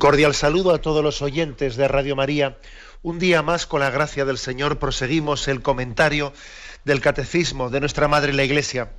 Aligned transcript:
Cordial 0.00 0.34
saludo 0.34 0.72
a 0.72 0.80
todos 0.80 1.04
los 1.04 1.20
oyentes 1.20 1.76
de 1.76 1.86
Radio 1.86 2.16
María. 2.16 2.56
Un 3.02 3.18
día 3.18 3.42
más, 3.42 3.66
con 3.66 3.80
la 3.80 3.90
gracia 3.90 4.24
del 4.24 4.38
Señor, 4.38 4.78
proseguimos 4.78 5.46
el 5.46 5.60
comentario 5.60 6.32
del 6.86 7.02
Catecismo 7.02 7.68
de 7.68 7.80
nuestra 7.80 8.08
Madre 8.08 8.32
la 8.32 8.42
Iglesia. 8.42 8.92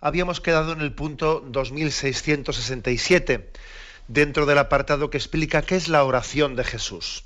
Habíamos 0.00 0.40
quedado 0.40 0.72
en 0.72 0.80
el 0.80 0.94
punto 0.94 1.42
2667, 1.44 3.50
dentro 4.06 4.46
del 4.46 4.58
apartado 4.58 5.10
que 5.10 5.18
explica 5.18 5.62
qué 5.62 5.74
es 5.74 5.88
la 5.88 6.04
oración 6.04 6.54
de 6.54 6.62
Jesús. 6.62 7.24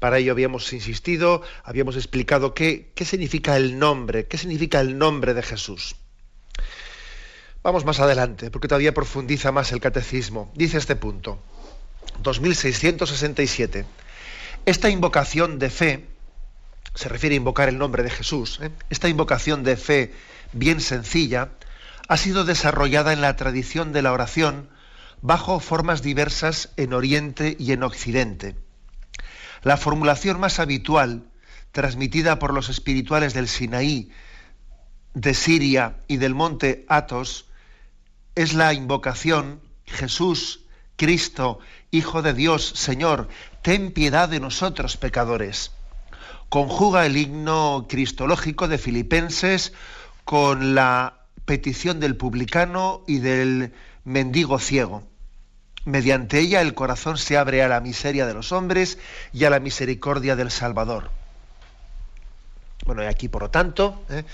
Para 0.00 0.18
ello 0.18 0.32
habíamos 0.32 0.72
insistido, 0.72 1.42
habíamos 1.62 1.94
explicado 1.94 2.52
qué, 2.52 2.90
qué 2.96 3.04
significa 3.04 3.56
el 3.56 3.78
nombre, 3.78 4.26
qué 4.26 4.38
significa 4.38 4.80
el 4.80 4.98
nombre 4.98 5.34
de 5.34 5.44
Jesús. 5.44 5.94
Vamos 7.62 7.84
más 7.84 8.00
adelante, 8.00 8.50
porque 8.50 8.66
todavía 8.66 8.92
profundiza 8.92 9.52
más 9.52 9.70
el 9.70 9.80
catecismo. 9.80 10.50
Dice 10.56 10.78
este 10.78 10.96
punto. 10.96 11.40
2667. 12.22 13.86
Esta 14.66 14.90
invocación 14.90 15.58
de 15.58 15.70
fe, 15.70 16.08
se 16.94 17.08
refiere 17.08 17.34
a 17.34 17.38
invocar 17.38 17.68
el 17.68 17.78
nombre 17.78 18.02
de 18.02 18.10
Jesús, 18.10 18.58
¿eh? 18.62 18.70
esta 18.90 19.08
invocación 19.08 19.62
de 19.62 19.76
fe 19.76 20.12
bien 20.52 20.80
sencilla, 20.80 21.50
ha 22.08 22.16
sido 22.16 22.44
desarrollada 22.44 23.12
en 23.12 23.20
la 23.20 23.36
tradición 23.36 23.92
de 23.92 24.02
la 24.02 24.12
oración 24.12 24.68
bajo 25.20 25.60
formas 25.60 26.02
diversas 26.02 26.70
en 26.76 26.92
Oriente 26.92 27.56
y 27.58 27.72
en 27.72 27.82
Occidente. 27.82 28.56
La 29.62 29.76
formulación 29.76 30.40
más 30.40 30.60
habitual, 30.60 31.24
transmitida 31.72 32.38
por 32.38 32.54
los 32.54 32.68
espirituales 32.68 33.34
del 33.34 33.48
Sinaí, 33.48 34.10
de 35.14 35.34
Siria 35.34 35.98
y 36.06 36.16
del 36.18 36.34
monte 36.34 36.86
Athos, 36.88 37.46
es 38.34 38.54
la 38.54 38.72
invocación 38.72 39.60
Jesús, 39.84 40.64
Cristo, 40.98 41.60
Hijo 41.90 42.20
de 42.20 42.34
Dios, 42.34 42.72
Señor, 42.74 43.28
ten 43.62 43.92
piedad 43.92 44.28
de 44.28 44.40
nosotros 44.40 44.98
pecadores. 44.98 45.70
Conjuga 46.50 47.06
el 47.06 47.16
himno 47.16 47.86
cristológico 47.88 48.68
de 48.68 48.76
Filipenses 48.76 49.72
con 50.24 50.74
la 50.74 51.20
petición 51.46 52.00
del 52.00 52.16
publicano 52.16 53.04
y 53.06 53.20
del 53.20 53.72
mendigo 54.04 54.58
ciego. 54.58 55.02
Mediante 55.86 56.40
ella 56.40 56.60
el 56.60 56.74
corazón 56.74 57.16
se 57.16 57.38
abre 57.38 57.62
a 57.62 57.68
la 57.68 57.80
miseria 57.80 58.26
de 58.26 58.34
los 58.34 58.52
hombres 58.52 58.98
y 59.32 59.44
a 59.44 59.50
la 59.50 59.60
misericordia 59.60 60.36
del 60.36 60.50
Salvador. 60.50 61.10
Bueno, 62.84 63.02
y 63.02 63.06
aquí, 63.06 63.28
por 63.28 63.42
lo 63.42 63.50
tanto, 63.50 64.04
¿eh? 64.10 64.24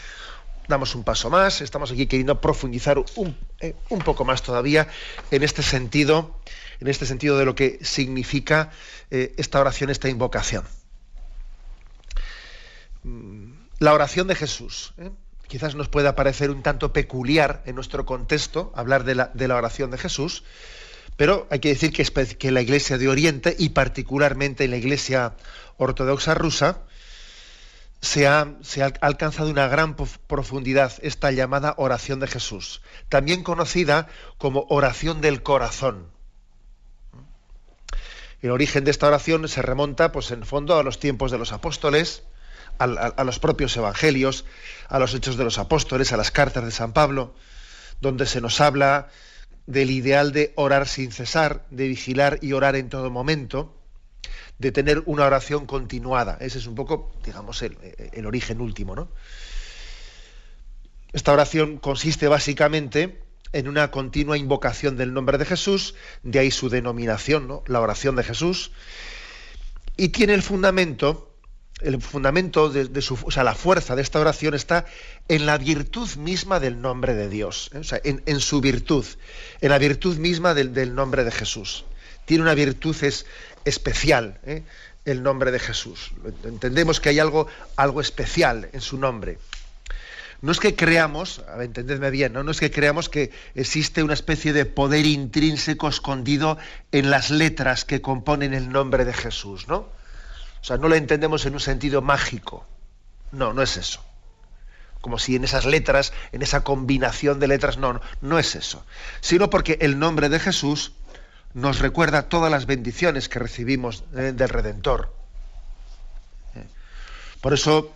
Damos 0.69 0.95
un 0.95 1.05
paso 1.05 1.31
más, 1.31 1.61
estamos 1.61 1.91
aquí 1.91 2.07
queriendo 2.07 2.41
profundizar 2.41 2.99
un, 3.17 3.37
eh, 3.61 3.75
un, 3.89 4.01
poco 4.01 4.25
más 4.25 4.43
todavía 4.43 4.89
en 5.31 5.43
este 5.43 5.63
sentido, 5.63 6.39
en 6.81 6.89
este 6.89 7.07
sentido 7.07 7.39
de 7.39 7.45
lo 7.45 7.55
que 7.55 7.79
significa 7.83 8.71
eh, 9.11 9.35
esta 9.37 9.61
oración, 9.61 9.91
esta 9.91 10.09
invocación. 10.09 10.65
Mm, 13.03 13.53
la 13.79 13.93
oración 13.93 14.27
de 14.27 14.35
Jesús. 14.35 14.95
¿eh? 14.99 15.11
Quizás 15.49 15.75
nos 15.75 15.89
pueda 15.89 16.17
parecer 16.17 16.51
un 16.51 16.63
tanto 16.63 16.93
peculiar 16.93 17.63
en 17.67 17.75
nuestro 17.75 18.07
contexto 18.07 18.73
hablar 18.75 19.05
de 19.05 19.15
la, 19.15 19.31
de 19.35 19.49
la 19.49 19.57
oración 19.57 19.91
de 19.91 19.99
Jesús, 19.99 20.45
pero 21.17 21.47
hay 21.51 21.61
que 21.61 21.69
decir 21.69 21.93
que, 21.93 22.05
que 22.37 22.51
la 22.51 22.63
Iglesia 22.63 22.99
de 22.99 23.09
Oriente 23.09 23.55
y 23.59 23.71
particularmente 23.71 24.65
en 24.65 24.71
la 24.71 24.79
Iglesia 24.79 25.35
ortodoxa 25.77 26.35
rusa, 26.35 26.81
se 28.05 28.27
ha, 28.27 28.47
alcanzado 29.01 29.49
una 29.49 29.67
gran 29.67 29.97
profundidad 29.97 30.93
esta 31.01 31.31
llamada 31.31 31.75
oración 31.79 32.21
de 32.21 32.27
Jesús, 32.27 32.83
también 33.09 33.43
conocida 33.43 34.09
como 34.37 34.67
oración 34.69 35.23
del 35.23 35.43
corazón. 35.43 36.11
El 38.43 38.51
origen 38.51 38.85
de 38.85 38.91
esta 38.91 39.07
oración 39.07 39.49
se 39.49 39.63
remonta, 39.63 40.13
pues 40.13 40.31
en 40.33 40.45
fondo, 40.45 40.79
a 40.79 40.83
los 40.83 41.01
tiempos 41.01 41.31
de 41.31 41.39
los 41.39 41.53
apóstoles, 41.53 42.25
a, 42.79 42.85
a 42.85 43.25
los 43.25 43.39
propios 43.39 43.75
evangelios, 43.75 44.45
a 44.89 44.99
los 44.99 45.15
hechos 45.15 45.39
de 45.39 45.45
los 45.45 45.59
apóstoles, 45.59 46.13
a 46.13 46.19
las 46.19 46.31
cartas 46.31 46.65
de 46.65 46.73
San 46.73 46.93
Pablo, 46.93 47.35
donde 48.03 48.27
se 48.27 48.43
nos 48.43 48.61
habla 48.61 49.09
del 49.67 49.91
ideal 49.91 50.33
de 50.33 50.53
orar 50.57 50.87
sin 50.87 51.11
cesar, 51.11 51.65
de 51.71 51.89
vigilar 51.89 52.39
y 52.43 52.53
orar 52.53 52.77
en 52.77 52.91
todo 52.91 53.11
momento 53.11 53.75
de 54.65 54.73
tener 54.73 55.03
una 55.05 55.27
oración 55.27 55.67
continuada. 55.67 56.39
Ese 56.41 56.57
es 56.57 56.67
un 56.67 56.75
poco, 56.75 57.13
digamos, 57.23 57.61
el, 57.61 57.77
origen 58.25 58.63
último. 58.63 58.97
¿no? 58.97 59.09
Esta 61.13 61.35
oración 61.35 61.77
consiste 61.77 62.29
básicamente 62.29 63.21
en 63.53 63.69
una 63.69 63.91
continua 63.91 64.39
invocación 64.39 64.97
del 64.97 65.13
nombre 65.13 65.37
de 65.37 65.45
Jesús, 65.45 65.95
de 66.23 66.39
ahí 66.39 66.51
su 66.51 66.71
denominación, 66.71 67.47
¿no? 67.47 67.63
la 67.67 67.83
oración 67.83 68.17
de 68.17 68.25
Jesús, 68.25 68.73
y 69.99 70.09
tiene 70.09 70.33
el 70.33 70.43
fundamento, 70.43 71.37
el 71.83 72.01
fundamento 72.01 72.71
de, 72.71 73.03
su, 73.03 73.19
o 73.23 73.31
sea, 73.31 73.45
la 73.45 73.55
fuerza 73.55 73.95
de 73.95 74.01
esta 74.01 74.19
oración 74.19 74.55
está 74.55 74.87
en 75.29 75.45
la 75.45 75.59
virtud 75.59 76.09
misma 76.17 76.59
del 76.59 76.81
nombre 76.81 77.13
de 77.13 77.29
Dios, 77.29 77.71
¿eh? 77.75 77.79
o 77.81 77.85
sea, 77.85 78.01
en, 78.03 78.41
su 78.41 78.63
virtud, 78.63 79.05
en 79.61 79.69
la 79.69 79.79
virtud 79.79 80.17
misma 80.17 80.55
del 80.55 80.95
nombre 80.95 81.23
de 81.23 81.33
Jesús. 81.33 81.85
Tiene 82.25 82.43
una 82.43 82.55
virtud 82.55 82.97
es, 83.03 83.27
especial 83.65 84.39
¿eh? 84.45 84.63
el 85.05 85.23
nombre 85.23 85.51
de 85.51 85.59
Jesús. 85.59 86.13
Entendemos 86.45 87.01
que 87.01 87.11
hay 87.11 87.19
algo, 87.19 87.47
algo 87.77 88.01
especial 88.01 88.69
en 88.73 88.81
su 88.81 88.99
nombre. 88.99 89.39
No 90.41 90.53
es 90.53 90.61
que 90.61 90.75
creamos, 90.77 91.43
a 91.49 91.57
ver, 91.57 91.67
entendedme 91.67 92.11
bien, 92.11 92.35
¿no? 92.35 92.43
no 92.43 92.51
es 92.51 92.61
que 92.61 92.71
creamos 92.71 93.09
que 93.09 93.31
existe 93.55 94.03
una 94.03 94.13
especie 94.13 94.53
de 94.53 94.67
poder 94.67 95.07
intrínseco 95.07 95.89
escondido 95.89 96.59
en 96.93 97.11
las 97.11 97.31
letras 97.31 97.85
que 97.87 98.03
componen 98.03 98.53
el 98.53 98.69
nombre 98.69 99.07
de 99.07 99.15
Jesús, 99.15 99.69
¿no? 99.69 99.77
O 99.77 100.67
sea, 100.67 100.77
no 100.77 100.89
lo 100.89 100.97
entendemos 100.97 101.47
en 101.47 101.55
un 101.55 101.61
sentido 101.61 102.03
mágico. 102.03 102.67
No, 103.33 103.53
no 103.53 103.63
es 103.63 103.77
eso. 103.77 104.05
Como 105.01 105.19
si 105.19 105.37
en 105.37 105.45
esas 105.45 105.67
letras, 105.67 106.13
en 106.33 106.43
esa 106.43 106.63
combinación 106.63 107.41
de 107.41 107.49
letras, 107.49 107.77
no, 107.77 107.95
no, 107.95 108.01
no 108.23 108.39
es 108.39 108.55
eso. 108.55 108.85
Sino 109.21 109.51
porque 109.51 109.79
el 109.81 109.99
nombre 109.99 110.29
de 110.29 110.41
Jesús 110.41 110.93
nos 111.55 111.79
recuerda 111.79 112.29
todas 112.29 112.51
las 112.51 112.67
bendiciones 112.67 113.29
que 113.29 113.39
recibimos 113.39 114.05
eh, 114.15 114.33
del 114.35 114.49
Redentor. 114.49 115.15
Eh, 116.57 116.65
por 117.41 117.55
eso 117.55 117.93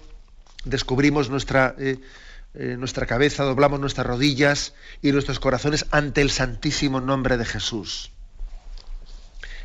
descubrimos 0.64 1.28
nuestra, 1.28 1.74
eh, 1.76 1.98
nuestra 2.54 3.06
cabeza, 3.06 3.42
doblamos 3.42 3.80
nuestras 3.80 4.06
rodillas 4.06 4.74
y 5.02 5.10
nuestros 5.10 5.40
corazones 5.40 5.86
ante 5.90 6.22
el 6.22 6.30
santísimo 6.30 7.00
nombre 7.00 7.36
de 7.36 7.44
Jesús. 7.44 8.12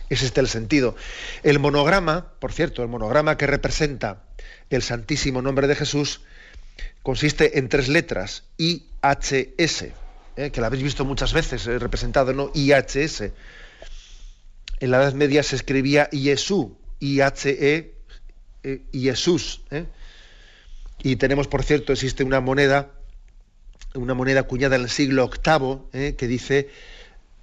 Es 0.09 0.23
este 0.23 0.41
el 0.41 0.47
sentido. 0.47 0.95
El 1.43 1.59
monograma, 1.59 2.33
por 2.39 2.51
cierto, 2.51 2.81
el 2.81 2.89
monograma 2.89 3.37
que 3.37 3.47
representa 3.47 4.23
el 4.69 4.81
santísimo 4.81 5.41
nombre 5.41 5.67
de 5.67 5.75
Jesús 5.75 6.21
consiste 7.03 7.59
en 7.59 7.69
tres 7.69 7.87
letras, 7.87 8.43
IHS, 8.57 9.85
que 10.35 10.61
la 10.61 10.67
habéis 10.67 10.83
visto 10.83 11.05
muchas 11.05 11.33
veces 11.33 11.65
representado, 11.65 12.33
¿no? 12.33 12.51
IHS 12.53 13.31
en 14.83 14.91
la 14.91 15.01
Edad 15.01 15.13
Media 15.13 15.43
se 15.43 15.55
escribía 15.55 16.09
Jesús, 16.11 16.67
I-H-E, 16.99 17.93
eh, 18.63 18.81
Jesús. 18.91 19.61
¿eh? 19.71 19.85
Y 21.01 21.15
tenemos, 21.15 21.47
por 21.47 21.63
cierto, 21.63 21.93
existe 21.93 22.25
una 22.25 22.41
moneda, 22.41 22.91
una 23.93 24.13
moneda 24.13 24.41
acuñada 24.41 24.75
en 24.75 24.81
el 24.81 24.89
siglo 24.89 25.29
VIII, 25.29 25.77
¿eh? 25.93 26.15
que 26.17 26.27
dice 26.27 26.67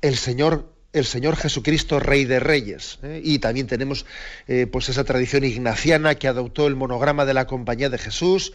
el 0.03 0.19
Señor, 0.19 0.71
el 0.93 1.07
Señor 1.07 1.35
Jesucristo, 1.37 1.99
Rey 1.99 2.27
de 2.27 2.41
Reyes. 2.41 2.99
Y 3.23 3.39
también 3.39 3.67
tenemos 3.67 4.05
pues 4.71 4.91
esa 4.91 5.05
tradición 5.05 5.43
ignaciana 5.45 6.17
que 6.17 6.29
adoptó 6.29 6.67
el 6.67 6.77
monograma 6.77 7.25
de 7.25 7.33
la 7.33 7.47
Compañía 7.47 7.89
de 7.89 7.97
Jesús, 7.97 8.53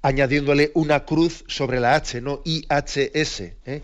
añadiéndole 0.00 0.70
una 0.74 1.04
cruz 1.04 1.44
sobre 1.48 1.80
la 1.80 1.96
H, 1.96 2.20
no 2.20 2.40
IHS 2.44 3.40
y 3.66 3.82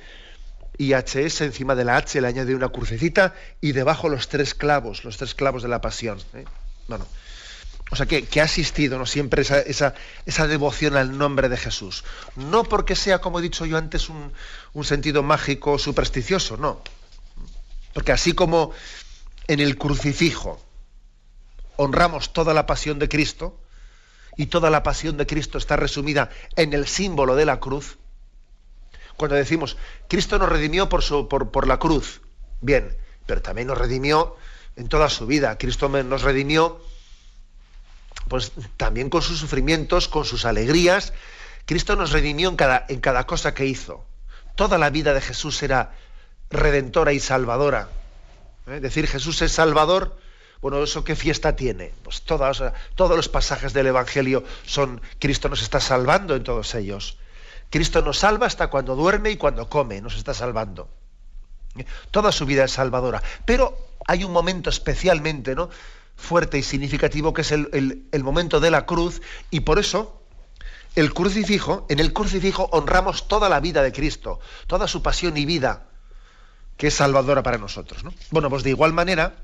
HS 0.79 1.43
encima 1.43 1.75
de 1.75 1.85
la 1.85 1.97
H 1.97 2.21
le 2.21 2.27
añade 2.27 2.55
una 2.55 2.69
crucecita 2.69 3.35
y 3.61 3.73
debajo 3.73 4.09
los 4.09 4.29
tres 4.29 4.55
clavos, 4.55 5.05
los 5.05 5.17
tres 5.17 5.35
clavos 5.35 5.63
de 5.63 5.69
la 5.69 5.81
pasión. 5.81 6.19
¿eh? 6.35 6.45
Bueno, 6.89 7.07
o 7.91 7.97
sea 7.97 8.07
que, 8.07 8.41
ha 8.41 8.45
asistido 8.45 8.99
¿no? 8.99 9.07
siempre 9.07 9.43
esa, 9.43 9.61
esa, 9.61 10.47
devoción 10.47 10.97
al 10.97 11.17
nombre 11.17 11.49
de 11.49 11.57
Jesús. 11.57 12.05
No 12.37 12.65
porque 12.65 12.97
sea, 12.97 13.21
como 13.21 13.39
he 13.39 13.43
dicho 13.43 13.67
yo 13.67 13.77
antes, 13.77 14.09
un, 14.09 14.33
un 14.73 14.85
sentido 14.85 15.23
mágico 15.23 15.79
supersticioso, 15.79 16.57
no. 16.57 16.83
Porque 17.93 18.13
así 18.13 18.33
como 18.33 18.73
en 19.47 19.61
el 19.61 19.79
crucifijo 19.79 20.61
honramos 21.77 22.33
toda 22.33 22.55
la 22.55 22.67
pasión 22.67 22.99
de 22.99 23.09
Cristo, 23.09 23.61
y 24.37 24.47
toda 24.47 24.71
la 24.71 24.83
pasión 24.83 25.17
de 25.17 25.27
Cristo 25.27 25.59
está 25.59 25.77
resumida 25.77 26.31
en 26.57 26.73
el 26.73 26.87
símbolo 26.87 27.37
de 27.37 27.47
la 27.47 27.61
cruz, 27.61 27.99
cuando 29.17 29.37
decimos, 29.37 29.77
Cristo 30.09 30.39
nos 30.39 30.49
redimió 30.49 30.89
por, 30.89 31.03
su, 31.03 31.29
por, 31.29 31.51
por 31.51 31.67
la 31.67 31.79
cruz, 31.79 32.21
bien, 32.61 32.97
pero 33.27 33.43
también 33.43 33.69
nos 33.69 33.79
redimió 33.79 34.37
en 34.77 34.89
toda 34.89 35.09
su 35.09 35.27
vida. 35.27 35.57
Cristo 35.59 35.89
nos 35.89 36.23
redimió 36.23 36.81
pues 38.29 38.53
también 38.77 39.11
con 39.11 39.23
sus 39.23 39.39
sufrimientos, 39.39 40.09
con 40.09 40.25
sus 40.25 40.45
alegrías. 40.45 41.13
Cristo 41.67 41.97
nos 41.97 42.13
redimió 42.13 42.49
en 42.49 42.57
cada, 42.57 42.85
en 42.89 43.01
cada 43.01 43.27
cosa 43.27 43.55
que 43.55 43.67
hizo. 43.67 44.05
Toda 44.57 44.79
la 44.79 44.91
vida 44.91 45.15
de 45.15 45.21
Jesús 45.21 45.63
era 45.63 45.95
redentora 46.51 47.13
y 47.13 47.21
salvadora. 47.21 47.89
¿Eh? 48.67 48.81
decir, 48.81 49.07
Jesús 49.07 49.43
es 49.43 49.53
salvador, 49.53 50.17
bueno, 50.63 50.83
¿eso 50.83 51.05
qué 51.05 51.15
fiesta 51.15 51.57
tiene? 51.57 51.93
Pues 52.03 52.23
todos 52.23 52.73
los 52.97 53.29
pasajes 53.29 53.75
del 53.75 53.89
Evangelio 53.89 54.45
son, 54.65 55.03
Cristo 55.19 55.51
nos 55.51 55.61
está 55.61 55.81
salvando 55.81 56.35
en 56.35 56.43
todos 56.43 56.75
ellos. 56.75 57.19
Cristo 57.75 58.03
nos 58.03 58.21
salva 58.21 58.47
hasta 58.47 58.69
cuando 58.69 58.95
duerme 58.95 59.33
y 59.33 59.37
cuando 59.37 59.69
come, 59.69 60.01
nos 60.01 60.15
está 60.15 60.33
salvando. 60.33 60.89
Toda 62.13 62.31
su 62.31 62.47
vida 62.47 62.63
es 62.63 62.71
salvadora. 62.71 63.21
Pero 63.45 63.77
hay 64.07 64.23
un 64.23 64.31
momento 64.31 64.71
especialmente 64.71 65.57
¿no? 65.57 65.71
fuerte 66.15 66.57
y 66.57 66.63
significativo 66.63 67.35
que 67.35 67.41
es 67.41 67.51
el, 67.51 68.07
el 68.13 68.23
momento 68.23 68.61
de 68.61 68.71
la 68.71 68.87
cruz 68.87 69.23
y 69.51 69.59
por 69.59 69.81
eso 69.81 70.23
el 70.95 71.13
crucifijo, 71.13 71.85
en 71.89 71.99
el 71.99 72.13
crucifijo 72.13 72.69
honramos 72.71 73.27
toda 73.27 73.49
la 73.49 73.59
vida 73.59 73.83
de 73.83 73.91
Cristo, 73.91 74.39
toda 74.69 74.87
su 74.87 75.03
pasión 75.03 75.37
y 75.37 75.45
vida 75.45 75.89
que 76.77 76.87
es 76.87 76.95
salvadora 76.95 77.43
para 77.43 77.59
nosotros. 77.59 78.05
¿no? 78.05 78.15
Bueno, 78.31 78.51
pues 78.51 78.63
de 78.63 78.71
igual 78.71 78.93
manera 78.93 79.35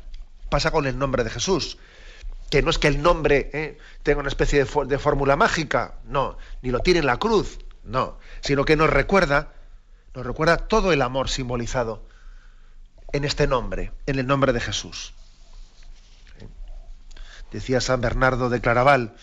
pasa 0.50 0.70
con 0.70 0.86
el 0.86 0.96
nombre 0.96 1.24
de 1.24 1.30
Jesús, 1.30 1.78
que 2.48 2.62
no 2.62 2.70
es 2.70 2.78
que 2.78 2.86
el 2.86 3.02
nombre 3.02 3.50
¿eh? 3.52 3.78
tenga 4.04 4.20
una 4.20 4.28
especie 4.28 4.64
de, 4.64 4.98
fórmula 5.00 5.34
mágica, 5.34 5.94
no, 6.04 6.38
ni 6.62 6.70
lo 6.70 6.78
tiene 6.78 7.00
en 7.00 7.06
la 7.06 7.16
cruz, 7.16 7.58
no, 7.84 8.18
sino 8.40 8.64
que 8.64 8.76
nos 8.76 8.90
recuerda, 8.90 9.52
nos 10.14 10.26
recuerda 10.26 10.56
todo 10.56 10.92
el 10.92 11.02
amor 11.02 11.28
simbolizado 11.28 12.04
en 13.12 13.24
este 13.24 13.46
nombre, 13.46 13.92
en 14.06 14.18
el 14.18 14.26
nombre 14.26 14.52
de 14.52 14.60
Jesús. 14.60 15.12
Decía 17.50 17.80
San 17.80 18.00
Bernardo 18.00 18.48
de 18.48 18.60
Claraval, 18.60 19.14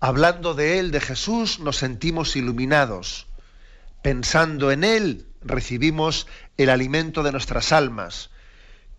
hablando 0.00 0.54
de 0.54 0.78
Él, 0.78 0.90
de 0.90 1.00
Jesús, 1.00 1.58
nos 1.60 1.76
sentimos 1.76 2.36
iluminados. 2.36 3.26
Pensando 4.02 4.70
en 4.70 4.84
Él, 4.84 5.26
recibimos 5.42 6.26
el 6.56 6.70
alimento 6.70 7.22
de 7.22 7.32
nuestras 7.32 7.72
almas. 7.72 8.30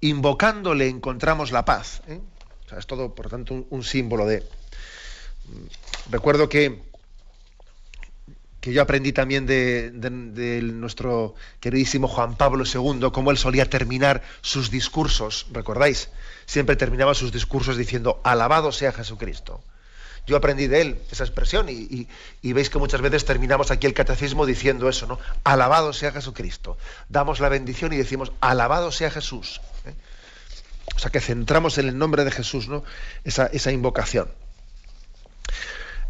Invocándole 0.01 0.87
encontramos 0.87 1.51
la 1.51 1.65
paz. 1.65 2.01
¿eh? 2.07 2.21
es 2.77 2.87
todo, 2.87 3.13
por 3.13 3.29
tanto, 3.29 3.65
un, 3.69 3.83
símbolo 3.83 4.25
de... 4.25 4.43
Recuerdo 6.09 6.49
que, 6.49 6.83
que 8.63 8.71
yo 8.71 8.81
aprendí 8.81 9.11
también 9.11 9.45
de, 9.45 9.91
nuestro 10.63 11.35
queridísimo 11.59 12.07
Juan 12.07 12.37
Pablo 12.37 12.63
II, 12.63 13.09
cómo 13.11 13.31
él 13.31 13.37
solía 13.37 13.69
terminar 13.69 14.23
sus 14.39 14.71
discursos, 14.71 15.47
¿recordáis? 15.51 16.07
Siempre 16.45 16.77
terminaba 16.77 17.13
sus 17.13 17.33
discursos 17.33 17.75
diciendo, 17.75 18.21
alabado 18.23 18.71
sea 18.71 18.93
Jesucristo. 18.93 19.61
Yo 20.25 20.37
aprendí 20.37 20.67
de 20.67 20.79
él 20.79 21.01
esa 21.11 21.25
expresión 21.25 21.67
y, 21.67 22.07
veis 22.53 22.69
que 22.69 22.79
muchas 22.79 23.01
veces 23.01 23.25
terminamos 23.25 23.69
aquí 23.69 23.85
el 23.85 23.93
catecismo 23.93 24.45
diciendo 24.45 24.87
eso, 24.87 25.07
¿no? 25.07 25.19
Alabado 25.43 25.91
sea 25.91 26.13
Jesucristo. 26.13 26.77
Damos 27.09 27.41
la 27.41 27.49
bendición 27.49 27.91
y 27.91 27.97
decimos, 27.97 28.31
alabado 28.39 28.93
sea 28.93 29.11
Jesús. 29.11 29.59
¿eh? 29.85 29.93
O 30.95 30.99
sea 30.99 31.11
que 31.11 31.19
centramos 31.19 31.77
en 31.79 31.89
el 31.89 31.97
nombre 31.97 32.23
de 32.23 32.31
Jesús, 32.31 32.69
¿no? 32.69 32.85
Esa, 33.25 33.47
esa 33.47 33.73
invocación. 33.73 34.29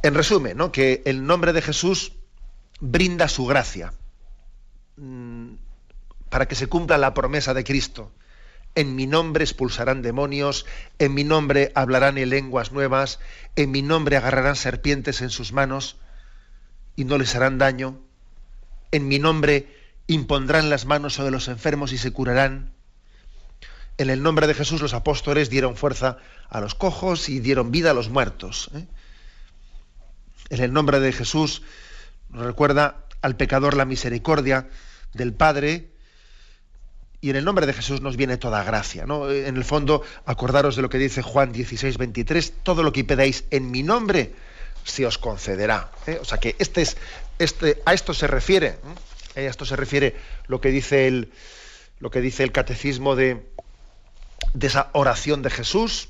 En 0.04 0.14
resumen, 0.14 0.56
¿no? 0.56 0.72
Que 0.72 1.02
el 1.06 1.26
nombre 1.26 1.52
de 1.52 1.64
Jesús 1.64 2.12
brinda 2.86 3.30
su 3.30 3.46
gracia 3.46 3.94
mm, 4.98 5.54
para 6.30 6.48
que 6.48 6.56
se 6.56 6.68
cumpla 6.68 6.98
la 6.98 7.14
promesa 7.14 7.54
de 7.54 7.64
Cristo 7.64 8.12
en 8.76 8.96
mi 8.96 9.06
nombre 9.06 9.44
expulsarán 9.44 10.02
demonios, 10.02 10.66
en 10.98 11.14
mi 11.14 11.24
nombre 11.24 11.72
hablarán 11.76 12.18
en 12.18 12.30
lenguas 12.30 12.72
nuevas, 12.72 13.20
en 13.56 13.72
mi 13.72 13.82
nombre 13.82 14.18
agarrarán 14.18 14.56
serpientes 14.56 15.22
en 15.22 15.30
sus 15.30 15.54
manos 15.54 15.98
y 16.96 17.06
no 17.06 17.18
les 17.18 17.36
harán 17.36 17.60
daño, 17.60 18.00
en 18.92 19.08
mi 19.08 19.20
nombre 19.20 19.68
impondrán 20.08 20.70
las 20.70 20.86
manos 20.86 21.14
sobre 21.14 21.32
los 21.32 21.48
enfermos 21.48 21.94
y 21.94 21.98
se 21.98 22.12
curarán. 22.12 22.74
En 24.00 24.10
el 24.10 24.24
nombre 24.24 24.48
de 24.48 24.56
Jesús 24.56 24.82
los 24.82 24.96
apóstoles 24.96 25.52
dieron 25.52 25.76
fuerza 25.76 26.18
a 26.50 26.60
los 26.60 26.74
cojos 26.74 27.30
y 27.30 27.40
dieron 27.40 27.70
vida 27.70 27.92
a 27.92 27.94
los 27.94 28.10
muertos. 28.10 28.72
¿eh? 28.74 28.88
En 30.50 30.64
el 30.64 30.74
nombre 30.74 31.00
de 31.00 31.14
Jesús 31.14 31.62
recuerda 32.34 33.06
al 33.22 33.36
pecador 33.36 33.76
la 33.76 33.86
misericordia 33.86 34.68
del 35.14 35.34
Padre 35.34 35.90
y 37.22 37.30
en 37.30 37.38
el 37.38 37.46
nombre 37.46 37.66
de 37.66 37.74
Jesús 37.74 38.02
nos 38.02 38.18
viene 38.18 38.38
toda 38.38 38.64
gracia. 38.64 39.06
¿no? 39.06 39.32
En 39.32 39.56
el 39.56 39.64
fondo, 39.64 40.02
acordaros 40.26 40.76
de 40.76 40.82
lo 40.82 40.90
que 40.90 40.98
dice 40.98 41.22
Juan 41.22 41.54
16, 41.54 41.98
23, 41.98 42.54
todo 42.64 42.84
lo 42.84 42.92
que 42.92 43.06
pedáis 43.06 43.46
en 43.50 43.72
mi 43.72 43.82
nombre 43.82 44.34
se 44.84 45.06
os 45.06 45.18
concederá. 45.18 45.90
¿eh? 46.06 46.20
O 46.22 46.26
sea 46.26 46.38
que 46.38 46.58
este 46.60 46.82
es, 46.82 46.98
este, 47.40 47.82
a 47.86 47.94
esto 47.94 48.14
se 48.14 48.28
refiere, 48.28 48.78
¿eh? 49.36 49.48
a 49.48 49.50
esto 49.50 49.66
se 49.66 49.78
refiere 49.78 50.18
lo 50.48 50.60
que 50.60 50.70
dice 50.70 51.08
el, 51.08 51.32
lo 52.00 52.12
que 52.12 52.20
dice 52.20 52.44
el 52.44 52.52
catecismo 52.52 53.16
de, 53.16 53.48
de 54.54 54.68
esa 54.68 54.90
oración 54.92 55.42
de 55.44 55.50
Jesús, 55.50 56.10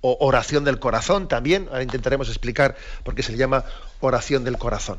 o 0.00 0.16
oración 0.20 0.64
del 0.64 0.78
corazón 0.78 1.28
también, 1.28 1.68
ahora 1.68 1.82
intentaremos 1.82 2.28
explicar 2.28 2.76
por 3.04 3.14
qué 3.14 3.22
se 3.22 3.32
le 3.32 3.38
llama 3.38 3.64
oración 4.00 4.44
del 4.44 4.56
corazón. 4.56 4.98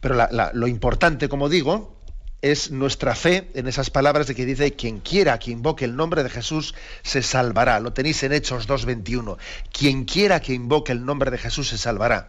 Pero 0.00 0.28
lo 0.52 0.66
importante, 0.66 1.28
como 1.28 1.48
digo, 1.48 1.98
es 2.40 2.70
nuestra 2.70 3.14
fe 3.14 3.50
en 3.54 3.66
esas 3.66 3.90
palabras 3.90 4.28
de 4.28 4.34
que 4.34 4.46
dice, 4.46 4.74
quien 4.74 5.00
quiera 5.00 5.38
que 5.38 5.50
invoque 5.50 5.84
el 5.84 5.96
nombre 5.96 6.22
de 6.22 6.30
Jesús 6.30 6.74
se 7.02 7.22
salvará. 7.22 7.80
Lo 7.80 7.92
tenéis 7.92 8.22
en 8.22 8.32
Hechos 8.32 8.68
2.21. 8.68 9.36
Quien 9.72 10.04
quiera 10.04 10.40
que 10.40 10.54
invoque 10.54 10.92
el 10.92 11.04
nombre 11.04 11.30
de 11.30 11.38
Jesús 11.38 11.68
se 11.68 11.78
salvará. 11.78 12.28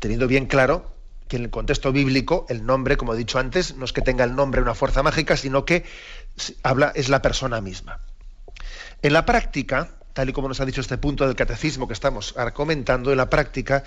Teniendo 0.00 0.26
bien 0.28 0.46
claro 0.46 0.92
que 1.28 1.36
en 1.36 1.44
el 1.44 1.50
contexto 1.50 1.92
bíblico 1.92 2.44
el 2.50 2.66
nombre, 2.66 2.98
como 2.98 3.14
he 3.14 3.16
dicho 3.16 3.38
antes, 3.38 3.74
no 3.76 3.86
es 3.86 3.94
que 3.94 4.02
tenga 4.02 4.24
el 4.24 4.36
nombre 4.36 4.60
una 4.60 4.74
fuerza 4.74 5.02
mágica, 5.02 5.38
sino 5.38 5.64
que 5.64 5.84
habla, 6.62 6.92
es 6.94 7.08
la 7.08 7.22
persona 7.22 7.62
misma. 7.62 8.00
En 9.00 9.14
la 9.14 9.24
práctica, 9.24 9.92
tal 10.14 10.30
y 10.30 10.32
como 10.32 10.48
nos 10.48 10.60
ha 10.60 10.64
dicho 10.64 10.80
este 10.80 10.96
punto 10.96 11.26
del 11.26 11.36
catecismo 11.36 11.86
que 11.86 11.92
estamos 11.92 12.34
comentando, 12.54 13.10
en 13.10 13.18
la 13.18 13.28
práctica, 13.28 13.84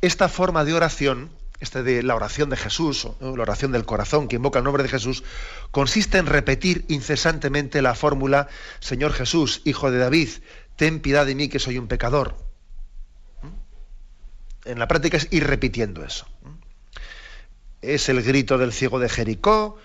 esta 0.00 0.28
forma 0.28 0.64
de 0.64 0.72
oración, 0.72 1.30
este 1.60 1.82
de 1.82 2.02
la 2.02 2.14
oración 2.14 2.48
de 2.48 2.56
Jesús, 2.56 3.08
la 3.20 3.42
oración 3.42 3.72
del 3.72 3.84
corazón 3.84 4.28
que 4.28 4.36
invoca 4.36 4.60
el 4.60 4.64
nombre 4.64 4.84
de 4.84 4.88
Jesús, 4.88 5.24
consiste 5.72 6.18
en 6.18 6.26
repetir 6.26 6.84
incesantemente 6.88 7.82
la 7.82 7.94
fórmula, 7.94 8.48
Señor 8.80 9.12
Jesús, 9.12 9.62
Hijo 9.64 9.90
de 9.90 9.98
David, 9.98 10.28
ten 10.76 11.00
piedad 11.00 11.26
de 11.26 11.34
mí 11.34 11.48
que 11.48 11.58
soy 11.58 11.76
un 11.76 11.88
pecador. 11.88 12.36
¿Mm? 13.42 14.70
En 14.70 14.78
la 14.78 14.88
práctica 14.88 15.16
es 15.16 15.28
ir 15.30 15.46
repitiendo 15.46 16.04
eso. 16.04 16.26
¿Mm? 16.42 16.58
Es 17.82 18.08
el 18.08 18.22
grito 18.22 18.58
del 18.58 18.72
ciego 18.72 19.00
de 19.00 19.08
Jericó, 19.08 19.78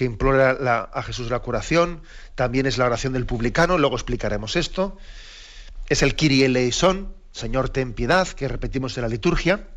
que 0.00 0.06
implora 0.06 0.88
a 0.94 1.02
Jesús 1.02 1.30
la 1.30 1.40
curación, 1.40 2.00
también 2.34 2.64
es 2.64 2.78
la 2.78 2.86
oración 2.86 3.12
del 3.12 3.26
publicano, 3.26 3.76
luego 3.76 3.96
explicaremos 3.96 4.56
esto. 4.56 4.96
Es 5.90 6.02
el 6.02 6.16
Kyrie 6.16 6.46
eleison, 6.46 7.12
Señor, 7.32 7.68
ten 7.68 7.92
piedad, 7.92 8.26
que 8.26 8.48
repetimos 8.48 8.96
en 8.96 9.02
la 9.02 9.08
liturgia. 9.08 9.68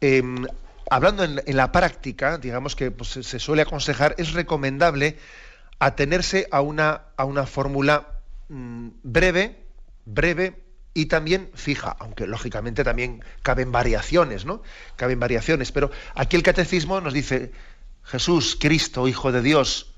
Em, 0.00 0.44
hablando 0.90 1.22
en, 1.22 1.56
la 1.56 1.70
práctica, 1.70 2.36
digamos 2.38 2.74
que 2.74 2.90
pues, 2.90 3.10
se 3.10 3.38
suele 3.38 3.62
aconsejar, 3.62 4.16
es 4.18 4.32
recomendable 4.32 5.18
atenerse 5.78 6.48
a 6.50 6.60
una, 6.60 7.02
a 7.16 7.26
una 7.26 7.46
fórmula 7.46 8.08
mm, 8.48 8.88
breve, 9.04 9.66
breve 10.04 10.64
y 10.94 11.06
también 11.06 11.48
fija, 11.54 11.94
aunque 12.00 12.26
lógicamente 12.26 12.82
también 12.82 13.22
caben 13.42 13.70
variaciones, 13.70 14.44
¿no? 14.44 14.62
Caben 14.96 15.20
variaciones, 15.20 15.70
pero 15.70 15.92
aquí 16.16 16.34
el 16.34 16.42
catecismo 16.42 17.00
nos 17.00 17.12
dice, 17.12 17.52
Jesús, 18.04 18.56
Cristo, 18.60 19.08
Hijo 19.08 19.32
de 19.32 19.42
Dios, 19.42 19.92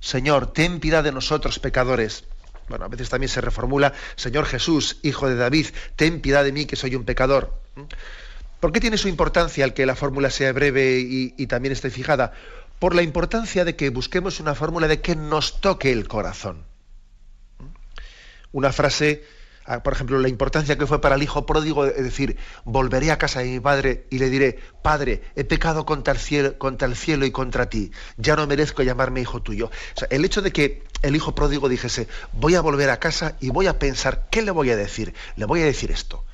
Señor, 0.00 0.52
ten 0.52 0.80
piedad 0.80 1.04
de 1.04 1.12
nosotros 1.12 1.58
pecadores 1.58 2.24
bueno, 2.68 2.84
a 2.84 2.88
veces 2.88 3.10
también 3.10 3.28
se 3.28 3.40
reformula, 3.40 3.92
Señor 4.16 4.46
Jesús, 4.46 4.98
Hijo 5.02 5.28
de 5.28 5.36
David, 5.36 5.66
ten 5.96 6.20
piedad 6.20 6.44
de 6.44 6.52
mí 6.52 6.64
que 6.64 6.76
soy 6.76 6.94
un 6.94 7.04
pecador. 7.04 7.60
¿Por 8.60 8.72
qué 8.72 8.80
tiene 8.80 8.96
su 8.96 9.08
importancia 9.08 9.64
el 9.64 9.74
que 9.74 9.86
la 9.86 9.96
fórmula 9.96 10.30
sea 10.30 10.52
breve 10.52 11.00
y, 11.00 11.46
también 11.46 11.72
esté 11.72 11.90
fijada? 11.90 12.32
Por 12.78 12.94
la 12.94 13.02
importancia 13.02 13.64
de 13.64 13.76
que 13.76 13.90
busquemos 13.90 14.40
una 14.40 14.54
fórmula 14.54 14.88
de 14.88 15.00
que 15.00 15.16
nos 15.16 15.60
toque 15.60 15.92
el 15.92 16.08
corazón. 16.08 16.64
Una 18.52 18.72
frase 18.72 19.24
por 19.82 19.92
ejemplo, 19.92 20.18
la 20.18 20.28
importancia 20.28 20.76
que 20.76 20.86
fue 20.86 21.00
para 21.00 21.14
el 21.14 21.22
hijo 21.22 21.46
pródigo, 21.46 21.86
es 21.86 22.02
decir, 22.02 22.36
volveré 22.64 23.10
a 23.10 23.18
casa 23.18 23.40
de 23.40 23.46
mi 23.46 23.60
padre 23.60 24.06
y 24.10 24.18
le 24.18 24.28
diré, 24.28 24.58
Padre, 24.82 25.22
he 25.36 25.44
pecado 25.44 25.86
contra 25.86 26.12
el 26.12 26.18
cielo, 26.18 26.58
contra 26.58 26.88
el 26.88 26.96
cielo 26.96 27.24
y 27.24 27.30
contra 27.30 27.66
ti, 27.66 27.92
ya 28.16 28.34
no 28.34 28.46
merezco 28.46 28.82
llamarme 28.82 29.20
hijo 29.20 29.40
tuyo. 29.40 29.70
el 30.10 30.24
hecho 30.24 30.42
de 30.42 30.52
que 30.52 30.82
el 31.02 31.14
hijo 31.14 31.34
pródigo 31.34 31.68
dijese, 31.68 32.08
voy 32.32 32.56
a 32.56 32.60
volver 32.60 32.90
a 32.90 32.98
casa 32.98 33.36
y 33.40 33.50
voy 33.50 33.66
a 33.66 33.78
pensar, 33.78 34.26
¿qué 34.30 34.42
le 34.42 34.50
voy 34.50 34.70
a 34.70 34.76
decir? 34.76 35.14
Le 35.36 35.44
voy 35.44 35.62
a 35.62 35.64
decir 35.64 35.90
esto. 35.90 36.24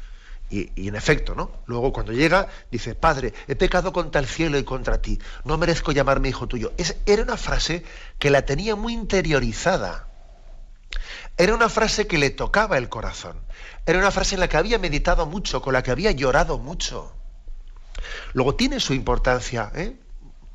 Y, 0.50 0.88
en 0.88 0.96
efecto, 0.96 1.34
¿no? 1.34 1.50
Luego 1.66 1.92
cuando 1.92 2.12
llega, 2.12 2.48
dice, 2.70 2.94
Padre, 2.94 3.34
he 3.48 3.56
pecado 3.56 3.92
contra 3.92 4.20
el 4.20 4.26
cielo 4.26 4.58
y 4.58 4.64
contra 4.64 5.02
ti, 5.02 5.18
no 5.44 5.58
merezco 5.58 5.92
llamarme 5.92 6.30
hijo 6.30 6.46
tuyo. 6.46 6.72
Es, 6.78 6.96
era 7.04 7.22
una 7.22 7.36
frase 7.36 7.84
que 8.18 8.30
la 8.30 8.42
tenía 8.42 8.74
muy 8.74 8.94
interiorizada. 8.94 10.07
Era 11.36 11.54
una 11.54 11.68
frase 11.68 12.06
que 12.06 12.18
le 12.18 12.30
tocaba 12.30 12.78
el 12.78 12.88
corazón. 12.88 13.40
Era 13.86 13.98
una 13.98 14.10
frase 14.10 14.34
en 14.34 14.40
la 14.40 14.48
que 14.48 14.56
había 14.56 14.78
meditado 14.78 15.26
mucho, 15.26 15.62
con 15.62 15.72
la 15.72 15.82
que 15.82 15.90
había 15.90 16.10
llorado 16.12 16.58
mucho. 16.58 17.14
Luego 18.32 18.54
tiene 18.54 18.80
su 18.80 18.94
importancia, 18.94 19.72
¿eh? 19.74 19.96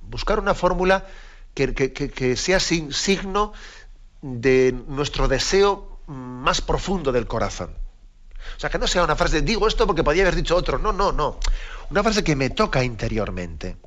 buscar 0.02 0.40
una 0.40 0.54
fórmula 0.54 1.06
que, 1.54 1.74
que 1.74 2.36
sea 2.36 2.60
sin 2.60 2.94
signo 2.94 3.54
de 4.22 4.74
nuestro 4.88 5.28
deseo 5.28 6.00
más 6.08 6.62
profundo 6.62 7.12
del 7.12 7.28
corazón. 7.28 7.76
O 8.58 8.60
sea, 8.60 8.70
que 8.70 8.78
no 8.78 8.88
sea 8.88 9.04
una 9.04 9.16
frase, 9.16 9.42
digo 9.42 9.68
esto 9.68 9.88
porque 9.88 10.04
podía 10.04 10.24
haber 10.24 10.36
dicho 10.36 10.56
otro. 10.56 10.78
No, 10.78 10.92
no, 10.92 11.12
no. 11.12 11.40
Una 11.90 12.04
frase 12.04 12.24
que 12.24 12.36
me 12.36 12.50
toca 12.50 12.84
interiormente. 12.84 13.78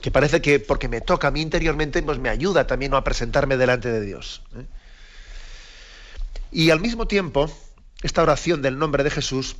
Que 0.00 0.10
parece 0.10 0.40
que 0.40 0.60
porque 0.60 0.88
me 0.88 1.00
toca 1.00 1.28
a 1.28 1.30
mí 1.30 1.40
interiormente, 1.40 2.02
pues 2.02 2.18
me 2.18 2.28
ayuda 2.28 2.66
también 2.66 2.94
a 2.94 3.04
presentarme 3.04 3.56
delante 3.56 3.90
de 3.90 4.00
Dios. 4.00 4.42
¿eh? 4.56 4.66
Y 6.50 6.70
al 6.70 6.80
mismo 6.80 7.06
tiempo, 7.06 7.50
esta 8.02 8.22
oración 8.22 8.62
del 8.62 8.78
nombre 8.78 9.04
de 9.04 9.10
Jesús 9.10 9.56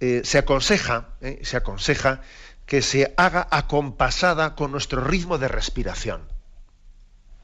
eh, 0.00 0.22
se 0.24 0.38
aconseja, 0.38 1.10
¿eh? 1.20 1.40
se 1.42 1.56
aconseja 1.56 2.22
que 2.66 2.82
se 2.82 3.14
haga 3.16 3.46
acompasada 3.50 4.54
con 4.54 4.72
nuestro 4.72 5.02
ritmo 5.02 5.38
de 5.38 5.48
respiración. 5.48 6.22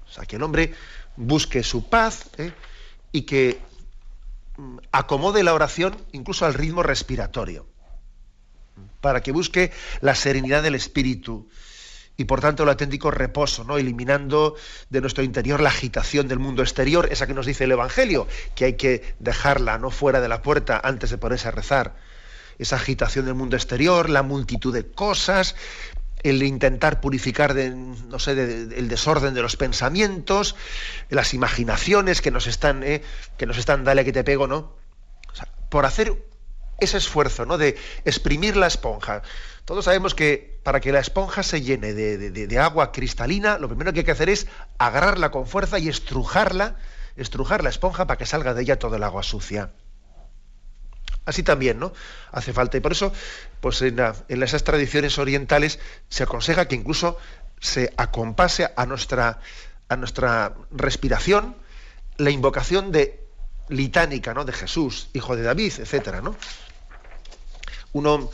O 0.07 0.11
sea, 0.11 0.25
que 0.25 0.37
el 0.37 0.42
hombre 0.42 0.75
busque 1.16 1.62
su 1.62 1.88
paz 1.88 2.30
y 3.12 3.23
que 3.23 3.61
acomode 4.92 5.42
la 5.42 5.54
oración 5.54 5.97
incluso 6.12 6.47
al 6.47 6.54
ritmo 6.54 6.83
respiratorio, 6.83 7.66
para 9.00 9.22
que 9.22 9.32
busque 9.32 9.72
la 10.00 10.14
serenidad 10.14 10.62
del 10.62 10.74
espíritu 10.74 11.48
y 12.16 12.24
por 12.24 12.40
tanto 12.40 12.64
el 12.64 12.68
auténtico 12.68 13.12
reposo, 13.12 13.62
¿no? 13.62 13.78
eliminando 13.78 14.56
de 14.90 15.00
nuestro 15.00 15.22
interior 15.22 15.60
la 15.60 15.68
agitación 15.68 16.26
del 16.26 16.40
mundo 16.40 16.62
exterior, 16.62 17.08
esa 17.12 17.28
que 17.28 17.34
nos 17.34 17.46
dice 17.46 17.64
el 17.64 17.72
Evangelio, 17.72 18.26
que 18.56 18.64
hay 18.64 18.72
que 18.72 19.14
dejarla 19.20 19.78
no 19.78 19.90
fuera 19.90 20.20
de 20.20 20.28
la 20.28 20.42
puerta 20.42 20.80
antes 20.82 21.10
de 21.10 21.18
ponerse 21.18 21.46
a 21.46 21.52
rezar. 21.52 21.94
Esa 22.58 22.74
agitación 22.74 23.24
del 23.24 23.34
mundo 23.34 23.54
exterior, 23.54 24.10
la 24.10 24.24
multitud 24.24 24.74
de 24.74 24.84
cosas, 24.84 25.54
el 26.24 26.42
intentar 26.42 27.00
purificar 27.00 27.54
de, 27.54 27.70
no 27.70 28.18
sé, 28.18 28.32
el 28.32 28.88
desorden 28.88 29.32
de 29.34 29.42
los 29.42 29.56
pensamientos, 29.56 30.56
las 31.10 31.34
imaginaciones 31.34 32.20
que 32.20 32.32
nos 32.32 32.48
están, 32.48 32.82
eh, 32.82 33.02
que 33.36 33.46
nos 33.46 33.58
están, 33.58 33.84
dale 33.84 34.04
que 34.04 34.12
te 34.12 34.24
pego, 34.24 34.48
¿no? 34.48 34.76
por 35.68 35.86
hacer 35.86 36.24
ese 36.78 36.99
esfuerzo, 36.99 37.44
¿no? 37.44 37.58
De 37.58 37.76
exprimir 38.04 38.56
la 38.56 38.66
esponja. 38.66 39.23
Todos 39.64 39.85
sabemos 39.85 40.14
que 40.14 40.58
para 40.62 40.80
que 40.80 40.92
la 40.92 41.00
esponja 41.00 41.42
se 41.42 41.61
llene 41.61 41.92
de, 41.92 42.58
agua 42.58 42.92
cristalina, 42.92 43.58
lo 43.58 43.68
primero 43.68 43.92
que 43.92 44.00
hay 44.00 44.04
que 44.04 44.12
hacer 44.12 44.30
es 44.30 44.47
agarrarla 44.78 45.30
con 45.30 45.47
fuerza 45.47 45.78
y 45.78 45.88
estrujarla, 45.88 46.76
estrujar 47.16 47.62
la 47.62 47.70
esponja 47.70 48.06
para 48.06 48.16
que 48.16 48.26
salga 48.26 48.54
de 48.54 48.62
ella 48.62 48.78
todo 48.78 48.97
el 48.97 49.02
agua 49.02 49.23
sucia. 49.23 49.73
Así 51.26 51.42
también, 51.42 51.78
¿no? 51.78 51.92
Hace 52.32 52.54
falta. 52.54 52.78
Y 52.78 52.80
por 52.80 52.92
eso, 52.92 53.12
pues 53.61 53.82
en, 53.82 53.99
esas 54.28 54.64
tradiciones 54.64 55.18
orientales 55.18 55.78
se 56.08 56.23
aconseja 56.23 56.68
que 56.68 56.75
incluso 56.75 57.18
se 57.61 57.92
acompase 57.99 58.70
a 58.75 58.87
nuestra, 58.87 59.40
a 59.90 59.97
nuestra 59.97 60.54
respiración 60.70 61.56
la 62.16 62.30
invocación 62.30 62.92
de 62.92 63.23
litánica, 63.68 64.32
¿no? 64.32 64.44
De 64.44 64.52
Jesús, 64.52 65.11
hijo 65.12 65.37
de 65.37 65.42
David, 65.42 65.75
etcétera, 65.78 66.23
¿no? 66.23 66.35
Uno, 67.98 68.30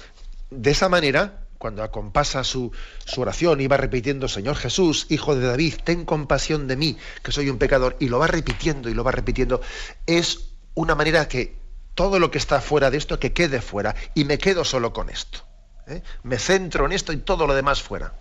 de 0.51 0.71
esa 0.71 0.91
manera, 0.91 1.47
cuando 1.57 1.83
acompasa 1.83 2.45
su, 2.45 2.71
oración 3.17 3.63
y 3.63 3.67
va 3.67 3.79
repitiendo, 3.79 4.29
Señor 4.29 4.57
Jesús, 4.57 5.07
Hijo 5.09 5.35
de 5.35 5.47
David, 5.47 5.77
ten 5.83 6.05
compasión 6.05 6.69
de 6.69 6.77
mí, 6.77 6.99
que 7.23 7.33
soy 7.33 7.49
un 7.49 7.57
pecador, 7.57 7.97
y 7.99 8.09
lo 8.11 8.19
va 8.19 8.27
repitiendo 8.27 8.91
y 8.91 8.95
lo 8.95 9.05
va 9.05 9.11
repitiendo, 9.11 9.63
es 10.05 10.51
una 10.75 10.95
manera 10.95 11.29
que 11.29 11.57
todo 11.95 12.19
lo 12.19 12.31
que 12.31 12.37
está 12.37 12.61
fuera 12.61 12.91
de 12.91 12.99
esto 12.99 13.19
que 13.19 13.33
quede 13.33 13.63
fuera 13.63 13.95
y 14.15 14.27
me 14.27 14.37
quedo 14.37 14.67
solo 14.67 14.93
con 14.93 15.09
esto. 15.09 15.39
¿eh? 15.87 16.03
Me 16.25 16.39
centro 16.39 16.85
en 16.85 16.93
esto 16.93 17.15
y 17.15 17.17
todo 17.17 17.47
lo 17.47 17.55
demás 17.55 17.81
fuera. 17.81 18.13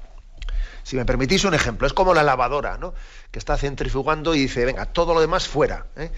Si 0.84 0.96
me 0.96 1.04
permitís 1.04 1.44
un 1.44 1.54
ejemplo, 1.54 1.88
es 1.88 1.94
como 1.94 2.14
la 2.14 2.24
lavadora, 2.24 2.78
¿no? 2.78 2.94
Que 3.32 3.40
está 3.40 3.58
centrifugando 3.58 4.34
y 4.34 4.40
dice, 4.40 4.64
venga, 4.64 4.86
todo 4.86 5.14
lo 5.14 5.20
demás 5.20 5.50
fuera. 5.50 5.88
¿eh? 5.98 6.10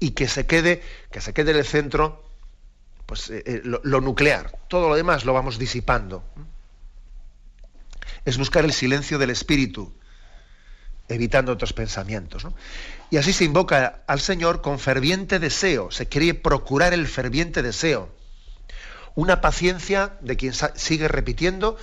Y 0.00 0.10
que 0.10 0.26
se 0.26 0.44
quede, 0.46 0.82
que 1.12 1.20
se 1.20 1.32
quede 1.32 1.52
en 1.52 1.58
el 1.58 1.64
centro, 1.64 2.31
pues 3.12 3.28
eh, 3.28 3.60
lo, 3.62 3.78
lo, 3.84 4.00
nuclear. 4.00 4.58
Todo 4.68 4.88
lo 4.88 4.94
demás 4.94 5.26
lo 5.26 5.34
vamos 5.34 5.58
disipando. 5.58 6.24
Es 8.24 8.38
buscar 8.38 8.64
el 8.64 8.72
silencio 8.72 9.18
del 9.18 9.28
espíritu, 9.28 9.92
evitando 11.08 11.52
otros 11.52 11.74
pensamientos. 11.74 12.46
Y 13.10 13.18
así 13.18 13.34
se 13.34 13.44
invoca 13.44 14.02
al 14.06 14.18
Señor 14.18 14.62
con 14.62 14.78
ferviente 14.78 15.38
deseo, 15.38 15.90
se 15.90 16.06
quiere 16.06 16.32
procurar 16.32 16.94
el 16.94 17.06
ferviente 17.06 17.60
deseo. 17.60 18.08
Una 19.14 19.42
paciencia 19.42 20.16
de 20.22 20.38
quien 20.38 20.54
sigue 20.76 21.06
repitiendo, 21.06 21.76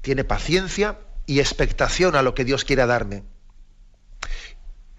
tiene 0.00 0.24
paciencia 0.24 0.98
y 1.24 1.38
expectación 1.38 2.16
a 2.16 2.22
lo 2.22 2.34
que 2.34 2.44
Dios 2.44 2.64
quiera 2.64 2.86
darme, 2.86 3.22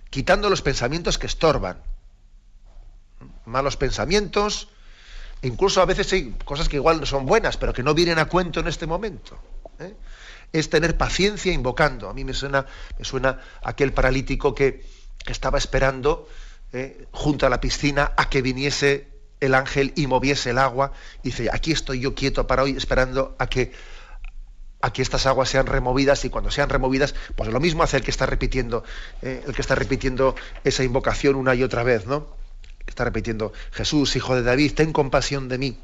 quitando 0.10 0.50
los 0.50 0.62
pensamientos 0.62 1.18
que 1.18 1.28
estorban, 1.28 1.84
malos 3.44 3.76
pensamientos, 3.76 4.70
incluso 5.42 5.82
a 5.82 5.86
veces 5.86 6.12
hay 6.14 6.36
cosas 6.44 6.70
que 6.70 6.78
igual 6.78 7.06
son 7.06 7.26
buenas, 7.26 7.58
pero 7.58 7.74
que 7.74 7.84
no 7.84 7.94
vienen 7.94 8.20
a 8.20 8.26
cuento 8.26 8.60
en 8.60 8.68
este 8.68 8.88
momento. 8.88 9.38
¿eh? 9.80 9.94
es 10.60 10.70
tener 10.70 10.98
paciencia 10.98 11.52
invocando. 11.52 12.10
A 12.10 12.14
mí 12.14 12.24
me 12.24 12.34
suena, 12.34 12.66
me 12.98 13.06
suena 13.06 13.40
aquel 13.64 13.94
paralítico 13.94 14.56
que, 14.56 14.84
estaba 15.28 15.58
esperando 15.58 16.30
eh, 16.72 17.08
junto 17.10 17.48
a 17.48 17.50
la 17.50 17.60
piscina 17.60 18.12
a 18.16 18.30
que 18.30 18.44
viniese 18.44 19.08
el 19.40 19.56
ángel 19.56 19.92
y 19.96 20.06
moviese 20.06 20.52
el 20.52 20.60
agua. 20.60 20.92
Y 21.24 21.30
dice, 21.30 21.50
aquí 21.52 21.72
estoy 21.72 22.00
yo 22.00 22.14
quieto 22.14 22.46
para 22.46 22.62
hoy 22.62 22.78
esperando 22.78 23.36
a 23.40 23.48
que, 23.48 23.72
a 24.82 24.94
que 24.94 25.02
estas 25.02 25.26
aguas 25.26 25.50
sean 25.50 25.66
removidas 25.66 26.24
y 26.26 26.30
cuando 26.30 26.52
sean 26.52 26.70
removidas, 26.70 27.16
pues 27.36 27.50
lo 27.50 27.60
mismo 27.60 27.82
hace 27.82 27.98
el 27.98 28.04
que 28.04 28.12
está 28.12 28.28
repitiendo, 28.28 28.84
eh, 29.24 29.44
el 29.48 29.56
que 29.56 29.62
está 29.62 29.74
repitiendo 29.74 30.36
esa 30.64 30.84
invocación 30.84 31.36
una 31.36 31.56
y 31.56 31.64
otra 31.64 31.82
vez, 31.82 32.06
¿no? 32.06 32.28
Está 32.88 33.04
repitiendo, 33.04 33.54
Jesús, 33.72 34.16
hijo 34.16 34.36
de 34.36 34.44
David, 34.44 34.74
ten 34.74 34.94
compasión 34.94 35.50
de 35.50 35.58
mí. 35.58 35.78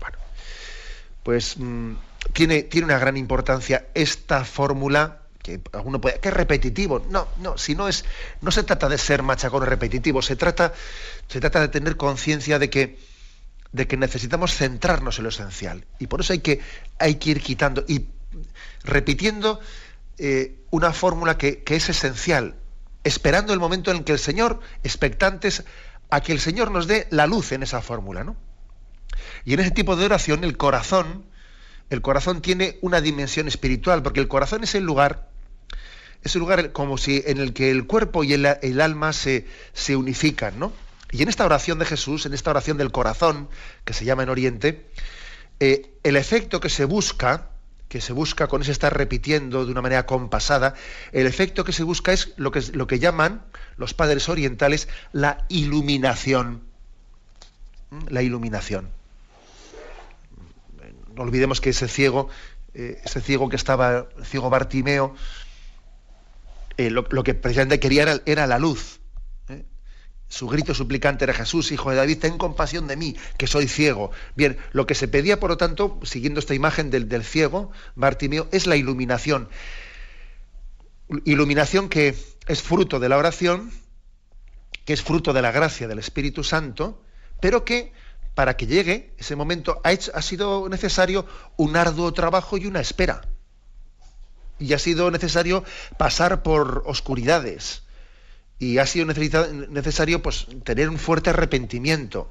Bueno, 0.00 0.18
pues 1.22 1.56
mm, 1.58 1.92
tiene, 2.32 2.62
tiene 2.64 2.86
una 2.86 2.98
gran 2.98 3.16
importancia 3.16 3.86
esta 3.94 4.44
fórmula 4.44 5.20
que 5.44 5.60
alguno 5.72 6.00
puede, 6.00 6.20
que 6.20 6.28
es 6.28 6.34
repetitivo. 6.34 7.04
No, 7.10 7.28
no, 7.38 7.58
si 7.58 7.74
no 7.74 7.86
es, 7.86 8.04
no 8.40 8.50
se 8.50 8.62
trata 8.62 8.88
de 8.88 8.96
ser 8.96 9.22
machacón 9.22 9.64
repetitivo, 9.66 10.22
se 10.22 10.36
trata, 10.36 10.72
se 11.28 11.38
trata 11.38 11.60
de 11.60 11.68
tener 11.68 11.98
conciencia 11.98 12.58
de 12.58 12.70
que, 12.70 12.98
de 13.70 13.86
que 13.86 13.98
necesitamos 13.98 14.54
centrarnos 14.54 15.18
en 15.18 15.24
lo 15.24 15.28
esencial. 15.28 15.84
Y 15.98 16.06
por 16.06 16.22
eso 16.22 16.32
hay 16.32 16.38
que, 16.38 16.60
hay 16.98 17.16
que 17.16 17.30
ir 17.30 17.40
quitando 17.42 17.84
y 17.86 18.06
repitiendo 18.84 19.60
eh, 20.16 20.56
una 20.70 20.94
fórmula 20.94 21.36
que, 21.36 21.62
que, 21.62 21.76
es 21.76 21.90
esencial, 21.90 22.54
esperando 23.04 23.52
el 23.52 23.60
momento 23.60 23.90
en 23.90 24.04
que 24.04 24.12
el 24.12 24.18
Señor, 24.18 24.60
expectantes 24.82 25.64
a 26.10 26.20
que 26.20 26.32
el 26.32 26.40
Señor 26.40 26.70
nos 26.70 26.86
dé 26.86 27.06
la 27.10 27.26
luz 27.26 27.52
en 27.52 27.62
esa 27.62 27.80
fórmula, 27.80 28.24
¿no? 28.24 28.36
Y 29.44 29.54
en 29.54 29.60
ese 29.60 29.70
tipo 29.70 29.96
de 29.96 30.06
oración 30.06 30.42
el 30.44 30.56
corazón 30.56 31.24
el 31.90 32.02
corazón 32.02 32.40
tiene 32.40 32.78
una 32.80 33.00
dimensión 33.00 33.48
espiritual, 33.48 34.02
porque 34.02 34.20
el 34.20 34.28
corazón 34.28 34.64
es 34.64 34.74
el 34.74 34.84
lugar, 34.84 35.28
es 36.22 36.34
el 36.34 36.40
lugar 36.40 36.72
como 36.72 36.98
si 36.98 37.22
en 37.26 37.38
el 37.38 37.52
que 37.52 37.70
el 37.70 37.86
cuerpo 37.86 38.24
y 38.24 38.32
el, 38.32 38.80
alma 38.80 39.12
se, 39.12 39.46
se, 39.72 39.96
unifican, 39.96 40.58
¿no? 40.58 40.72
Y 41.10 41.22
en 41.22 41.28
esta 41.28 41.44
oración 41.44 41.78
de 41.78 41.84
Jesús, 41.84 42.26
en 42.26 42.34
esta 42.34 42.50
oración 42.50 42.78
del 42.78 42.90
corazón, 42.90 43.48
que 43.84 43.92
se 43.92 44.04
llama 44.04 44.24
en 44.24 44.30
Oriente, 44.30 44.86
eh, 45.60 45.92
el 46.02 46.16
efecto 46.16 46.60
que 46.60 46.70
se 46.70 46.84
busca, 46.84 47.50
que 47.94 48.00
se 48.00 48.12
busca 48.12 48.48
con 48.48 48.60
ese 48.60 48.72
estar 48.72 48.92
repitiendo 48.92 49.64
de 49.64 49.70
una 49.70 49.80
manera 49.80 50.04
compasada, 50.04 50.74
el 51.12 51.28
efecto 51.28 51.62
que 51.62 51.70
se 51.70 51.84
busca 51.84 52.12
es 52.12 52.32
lo 52.34 52.50
que, 52.50 52.60
lo 52.72 52.88
que 52.88 52.98
llaman 52.98 53.42
los 53.76 53.94
padres 53.94 54.28
orientales 54.28 54.88
la 55.12 55.44
iluminación. 55.48 56.62
¿Mm? 57.90 58.08
La 58.08 58.22
iluminación 58.22 58.88
no 61.14 61.22
olvidemos 61.22 61.60
que 61.60 61.70
ese 61.70 61.86
ciego, 61.86 62.28
eh, 62.74 63.00
ese 63.04 63.20
ciego 63.20 63.48
que 63.48 63.54
estaba, 63.54 64.08
el 64.18 64.24
ciego 64.24 64.50
Bartimeo, 64.50 65.14
eh, 66.76 66.90
lo, 66.90 67.04
que 67.22 67.34
precisamente 67.34 67.78
quería 67.78 68.20
era, 68.26 68.46
la 68.48 68.58
luz. 68.58 68.98
Su 70.34 70.48
grito 70.48 70.74
suplicante 70.74 71.22
era 71.22 71.32
Jesús, 71.32 71.70
hijo 71.70 71.90
de 71.90 71.96
David, 71.96 72.18
ten 72.18 72.38
compasión 72.38 72.88
de 72.88 72.96
mí, 72.96 73.14
que 73.38 73.46
soy 73.46 73.68
ciego. 73.68 74.10
Bien, 74.34 74.58
lo 74.72 74.84
que 74.84 74.96
se 74.96 75.06
pedía, 75.06 75.38
por 75.38 75.48
lo 75.48 75.56
tanto, 75.56 76.00
siguiendo 76.02 76.40
esta 76.40 76.56
imagen 76.56 76.90
del, 76.90 77.08
del 77.08 77.22
ciego, 77.22 77.70
Bartimeo, 77.94 78.48
es 78.50 78.66
la 78.66 78.74
iluminación. 78.74 79.48
Iluminación 81.24 81.88
que 81.88 82.16
es 82.48 82.62
fruto 82.62 82.98
de 82.98 83.08
la 83.08 83.16
oración, 83.16 83.70
que 84.84 84.92
es 84.92 85.02
fruto 85.02 85.32
de 85.32 85.40
la 85.40 85.52
gracia 85.52 85.86
del 85.86 86.00
Espíritu 86.00 86.42
Santo, 86.42 87.00
pero 87.40 87.64
que 87.64 87.92
para 88.34 88.56
que 88.56 88.66
llegue 88.66 89.14
ese 89.18 89.36
momento 89.36 89.80
ha, 89.84 89.90
ha 89.90 90.22
sido 90.22 90.68
necesario 90.68 91.26
un 91.56 91.76
arduo 91.76 92.12
trabajo 92.12 92.56
y 92.58 92.66
una 92.66 92.80
espera. 92.80 93.20
Y 94.58 94.72
ha 94.72 94.80
sido 94.80 95.12
necesario 95.12 95.62
pasar 95.96 96.42
por 96.42 96.82
oscuridades, 96.86 97.83
y 98.64 98.78
ha 98.78 98.86
sido 98.86 99.06
necesario 99.06 100.22
pues, 100.22 100.46
tener 100.64 100.88
un 100.88 100.98
fuerte 100.98 101.30
arrepentimiento, 101.30 102.30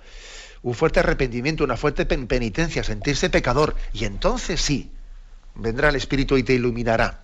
un 0.63 0.73
fuerte 0.73 0.99
arrepentimiento, 0.99 1.63
una 1.63 1.77
fuerte 1.77 2.05
penitencia, 2.07 2.83
sentirse 2.83 3.29
pecador. 3.29 3.75
Y 3.93 4.05
entonces 4.05 4.59
sí, 4.59 4.91
vendrá 5.53 5.89
el 5.89 5.95
Espíritu 5.95 6.35
y 6.37 6.43
te 6.43 6.53
iluminará. 6.53 7.21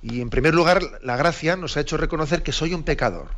Y 0.00 0.22
en 0.22 0.30
primer 0.30 0.54
lugar, 0.54 0.82
la 1.02 1.16
gracia 1.16 1.54
nos 1.54 1.76
ha 1.76 1.80
hecho 1.80 1.98
reconocer 1.98 2.42
que 2.42 2.52
soy 2.52 2.72
un 2.72 2.82
pecador. 2.82 3.28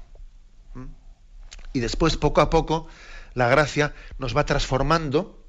Y 1.73 1.81
después, 1.81 2.17
poco 2.17 2.41
a 2.41 2.51
poco, 2.51 2.87
la 3.35 3.49
gracia 3.49 3.93
nos 4.19 4.37
va 4.37 4.47
transformando 4.47 5.44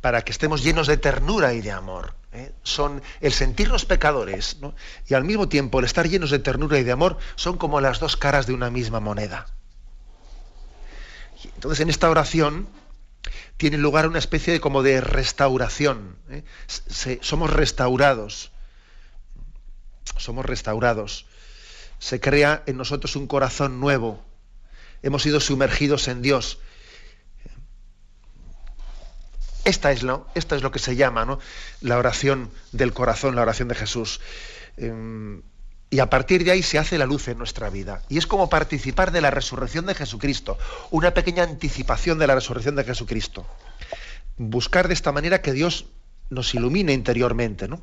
para 0.00 0.22
que 0.22 0.32
estemos 0.32 0.62
llenos 0.62 0.86
de 0.86 0.96
ternura 0.96 1.54
y 1.54 1.60
de 1.60 1.72
amor. 1.72 2.14
¿eh? 2.32 2.52
Son 2.62 3.02
el 3.20 3.32
sentirnos 3.32 3.84
pecadores 3.84 4.56
y 5.08 5.14
al 5.14 5.24
mismo 5.24 5.48
tiempo 5.48 5.80
el 5.80 5.84
estar 5.84 6.08
llenos 6.08 6.30
de 6.30 6.38
ternura 6.38 6.78
y 6.78 6.84
de 6.84 6.92
amor 6.92 7.18
son 7.34 7.56
como 7.56 7.80
las 7.80 7.98
dos 7.98 8.16
caras 8.16 8.46
de 8.46 8.54
una 8.54 8.70
misma 8.70 9.00
moneda. 9.00 9.46
entonces 11.54 11.80
en 11.80 11.90
esta 11.90 12.10
oración 12.10 12.68
tiene 13.56 13.78
lugar 13.78 14.06
una 14.08 14.18
especie 14.18 14.52
de 14.52 14.60
como 14.60 14.82
de 14.82 15.00
restauración. 15.00 16.16
¿eh? 16.30 16.42
somos 17.20 17.50
restaurados. 17.50 18.50
Somos 20.16 20.44
restaurados. 20.44 21.26
Se 21.98 22.20
crea 22.20 22.62
en 22.66 22.76
nosotros 22.76 23.14
un 23.16 23.26
corazón 23.26 23.80
nuevo. 23.80 24.24
Hemos 25.02 25.22
sido 25.22 25.40
sumergidos 25.40 26.08
en 26.08 26.22
Dios 26.22 26.58
esta 29.64 29.92
es, 29.92 30.02
lo, 30.02 30.26
es 30.34 30.62
lo 30.62 30.70
que 30.70 30.78
se 30.78 30.96
llama 30.96 31.38
la 31.80 31.98
oración 31.98 32.50
del 32.72 32.92
corazón, 32.92 33.36
la 33.36 33.42
oración 33.42 33.68
de 33.68 33.74
Jesús. 33.74 34.20
Em, 34.76 35.42
y 35.90 36.00
a 36.00 36.08
partir 36.08 36.44
de 36.44 36.52
ahí 36.52 36.62
se 36.62 36.78
hace 36.78 36.96
la 36.98 37.06
luz 37.06 37.28
en 37.28 37.38
nuestra 37.38 37.68
vida. 37.68 38.02
Y 38.08 38.18
es 38.18 38.26
como 38.26 38.48
participar 38.48 39.12
de 39.12 39.20
la 39.20 39.30
resurrección 39.30 39.86
de 39.86 39.94
Jesucristo, 39.94 40.58
una 40.90 41.12
pequeña 41.12 41.42
anticipación 41.42 42.18
de 42.18 42.26
la 42.26 42.34
resurrección 42.34 42.76
de 42.76 42.84
Jesucristo. 42.84 43.46
Buscar 44.38 44.88
de 44.88 44.94
esta 44.94 45.12
manera 45.12 45.42
que 45.42 45.52
Dios 45.52 45.86
nos 46.30 46.54
ilumine 46.54 46.92
interiormente, 46.92 47.68
¿no? 47.68 47.82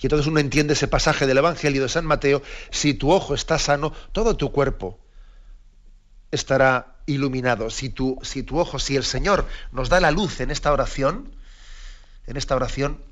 Y 0.00 0.06
entonces 0.06 0.26
uno 0.26 0.40
entiende 0.40 0.72
ese 0.72 0.88
pasaje 0.88 1.26
del 1.26 1.38
Evangelio 1.38 1.82
de 1.82 1.88
San 1.88 2.04
Mateo, 2.04 2.42
si 2.70 2.94
tu 2.94 3.12
ojo 3.12 3.34
está 3.34 3.58
sano, 3.58 3.92
todo 4.12 4.36
tu 4.36 4.50
cuerpo 4.50 4.98
estará 6.30 6.96
iluminado. 7.12 7.70
Si 7.70 7.90
tu, 7.90 8.18
si 8.22 8.42
tu 8.42 8.58
ojo, 8.58 8.78
si 8.78 8.96
el 8.96 9.04
Señor 9.04 9.46
nos 9.72 9.88
da 9.88 10.00
la 10.00 10.10
luz 10.10 10.40
en 10.40 10.50
esta 10.50 10.72
oración, 10.72 11.34
en 12.26 12.36
esta 12.36 12.56
oración, 12.56 13.02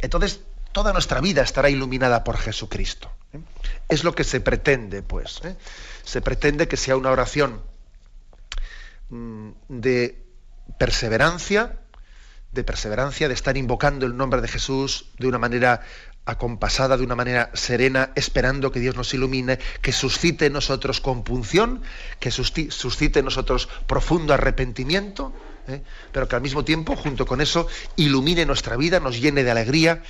entonces 0.00 0.40
toda 0.72 0.92
nuestra 0.92 1.20
vida 1.20 1.42
estará 1.42 1.70
iluminada 1.70 2.24
por 2.24 2.36
Jesucristo. 2.36 3.10
¿eh? 3.32 3.40
Es 3.88 4.04
lo 4.04 4.14
que 4.14 4.24
se 4.24 4.40
pretende, 4.40 5.02
pues. 5.02 5.40
¿eh? 5.44 5.56
Se 6.04 6.20
pretende 6.20 6.68
que 6.68 6.76
sea 6.76 6.96
una 6.96 7.10
oración 7.10 7.62
mm, 9.10 9.50
de 9.68 10.22
perseverancia, 10.78 11.78
de 12.52 12.64
perseverancia, 12.64 13.28
de 13.28 13.34
estar 13.34 13.56
invocando 13.56 14.06
el 14.06 14.16
nombre 14.16 14.40
de 14.40 14.48
Jesús 14.48 15.10
de 15.18 15.28
una 15.28 15.38
manera 15.38 15.82
acompasada 16.26 16.96
de 16.96 17.04
una 17.04 17.14
manera 17.14 17.50
serena, 17.54 18.10
esperando 18.16 18.72
que 18.72 18.80
Dios 18.80 18.96
nos 18.96 19.14
ilumine, 19.14 19.58
que 19.80 19.92
suscite 19.92 20.46
en 20.46 20.52
nosotros 20.52 21.00
compunción, 21.00 21.82
que 22.20 22.30
suscite 22.30 23.20
en 23.20 23.24
nosotros 23.24 23.68
profundo 23.86 24.34
arrepentimiento, 24.34 25.32
¿eh? 25.68 25.82
pero 26.12 26.28
que 26.28 26.36
al 26.36 26.42
mismo 26.42 26.64
tiempo, 26.64 26.96
junto 26.96 27.26
con 27.26 27.40
eso, 27.40 27.68
ilumine 27.94 28.44
nuestra 28.44 28.76
vida, 28.76 29.00
nos 29.00 29.20
llene 29.20 29.44
de 29.44 29.50
alegría 29.52 30.02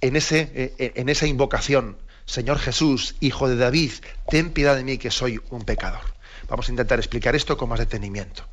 en, 0.00 0.16
ese, 0.16 0.50
eh, 0.54 0.92
en 0.94 1.08
esa 1.08 1.26
invocación. 1.26 1.98
Señor 2.24 2.58
Jesús, 2.58 3.16
Hijo 3.20 3.48
de 3.48 3.56
David, 3.56 3.92
ten 4.28 4.52
piedad 4.52 4.76
de 4.76 4.84
mí 4.84 4.96
que 4.96 5.10
soy 5.10 5.40
un 5.50 5.64
pecador. 5.64 6.02
Vamos 6.48 6.68
a 6.68 6.72
intentar 6.72 6.98
explicar 6.98 7.34
esto 7.34 7.56
con 7.56 7.68
más 7.68 7.80
detenimiento. 7.80 8.44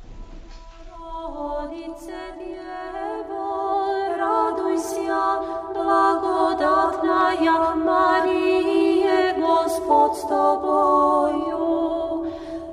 Blagodatnaja 6.60 7.74
Marije, 7.74 9.34
Gospod 9.40 10.12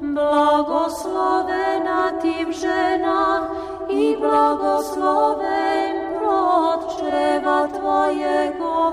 blagoslovena 0.01 2.11
ženách 2.51 3.49
i 3.89 4.17
blagosloven 4.19 5.95
Tvojego, 7.67 8.91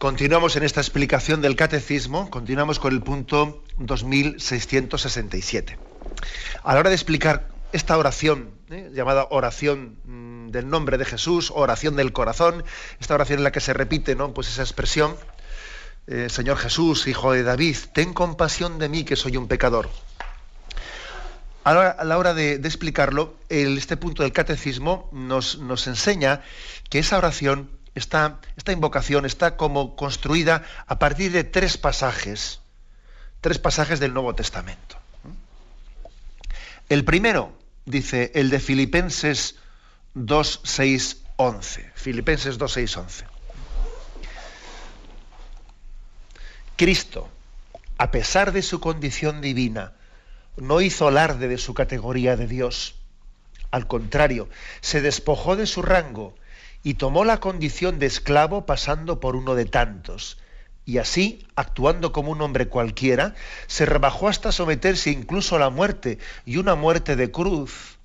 Continuamos 0.00 0.56
en 0.56 0.62
esta 0.62 0.80
explicación 0.80 1.42
del 1.42 1.56
catecismo, 1.56 2.30
continuamos 2.30 2.78
con 2.78 2.94
el 2.94 3.02
punto 3.02 3.62
2667. 3.76 5.78
A 6.64 6.72
la 6.72 6.80
hora 6.80 6.88
de 6.88 6.96
explicar 6.96 7.48
esta 7.72 7.98
oración, 7.98 8.50
¿eh? 8.70 8.90
llamada 8.94 9.26
oración 9.28 9.98
mm, 10.06 10.52
del 10.52 10.70
nombre 10.70 10.96
de 10.96 11.04
Jesús, 11.04 11.52
oración 11.54 11.96
del 11.96 12.14
corazón, 12.14 12.64
esta 12.98 13.12
oración 13.12 13.40
en 13.40 13.44
la 13.44 13.52
que 13.52 13.60
se 13.60 13.74
repite 13.74 14.16
¿no? 14.16 14.32
pues 14.32 14.48
esa 14.48 14.62
expresión, 14.62 15.16
eh, 16.06 16.30
Señor 16.30 16.56
Jesús, 16.56 17.06
Hijo 17.06 17.32
de 17.32 17.42
David, 17.42 17.76
ten 17.92 18.14
compasión 18.14 18.78
de 18.78 18.88
mí 18.88 19.04
que 19.04 19.16
soy 19.16 19.36
un 19.36 19.48
pecador. 19.48 19.90
A 21.62 22.04
la, 22.04 22.16
hora 22.16 22.32
de, 22.32 22.54
explicarlo, 22.54 23.36
este 23.50 23.98
punto 23.98 24.22
del 24.22 24.32
catecismo 24.32 25.10
nos 25.12 25.86
enseña 25.86 26.40
que 26.88 27.00
esa 27.00 27.18
oración 27.18 27.78
esta, 27.94 28.40
esta 28.56 28.72
invocación 28.72 29.26
está 29.26 29.56
como 29.56 29.96
construida 29.96 30.62
a 30.86 30.98
partir 30.98 31.32
de 31.32 31.44
tres 31.44 31.76
pasajes, 31.76 32.60
tres 33.40 33.58
pasajes 33.58 34.00
del 34.00 34.14
Nuevo 34.14 34.34
Testamento. 34.34 34.96
El 36.88 37.04
primero, 37.04 37.52
dice 37.84 38.32
el 38.34 38.50
de 38.50 38.60
Filipenses 38.60 39.56
2, 40.14 40.60
6, 40.64 41.22
11. 41.36 41.90
Filipenses 41.94 42.58
2, 42.58 42.72
6, 42.72 42.96
11. 42.96 43.24
Cristo, 46.76 47.28
a 47.98 48.10
pesar 48.10 48.52
de 48.52 48.62
su 48.62 48.80
condición 48.80 49.40
divina, 49.40 49.92
no 50.56 50.80
hizo 50.80 51.06
alarde 51.06 51.46
de 51.48 51.58
su 51.58 51.74
categoría 51.74 52.36
de 52.36 52.46
Dios. 52.46 52.94
Al 53.70 53.86
contrario, 53.86 54.48
se 54.80 55.00
despojó 55.00 55.56
de 55.56 55.66
su 55.66 55.82
rango 55.82 56.34
y 56.82 56.94
tomó 56.94 57.24
la 57.24 57.40
condición 57.40 57.98
de 57.98 58.06
esclavo 58.06 58.66
pasando 58.66 59.20
por 59.20 59.36
uno 59.36 59.54
de 59.54 59.66
tantos. 59.66 60.38
Y 60.86 60.98
así, 60.98 61.46
actuando 61.56 62.12
como 62.12 62.32
un 62.32 62.40
hombre 62.40 62.68
cualquiera, 62.68 63.34
se 63.66 63.86
rebajó 63.86 64.28
hasta 64.28 64.50
someterse 64.50 65.10
incluso 65.10 65.56
a 65.56 65.58
la 65.58 65.70
muerte, 65.70 66.18
y 66.46 66.56
una 66.56 66.74
muerte 66.74 67.16
de 67.16 67.30
cruz. 67.30 67.98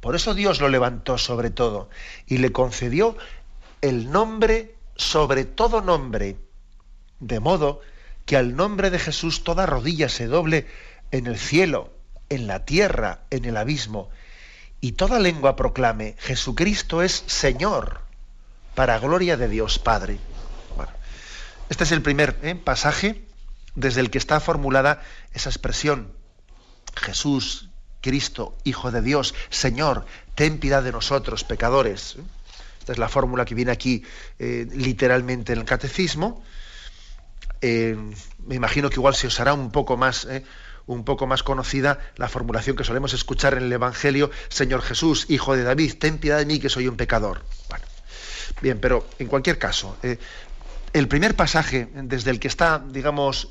Por 0.00 0.14
eso 0.14 0.34
Dios 0.34 0.60
lo 0.60 0.68
levantó 0.68 1.16
sobre 1.16 1.50
todo 1.50 1.88
y 2.26 2.38
le 2.38 2.52
concedió 2.52 3.16
el 3.80 4.10
nombre 4.10 4.74
sobre 4.96 5.44
todo 5.44 5.80
nombre, 5.80 6.36
de 7.20 7.40
modo 7.40 7.80
que 8.26 8.36
al 8.36 8.56
nombre 8.56 8.90
de 8.90 8.98
Jesús 8.98 9.44
toda 9.44 9.66
rodilla 9.66 10.08
se 10.08 10.26
doble 10.26 10.66
en 11.12 11.26
el 11.26 11.38
cielo, 11.38 11.92
en 12.28 12.46
la 12.46 12.64
tierra, 12.64 13.22
en 13.30 13.44
el 13.44 13.56
abismo, 13.56 14.10
y 14.82 14.92
toda 14.92 15.20
lengua 15.20 15.54
proclame, 15.54 16.16
Jesucristo 16.18 17.02
es 17.02 17.22
Señor, 17.28 18.00
para 18.74 18.98
gloria 18.98 19.36
de 19.36 19.46
Dios 19.48 19.78
Padre. 19.78 20.18
este 21.70 21.84
es 21.84 21.92
el 21.92 22.02
primer 22.02 22.36
¿eh? 22.42 22.56
pasaje 22.56 23.24
desde 23.76 24.00
el 24.00 24.10
que 24.10 24.18
está 24.18 24.40
formulada 24.40 25.00
esa 25.32 25.50
expresión. 25.50 26.12
Jesús, 26.96 27.70
Cristo, 28.00 28.58
Hijo 28.64 28.90
de 28.90 29.02
Dios, 29.02 29.36
Señor, 29.50 30.04
ten 30.34 30.58
piedad 30.58 30.82
de 30.82 30.90
nosotros, 30.90 31.44
pecadores. 31.44 32.16
Esta 32.80 32.92
es 32.92 32.98
la 32.98 33.08
fórmula 33.08 33.44
que 33.44 33.54
viene 33.54 33.70
aquí 33.70 34.02
eh, 34.40 34.66
literalmente 34.72 35.52
en 35.52 35.60
el 35.60 35.64
catecismo. 35.64 36.42
Eh, 37.60 37.96
me 38.44 38.56
imagino 38.56 38.90
que 38.90 38.96
igual 38.96 39.14
se 39.14 39.28
os 39.28 39.38
hará 39.38 39.54
un 39.54 39.70
poco 39.70 39.96
más, 39.96 40.26
un 40.86 41.04
poco 41.04 41.26
más 41.26 41.42
conocida 41.42 41.98
la 42.16 42.28
formulación 42.28 42.76
que 42.76 42.84
solemos 42.84 43.12
escuchar 43.14 43.54
en 43.54 43.64
el 43.64 43.72
Evangelio, 43.72 44.30
Señor 44.48 44.82
Jesús, 44.82 45.26
Hijo 45.28 45.56
de 45.56 45.62
David, 45.62 45.94
ten 45.98 46.18
piedad 46.18 46.38
de 46.38 46.46
mí 46.46 46.58
que 46.58 46.68
soy 46.68 46.88
un 46.88 46.96
pecador. 46.96 47.42
Bueno, 47.68 47.84
bien, 48.60 48.78
pero 48.80 49.06
en 49.18 49.28
cualquier 49.28 49.58
caso, 49.58 49.96
eh, 50.02 50.18
el 50.92 51.08
primer 51.08 51.34
pasaje 51.34 51.88
desde 51.94 52.30
el 52.30 52.38
que 52.38 52.48
está, 52.48 52.82
digamos, 52.86 53.48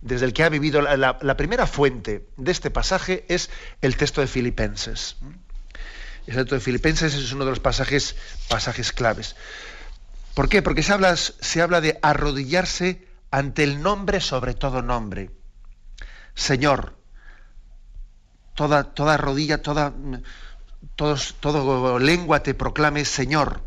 desde 0.00 0.24
el 0.24 0.32
que 0.32 0.44
ha 0.44 0.48
vivido 0.48 0.80
la, 0.80 1.36
primera 1.36 1.66
fuente 1.66 2.26
de 2.36 2.50
este 2.50 2.70
pasaje 2.70 3.26
es 3.28 3.50
el 3.82 3.96
texto 3.96 4.20
de 4.20 4.26
Filipenses. 4.26 5.16
El 6.26 6.34
texto 6.34 6.54
de 6.54 6.60
Filipenses 6.60 7.14
es 7.14 7.32
uno 7.32 7.44
de 7.44 7.50
los 7.50 7.60
pasajes, 7.60 8.16
pasajes 8.48 8.92
claves. 8.92 9.36
¿Por 10.34 10.48
qué? 10.48 10.62
Porque 10.62 10.82
se 10.82 10.92
habla, 10.92 11.14
se 11.16 11.60
habla 11.60 11.80
de 11.80 11.98
arrodillarse 12.00 13.06
ante 13.30 13.64
el 13.64 13.82
nombre 13.82 14.20
sobre 14.20 14.54
todo 14.54 14.80
nombre. 14.80 15.30
Señor, 16.38 16.94
toda, 18.54 18.94
toda 18.94 19.16
rodilla, 19.16 19.60
toda, 19.60 19.92
todos, 20.94 21.34
todo 21.40 21.98
lengua 21.98 22.44
te 22.44 22.54
proclame 22.54 23.04
Señor. 23.04 23.60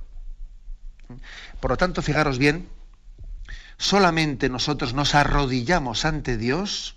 Por 1.59 1.71
lo 1.71 1.77
tanto, 1.77 2.01
fijaros 2.01 2.37
bien, 2.37 2.69
solamente 3.77 4.47
nosotros 4.47 4.93
nos 4.93 5.15
arrodillamos 5.15 6.05
ante 6.05 6.37
Dios, 6.37 6.95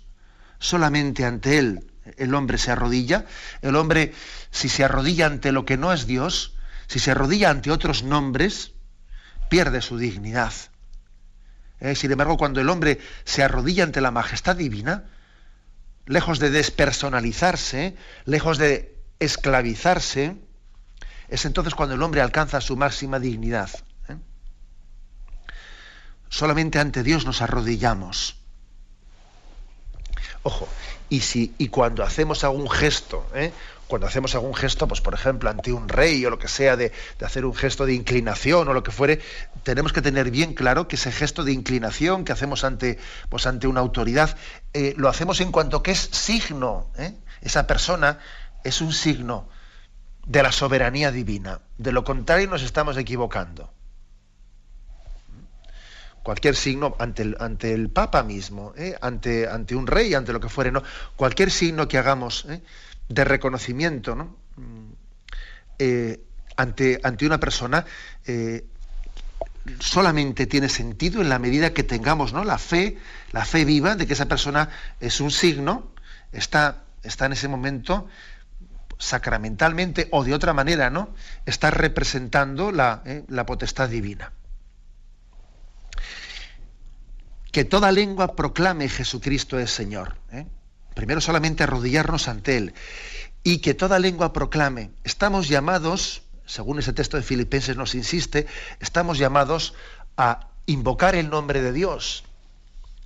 solamente 0.59 1.25
ante 1.25 1.57
Él 1.57 1.91
el 2.17 2.33
hombre 2.35 2.57
se 2.57 2.71
arrodilla, 2.71 3.25
el 3.61 3.75
hombre 3.75 4.13
si 4.51 4.69
se 4.69 4.83
arrodilla 4.85 5.25
ante 5.25 5.51
lo 5.51 5.65
que 5.65 5.75
no 5.75 5.91
es 5.91 6.05
Dios, 6.05 6.53
si 6.87 6.99
se 6.99 7.11
arrodilla 7.11 7.49
ante 7.49 7.71
otros 7.71 8.03
nombres, 8.03 8.71
pierde 9.49 9.81
su 9.81 9.97
dignidad. 9.97 10.53
Eh, 11.79 11.95
sin 11.95 12.11
embargo, 12.11 12.37
cuando 12.37 12.61
el 12.61 12.69
hombre 12.69 13.01
se 13.25 13.43
arrodilla 13.43 13.83
ante 13.83 13.99
la 13.99 14.11
majestad 14.11 14.55
divina, 14.55 15.05
lejos 16.05 16.39
de 16.39 16.49
despersonalizarse, 16.49 17.95
lejos 18.25 18.57
de 18.57 18.95
esclavizarse, 19.19 20.35
es 21.27 21.45
entonces 21.45 21.73
cuando 21.75 21.95
el 21.95 22.01
hombre 22.03 22.21
alcanza 22.21 22.61
su 22.61 22.75
máxima 22.77 23.19
dignidad. 23.19 23.69
Solamente 26.29 26.79
ante 26.79 27.03
Dios 27.03 27.25
nos 27.25 27.41
arrodillamos. 27.41 28.37
Ojo, 30.43 30.67
y, 31.09 31.21
si, 31.21 31.55
y 31.57 31.69
cuando 31.69 32.03
hacemos 32.03 32.43
algún 32.43 32.69
gesto, 32.69 33.25
¿eh? 33.33 33.51
Cuando 33.87 34.07
hacemos 34.07 34.33
algún 34.35 34.55
gesto, 34.55 34.87
pues 34.87 35.01
por 35.01 35.13
ejemplo, 35.13 35.49
ante 35.49 35.71
un 35.71 35.87
rey 35.89 36.25
o 36.25 36.29
lo 36.29 36.39
que 36.39 36.47
sea, 36.47 36.75
de, 36.75 36.91
hacer 37.23 37.45
un 37.45 37.53
gesto 37.53 37.85
de 37.85 37.93
inclinación 37.93 38.67
o 38.67 38.73
lo 38.73 38.83
que 38.83 38.91
fuere, 38.91 39.19
tenemos 39.63 39.93
que 39.93 40.01
tener 40.01 40.31
bien 40.31 40.53
claro 40.53 40.87
que 40.87 40.95
ese 40.95 41.11
gesto 41.11 41.43
de 41.43 41.51
inclinación 41.51 42.25
que 42.25 42.31
hacemos 42.31 42.63
ante, 42.63 42.97
pues 43.29 43.45
ante 43.47 43.67
una 43.67 43.81
autoridad, 43.81 44.37
eh, 44.73 44.93
lo 44.97 45.09
hacemos 45.09 45.39
en 45.41 45.51
cuanto 45.51 45.83
que 45.83 45.91
es 45.91 46.09
signo. 46.11 46.89
¿eh? 46.97 47.13
Esa 47.41 47.67
persona 47.67 48.19
es 48.63 48.81
un 48.81 48.93
signo 48.93 49.47
de 50.25 50.41
la 50.41 50.51
soberanía 50.51 51.11
divina. 51.11 51.61
De 51.77 51.91
lo 51.91 52.03
contrario 52.03 52.47
nos 52.47 52.63
estamos 52.63 52.97
equivocando 52.97 53.71
cualquier 56.25 56.55
signo 56.55 56.95
ante 56.97 57.21
el, 57.21 57.37
ante 57.39 57.71
el 57.75 57.91
Papa 57.91 58.23
mismo, 58.23 58.73
¿eh? 58.75 58.97
ante, 58.99 59.47
ante 59.47 59.75
un 59.75 59.85
rey, 59.85 60.15
ante 60.15 60.33
lo 60.33 60.39
que 60.39 60.49
fuere, 60.49 60.71
¿no? 60.71 60.81
Cualquier 61.15 61.51
signo 61.51 61.87
que 61.87 61.99
hagamos. 61.99 62.47
De 63.09 63.23
reconocimiento 63.23 64.15
¿no? 64.15 64.35
Mm, 64.55 64.91
eh, 65.79 66.23
ante, 66.57 66.99
ante 67.03 67.25
una 67.25 67.39
persona 67.39 67.85
solamente 69.79 70.45
tiene 70.47 70.69
sentido 70.69 71.21
en 71.21 71.29
la 71.29 71.39
medida 71.39 71.73
que 71.73 71.83
tengamos 71.83 72.33
¿no? 72.33 72.43
la 72.43 72.57
fe, 72.57 72.97
la 73.31 73.45
fe 73.45 73.65
viva 73.65 73.95
de 73.95 74.07
que 74.07 74.13
esa 74.13 74.27
persona 74.27 74.69
es 74.99 75.19
un 75.19 75.31
signo, 75.31 75.91
está, 76.31 76.83
está 77.03 77.25
en 77.25 77.33
ese 77.33 77.47
momento 77.47 78.07
sacramentalmente 78.97 80.07
o 80.11 80.23
de 80.23 80.33
otra 80.33 80.53
manera, 80.53 80.89
¿no? 80.89 81.13
Está 81.45 81.69
representando 81.69 82.71
la, 82.71 83.03
la 83.27 83.45
potestad 83.45 83.89
divina. 83.89 84.31
que 87.55 87.63
toda 87.63 87.89
lengua 87.93 88.35
proclame 88.35 88.89
Jesucristo 88.89 89.57
es 89.57 89.71
Señor. 89.71 90.17
¿eh? 90.33 90.45
Primero 90.95 91.21
solamente 91.21 91.61
arrodillarnos 91.61 92.27
ante 92.27 92.57
Él. 92.57 92.73
Y 93.43 93.59
que 93.59 93.75
toda 93.75 93.99
lengua 93.99 94.33
proclame. 94.33 94.89
Estamos 95.03 95.47
llamados, 95.47 96.23
según 96.47 96.79
ese 96.79 96.93
texto 96.93 97.17
de 97.17 97.23
Filipenses 97.23 97.77
nos 97.77 97.93
insiste, 97.93 98.47
estamos 98.79 99.19
llamados 99.19 99.75
a 100.17 100.47
invocar 100.65 101.13
el 101.15 101.29
nombre 101.29 101.61
de 101.61 101.71
Dios, 101.71 102.23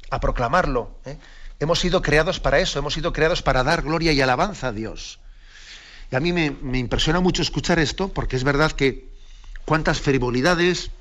a 0.10 0.21
proclamarlo. 0.21 0.95
¿eh? 1.06 1.17
Hemos 1.60 1.80
sido 1.80 2.02
creados 2.02 2.39
para 2.39 2.60
eso, 2.60 2.80
hemos 2.80 2.93
sido 2.93 3.12
creados 3.12 3.41
para 3.41 3.63
dar 3.63 3.82
gloria 3.82 4.13
y 4.13 4.21
alabanza 4.21 4.67
a 4.67 4.71
Dios. 4.71 5.19
Y 6.12 6.15
a 6.15 6.19
mí 6.21 6.32
me, 6.32 6.52
me 6.52 6.78
impresiona 6.78 7.19
mucho 7.19 7.41
escuchar 7.41 7.80
esto, 7.80 8.08
porque 8.08 8.38
es 8.38 8.43
verdad 8.43 8.71
que 8.71 9.10
cuántas 9.65 9.99
frivolidades, 9.99 10.91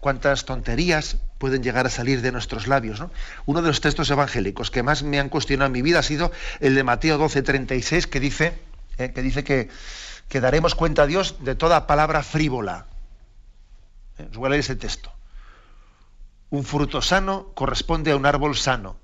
cuántas 0.00 0.44
tonterías 0.44 1.18
pueden 1.38 1.62
llegar 1.62 1.86
a 1.86 1.90
salir 1.90 2.22
de 2.22 2.32
nuestros 2.32 2.66
labios. 2.66 3.02
Uno 3.44 3.62
de 3.62 3.68
los 3.68 3.80
textos 3.80 4.10
evangélicos 4.10 4.70
que 4.70 4.82
más 4.82 5.02
me 5.02 5.20
han 5.20 5.28
cuestionado 5.28 5.66
en 5.66 5.72
mi 5.72 5.82
vida 5.82 6.00
ha 6.00 6.02
sido 6.02 6.32
el 6.60 6.74
de 6.74 6.84
Mateo 6.84 7.18
12:36, 7.18 8.06
que 8.06 8.20
dice, 8.20 8.58
eh, 8.98 9.12
que, 9.12 9.22
dice 9.22 9.44
que, 9.44 9.70
daremos 10.40 10.74
cuenta 10.74 11.02
a 11.02 11.06
Dios 11.06 11.36
de 11.40 11.54
toda 11.54 11.86
palabra 11.86 12.22
frívola. 12.22 12.86
Eh, 14.18 14.28
os 14.30 14.36
voy 14.36 14.46
a 14.46 14.50
leer 14.50 14.60
ese 14.60 14.76
texto. 14.76 15.12
Un 16.50 16.64
fruto 16.64 17.02
sano 17.02 17.52
corresponde 17.54 18.12
a 18.12 18.16
un 18.16 18.26
árbol 18.26 18.56
sano, 18.56 18.96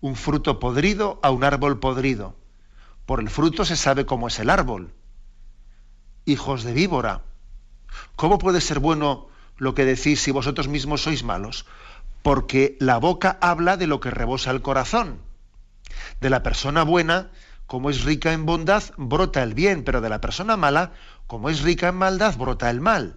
un 0.00 0.16
fruto 0.16 0.58
podrido 0.58 1.20
a 1.22 1.30
un 1.30 1.44
árbol 1.44 1.78
podrido. 1.78 2.36
Por 3.06 3.20
el 3.20 3.30
fruto 3.30 3.64
se 3.64 3.76
sabe 3.76 4.06
cómo 4.06 4.28
es 4.28 4.38
el 4.38 4.50
árbol. 4.50 4.92
Hijos 6.24 6.62
de 6.62 6.72
víbora, 6.72 7.22
¿cómo 8.16 8.38
puede 8.38 8.60
ser 8.60 8.80
bueno 8.80 9.28
lo 9.58 9.74
que 9.74 9.84
decís 9.84 10.22
si 10.22 10.30
vosotros 10.30 10.68
mismos 10.68 11.02
sois 11.02 11.22
malos, 11.22 11.66
porque 12.22 12.76
la 12.80 12.98
boca 12.98 13.38
habla 13.40 13.76
de 13.76 13.86
lo 13.86 14.00
que 14.00 14.10
rebosa 14.10 14.50
el 14.50 14.62
corazón. 14.62 15.20
De 16.20 16.30
la 16.30 16.42
persona 16.42 16.82
buena, 16.82 17.30
como 17.66 17.90
es 17.90 18.04
rica 18.04 18.32
en 18.32 18.46
bondad, 18.46 18.82
brota 18.96 19.42
el 19.42 19.54
bien, 19.54 19.84
pero 19.84 20.00
de 20.00 20.08
la 20.08 20.20
persona 20.20 20.56
mala, 20.56 20.92
como 21.26 21.50
es 21.50 21.60
rica 21.62 21.88
en 21.88 21.96
maldad, 21.96 22.36
brota 22.36 22.70
el 22.70 22.80
mal. 22.80 23.16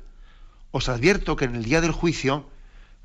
Os 0.71 0.89
advierto 0.89 1.35
que 1.35 1.45
en 1.45 1.55
el 1.55 1.63
día 1.63 1.81
del 1.81 1.91
juicio, 1.91 2.49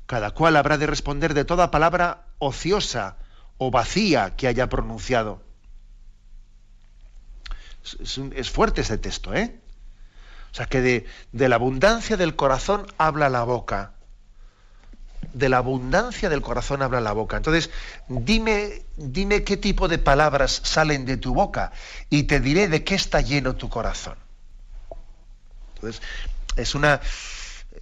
cada 0.05 0.31
cual 0.31 0.55
habrá 0.55 0.77
de 0.77 0.87
responder 0.87 1.33
de 1.33 1.45
toda 1.45 1.71
palabra 1.71 2.25
ociosa 2.39 3.17
o 3.57 3.71
vacía 3.71 4.35
que 4.35 4.47
haya 4.47 4.69
pronunciado. 4.69 5.41
Es, 8.35 8.49
fuerte 8.49 8.81
ese 8.81 8.97
texto, 8.97 9.33
¿eh? 9.33 9.59
O 10.51 10.55
sea 10.55 10.65
que 10.65 10.81
de, 10.81 11.49
la 11.49 11.55
abundancia 11.55 12.17
del 12.17 12.35
corazón 12.35 12.85
habla 12.97 13.29
la 13.29 13.43
boca. 13.43 13.93
De 15.33 15.49
la 15.49 15.57
abundancia 15.57 16.29
del 16.29 16.41
corazón 16.41 16.81
habla 16.81 17.01
la 17.01 17.11
boca. 17.13 17.37
Entonces, 17.37 17.69
dime, 18.07 18.83
dime 18.95 19.43
qué 19.43 19.57
tipo 19.57 19.87
de 19.87 19.97
palabras 19.97 20.61
salen 20.63 21.05
de 21.05 21.17
tu 21.17 21.33
boca 21.33 21.71
y 22.09 22.23
te 22.23 22.39
diré 22.39 22.67
de 22.67 22.83
qué 22.83 22.95
está 22.95 23.21
lleno 23.21 23.55
tu 23.55 23.69
corazón. 23.69 24.15
Entonces, 25.75 26.01
es 26.55 26.73
una, 26.73 27.01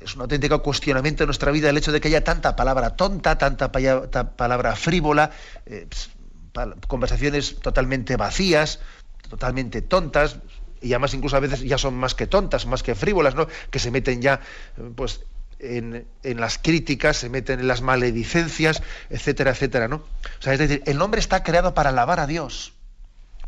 es 0.01 0.15
un 0.15 0.21
auténtico 0.21 0.61
cuestionamiento 0.61 1.23
en 1.23 1.27
nuestra 1.27 1.51
vida 1.51 1.69
el 1.69 1.77
hecho 1.77 1.91
de 1.91 2.01
que 2.01 2.09
haya 2.09 2.23
tanta 2.23 2.55
palabra 2.55 2.95
tonta, 2.95 3.37
tanta, 3.37 3.71
palabra 3.71 4.75
frívola, 4.75 5.31
eh, 5.65 5.87
conversaciones 6.87 7.59
totalmente 7.59 8.17
vacías, 8.17 8.79
totalmente 9.29 9.81
tontas, 9.81 10.37
y 10.81 10.93
además 10.93 11.13
incluso 11.13 11.35
a 11.35 11.39
veces 11.39 11.61
ya 11.61 11.77
son 11.77 11.95
más 11.95 12.15
que 12.15 12.27
tontas, 12.27 12.65
más 12.65 12.83
que 12.83 12.95
frívolas, 12.95 13.35
¿no? 13.35 13.47
que 13.69 13.79
se 13.79 13.91
meten 13.91 14.21
ya 14.21 14.39
pues, 14.95 15.21
en, 15.59 16.05
las 16.23 16.57
críticas, 16.57 17.17
se 17.17 17.29
meten 17.29 17.59
en 17.59 17.67
las 17.67 17.81
maledicencias, 17.81 18.83
etcétera, 19.09 19.51
etcétera. 19.51 19.87
¿no? 19.87 19.97
O 19.97 20.41
sea, 20.41 20.53
es 20.53 20.59
decir, 20.59 20.83
el 20.85 21.01
hombre 21.01 21.19
está 21.19 21.43
creado 21.43 21.73
para 21.73 21.89
alabar 21.89 22.19
a 22.19 22.27
Dios, 22.27 22.73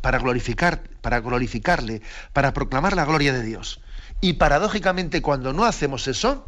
para 0.02 0.20
glorificar, 0.20 0.84
para 1.02 1.20
glorificarle, 1.20 2.02
para 2.34 2.54
proclamar 2.54 2.96
la 2.96 3.06
gloria 3.06 3.34
de 3.34 3.44
Dios. 3.44 3.82
Y 4.22 4.34
paradójicamente, 4.34 5.22
cuando 5.22 5.54
no 5.54 5.66
hacemos 5.66 6.08
eso, 6.08 6.48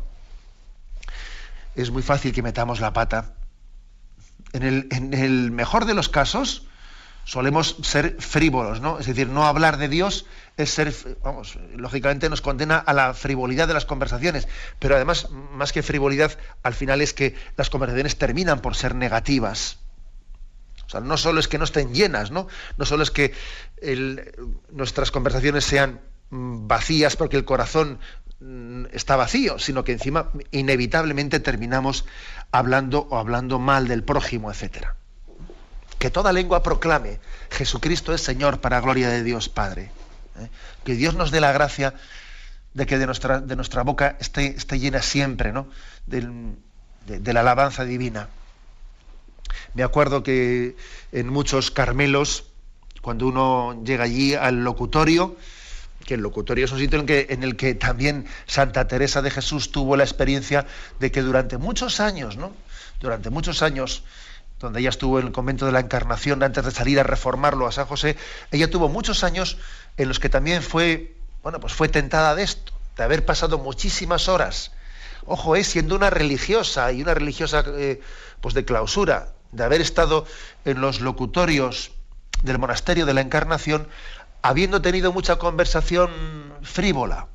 es 1.76 1.92
muy 1.92 2.02
fácil 2.02 2.34
que 2.34 2.42
metamos 2.42 2.80
la 2.80 2.94
pata. 2.94 3.36
En 4.54 4.64
el, 4.64 4.88
en 4.92 5.14
el 5.14 5.52
mejor 5.52 5.86
de 5.86 5.94
los 5.94 6.10
casos, 6.10 6.68
solemos 7.24 7.78
ser 7.84 8.18
frívolos, 8.20 8.82
¿no? 8.82 9.00
Es 9.00 9.06
decir, 9.06 9.28
no 9.28 9.46
hablar 9.46 9.78
de 9.78 9.88
Dios 9.88 10.26
es 10.58 10.72
ser, 10.72 10.94
vamos, 11.24 11.58
lógicamente 11.76 12.30
nos 12.30 12.42
condena 12.42 12.78
a 12.78 12.94
la 12.94 13.14
frivolidad 13.14 13.68
de 13.68 13.74
las 13.74 13.86
conversaciones, 13.86 14.48
pero 14.80 14.96
además, 14.96 15.30
más 15.30 15.72
que 15.72 15.84
frivolidad, 15.84 16.38
al 16.64 16.74
final 16.74 17.02
es 17.02 17.14
que 17.14 17.36
las 17.56 17.70
conversaciones 17.70 18.18
terminan 18.18 18.62
por 18.62 18.76
ser 18.76 18.96
negativas. 18.96 19.80
O 20.86 20.90
sea, 20.90 21.02
no 21.02 21.18
solo 21.18 21.40
es 21.40 21.48
que 21.48 21.60
no 21.60 21.66
estén 21.66 21.94
llenas, 21.94 22.32
¿no? 22.32 22.48
No 22.78 22.86
solo 22.86 23.04
es 23.04 23.12
que 23.12 23.32
nuestras 24.72 25.12
conversaciones 25.12 25.64
sean 25.64 26.02
mm, 26.32 26.68
vacías 26.68 27.16
porque 27.16 27.38
el 27.38 27.46
corazón 27.46 28.00
mm, 28.40 28.86
está 28.92 29.16
vacío, 29.16 29.60
sino 29.60 29.84
que 29.84 29.92
encima 29.92 30.32
inevitablemente 30.50 31.40
terminamos 31.40 32.06
hablando 32.52 33.08
o 33.12 33.20
hablando 33.20 33.60
mal 33.60 33.88
del 33.88 34.04
prójimo, 34.04 34.50
etcétera. 34.50 34.99
Que 36.00 36.10
toda 36.10 36.32
lengua 36.32 36.64
proclame, 36.64 37.20
Jesucristo 37.52 38.14
es 38.14 38.22
Señor 38.22 38.62
para 38.62 38.80
gloria 38.80 39.10
de 39.10 39.22
Dios 39.22 39.50
Padre. 39.50 39.92
¿eh? 40.40 40.50
Que 40.86 40.96
Dios 40.96 41.14
nos 41.14 41.30
dé 41.30 41.42
la 41.42 41.52
gracia 41.52 41.94
de 42.74 42.86
que 42.86 42.98
de 42.98 43.06
nuestra, 43.06 43.84
boca 43.84 44.16
esté, 44.20 44.56
llena 44.80 45.02
siempre 45.02 45.52
¿no? 45.52 45.68
de, 46.08 47.34
la 47.34 47.42
alabanza 47.42 47.84
divina. 47.84 48.30
Me 49.74 49.84
acuerdo 49.84 50.24
que 50.24 50.78
en 51.12 51.28
muchos 51.28 51.70
Carmelos, 51.70 52.46
cuando 53.02 53.28
uno 53.28 53.84
llega 53.84 54.06
allí 54.06 54.36
al 54.36 54.64
locutorio, 54.64 55.36
que 56.06 56.14
el 56.14 56.22
locutorio 56.22 56.64
es 56.64 56.72
un 56.72 56.80
sitio 56.80 57.00
en, 57.00 57.08
en 57.10 57.44
el 57.44 57.58
que 57.58 57.76
también 57.76 58.26
Santa 58.46 58.88
Teresa 58.88 59.22
de 59.22 59.32
Jesús 59.32 59.72
tuvo 59.72 59.98
la 59.98 60.06
experiencia 60.06 60.66
de 61.00 61.12
que 61.12 61.22
durante 61.22 61.58
muchos 61.58 62.00
años, 62.00 62.38
¿no? 62.38 62.54
Durante 63.02 63.30
muchos 63.30 63.62
años, 63.62 64.04
donde 64.60 64.82
ella 64.82 64.90
estuvo 64.90 65.20
en 65.20 65.28
el 65.28 65.32
convento 65.32 65.66
de 65.66 65.72
la 65.72 65.80
Encarnación 65.80 66.44
antes 66.44 66.64
de 66.66 66.72
salir 66.72 67.00
a 67.00 67.04
reformarlo 67.04 67.66
a 67.68 67.72
San 67.72 67.86
José, 67.86 68.18
ella 68.52 68.70
tuvo 68.70 68.90
muchos 68.90 69.24
años 69.24 69.58
en 69.98 70.08
los 70.08 70.20
que 70.20 70.30
también 70.30 70.62
fue, 70.62 71.16
bueno, 71.44 71.60
pues 71.60 71.74
fue 71.74 71.88
tentada 71.88 72.36
de 72.36 72.44
esto, 72.44 72.74
de 72.98 73.04
haber 73.04 73.26
pasado 73.26 73.58
muchísimas 73.58 74.28
horas. 74.28 74.72
Ojo, 75.26 75.56
es 75.56 75.68
siendo 75.68 75.96
una 75.96 76.10
religiosa 76.10 76.92
y 76.92 77.02
una 77.02 77.14
religiosa 77.14 77.64
eh, 77.68 78.02
pues 78.42 78.54
de 78.54 78.66
clausura, 78.66 79.34
de 79.52 79.64
haber 79.64 79.82
estado 79.82 80.26
en 80.66 80.82
los 80.82 81.02
locutorios 81.02 81.92
del 82.44 82.60
monasterio 82.60 83.06
de 83.06 83.14
la 83.14 83.22
Encarnación, 83.22 83.88
habiendo 84.42 84.82
tenido 84.82 85.12
mucha 85.12 85.38
conversación 85.38 86.10
frívola, 86.62 87.28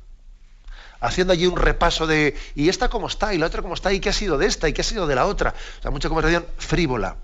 haciendo 1.05 1.33
allí 1.33 1.45
un 1.47 1.57
repaso 1.57 2.07
de 2.07 2.35
y 2.55 2.69
esta 2.69 2.89
cómo 2.89 3.07
está 3.07 3.33
y 3.33 3.37
la 3.37 3.45
otra 3.45 3.61
cómo 3.61 3.73
está 3.73 3.93
y 3.93 3.99
qué 3.99 4.09
ha 4.09 4.13
sido 4.13 4.37
de 4.37 4.47
esta 4.47 4.67
y 4.69 4.73
qué 4.73 4.81
ha 4.81 4.83
sido 4.83 5.07
de 5.07 5.15
la 5.15 5.25
otra, 5.25 5.53
o 5.79 5.81
sea, 5.81 5.91
mucha 5.91 6.09
conversación 6.09 6.45
frívola. 6.57 7.17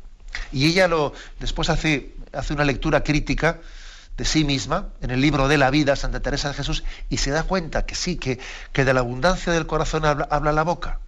Y 0.52 0.68
ella 0.68 0.88
lo 0.88 1.14
después 1.40 1.70
hace, 1.70 2.16
hace 2.32 2.54
una 2.54 2.64
lectura 2.64 3.04
crítica 3.04 3.60
de 4.18 4.26
sí 4.26 4.44
misma 4.44 4.90
en 5.02 5.12
el 5.12 5.22
libro 5.22 5.48
de 5.48 5.58
la 5.58 5.70
vida, 5.70 5.96
Santa 5.96 6.22
Teresa 6.22 6.50
de 6.50 6.54
Jesús, 6.54 6.84
y 7.10 7.18
se 7.18 7.32
da 7.32 7.44
cuenta 7.44 7.86
que 7.86 7.96
sí, 7.96 8.18
que, 8.18 8.40
que 8.72 8.86
de 8.86 8.94
la 8.94 9.00
abundancia 9.02 9.52
del 9.52 9.68
corazón 9.68 10.06
habla, 10.06 10.28
habla 10.30 10.52
la 10.52 10.64
boca. 10.64 11.00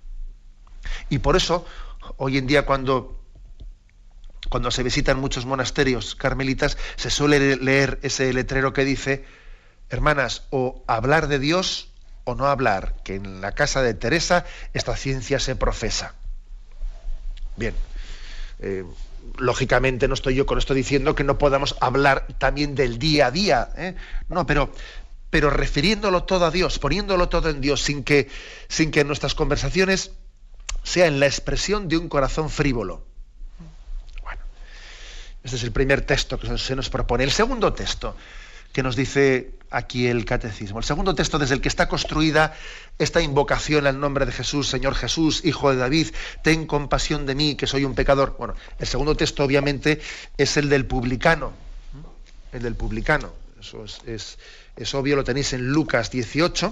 Y 1.09 1.19
por 1.19 1.35
eso, 1.35 1.65
hoy 2.17 2.37
en 2.37 2.47
día 2.47 2.65
cuando 2.65 3.19
cuando 4.49 4.71
se 4.71 4.83
visitan 4.83 5.19
muchos 5.19 5.45
monasterios 5.45 6.15
carmelitas, 6.15 6.77
se 6.95 7.09
suele 7.09 7.55
leer 7.55 7.97
ese 8.03 8.31
letrero 8.33 8.71
que 8.71 8.85
dice, 8.85 9.25
hermanas, 9.89 10.43
o 10.51 10.83
hablar 10.85 11.27
de 11.27 11.39
Dios 11.39 11.92
o 12.25 12.35
no 12.35 12.47
hablar, 12.47 12.95
que 13.03 13.15
en 13.15 13.41
la 13.41 13.51
casa 13.51 13.81
de 13.81 13.93
Teresa 13.93 14.45
esta 14.73 14.95
ciencia 14.95 15.39
se 15.39 15.55
profesa. 15.55 16.13
Bien, 17.55 17.75
eh, 18.59 18.83
lógicamente 19.37 20.07
no 20.07 20.13
estoy 20.13 20.35
yo 20.35 20.45
con 20.45 20.57
esto 20.57 20.73
diciendo 20.73 21.15
que 21.15 21.23
no 21.23 21.37
podamos 21.37 21.75
hablar 21.81 22.27
también 22.37 22.75
del 22.75 22.97
día 22.97 23.27
a 23.27 23.31
día, 23.31 23.69
¿eh? 23.77 23.95
no, 24.29 24.45
pero, 24.45 24.71
pero 25.29 25.49
refiriéndolo 25.49 26.23
todo 26.23 26.45
a 26.45 26.51
Dios, 26.51 26.79
poniéndolo 26.79 27.29
todo 27.29 27.49
en 27.49 27.61
Dios, 27.61 27.81
sin 27.81 28.03
que, 28.03 28.29
sin 28.67 28.91
que 28.91 29.03
nuestras 29.03 29.35
conversaciones 29.35 30.11
sean 30.83 31.19
la 31.19 31.25
expresión 31.25 31.87
de 31.87 31.97
un 31.97 32.09
corazón 32.09 32.49
frívolo. 32.49 33.05
Este 35.43 35.57
es 35.57 35.63
el 35.63 35.73
primer 35.73 36.01
texto 36.05 36.39
que 36.39 36.57
se 36.57 36.75
nos 36.75 36.89
propone. 36.89 37.25
El 37.25 37.31
segundo 37.31 37.73
texto 37.73 38.15
que 38.73 38.83
nos 38.83 38.95
dice 38.95 39.53
aquí 39.69 40.07
el 40.07 40.25
catecismo. 40.25 40.79
El 40.79 40.85
segundo 40.85 41.15
texto 41.15 41.39
desde 41.39 41.55
el 41.55 41.61
que 41.61 41.67
está 41.67 41.87
construida 41.87 42.53
esta 42.99 43.21
invocación 43.21 43.87
al 43.87 43.99
nombre 43.99 44.25
de 44.25 44.31
Jesús, 44.31 44.67
Señor 44.67 44.95
Jesús, 44.95 45.45
Hijo 45.45 45.71
de 45.71 45.77
David, 45.77 46.07
ten 46.43 46.65
compasión 46.65 47.25
de 47.25 47.35
mí, 47.35 47.55
que 47.55 47.67
soy 47.67 47.85
un 47.85 47.95
pecador. 47.95 48.35
Bueno, 48.37 48.55
el 48.79 48.87
segundo 48.87 49.15
texto 49.15 49.43
obviamente 49.43 50.01
es 50.37 50.57
el 50.57 50.69
del 50.69 50.85
publicano. 50.85 51.53
El 52.51 52.63
del 52.63 52.75
publicano. 52.75 53.33
Eso 53.59 53.85
es, 53.85 54.37
es, 54.75 54.93
obvio, 54.93 55.15
lo 55.15 55.23
tenéis 55.23 55.53
en 55.53 55.69
Lucas 55.69 56.11
18. 56.11 56.71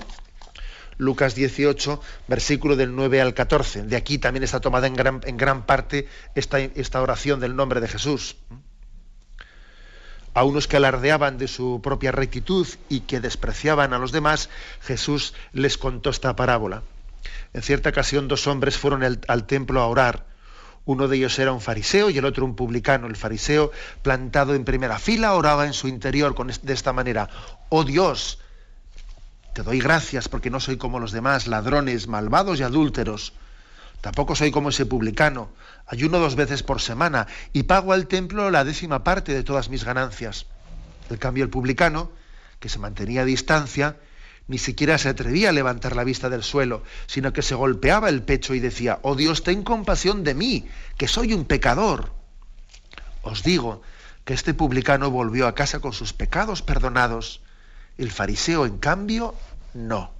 Lucas 0.97 1.33
18, 1.33 2.01
versículo 2.27 2.75
del 2.75 2.95
9 2.95 3.21
al 3.21 3.33
14. 3.33 3.83
De 3.83 3.95
aquí 3.95 4.17
también 4.17 4.43
está 4.43 4.59
tomada 4.59 4.85
en 4.87 4.93
gran, 5.37 5.65
parte 5.65 6.07
esta, 6.35 6.59
esta 6.59 7.01
oración 7.01 7.39
del 7.39 7.55
nombre 7.55 7.79
de 7.79 7.87
Jesús 7.87 8.35
a 10.33 10.43
unos 10.43 10.67
que 10.67 10.77
alardeaban 10.77 11.37
de 11.37 11.47
su 11.47 11.81
propia 11.81 12.11
rectitud 12.11 12.67
y 12.89 13.01
que 13.01 13.19
despreciaban 13.19 13.93
a 13.93 13.99
los 13.99 14.11
demás, 14.11 14.49
Jesús 14.81 15.33
les 15.53 15.77
contó 15.77 16.09
esta 16.09 16.35
parábola. 16.35 16.83
En 17.53 17.61
cierta 17.61 17.89
ocasión 17.89 18.27
dos 18.27 18.47
hombres 18.47 18.77
fueron 18.77 19.03
al 19.03 19.45
templo 19.45 19.81
a 19.81 19.87
orar. 19.87 20.25
Uno 20.85 21.07
de 21.07 21.17
ellos 21.17 21.37
era 21.37 21.51
un 21.51 21.61
fariseo 21.61 22.09
y 22.09 22.17
el 22.17 22.25
otro 22.25 22.45
un 22.45 22.55
publicano. 22.55 23.07
El 23.07 23.15
fariseo, 23.15 23.71
plantado 24.01 24.55
en 24.55 24.65
primera 24.65 24.97
fila, 24.97 25.33
oraba 25.33 25.65
en 25.65 25.73
su 25.73 25.87
interior 25.87 26.33
con, 26.33 26.47
de 26.47 26.73
esta 26.73 26.91
manera. 26.91 27.29
Oh 27.69 27.83
Dios, 27.83 28.39
te 29.53 29.63
doy 29.63 29.79
gracias 29.79 30.27
porque 30.27 30.49
no 30.49 30.59
soy 30.59 30.77
como 30.77 30.99
los 30.99 31.11
demás, 31.11 31.47
ladrones, 31.47 32.07
malvados 32.07 32.59
y 32.59 32.63
adúlteros. 32.63 33.33
Tampoco 34.01 34.35
soy 34.35 34.51
como 34.51 34.69
ese 34.69 34.85
publicano. 34.87 35.51
Ayuno 35.85 36.17
dos 36.17 36.35
veces 36.35 36.63
por 36.63 36.81
semana 36.81 37.27
y 37.53 37.63
pago 37.63 37.93
al 37.93 38.07
templo 38.07 38.49
la 38.49 38.63
décima 38.63 39.03
parte 39.03 39.33
de 39.33 39.43
todas 39.43 39.69
mis 39.69 39.83
ganancias. 39.83 40.47
En 41.09 41.17
cambio, 41.17 41.43
el 41.43 41.49
publicano, 41.49 42.11
que 42.59 42.69
se 42.69 42.79
mantenía 42.79 43.21
a 43.21 43.25
distancia, 43.25 43.97
ni 44.47 44.57
siquiera 44.57 44.97
se 44.97 45.09
atrevía 45.09 45.49
a 45.49 45.53
levantar 45.53 45.95
la 45.95 46.03
vista 46.03 46.29
del 46.29 46.43
suelo, 46.43 46.83
sino 47.05 47.31
que 47.31 47.43
se 47.43 47.55
golpeaba 47.55 48.09
el 48.09 48.23
pecho 48.23 48.55
y 48.55 48.59
decía, 48.59 48.99
oh 49.03 49.15
Dios, 49.15 49.43
ten 49.43 49.63
compasión 49.63 50.23
de 50.23 50.33
mí, 50.33 50.67
que 50.97 51.07
soy 51.07 51.33
un 51.33 51.45
pecador. 51.45 52.11
Os 53.21 53.43
digo 53.43 53.83
que 54.25 54.33
este 54.33 54.53
publicano 54.53 55.11
volvió 55.11 55.47
a 55.47 55.55
casa 55.55 55.79
con 55.79 55.93
sus 55.93 56.13
pecados 56.13 56.63
perdonados. 56.63 57.41
El 57.97 58.11
fariseo, 58.11 58.65
en 58.65 58.79
cambio, 58.79 59.35
no. 59.73 60.11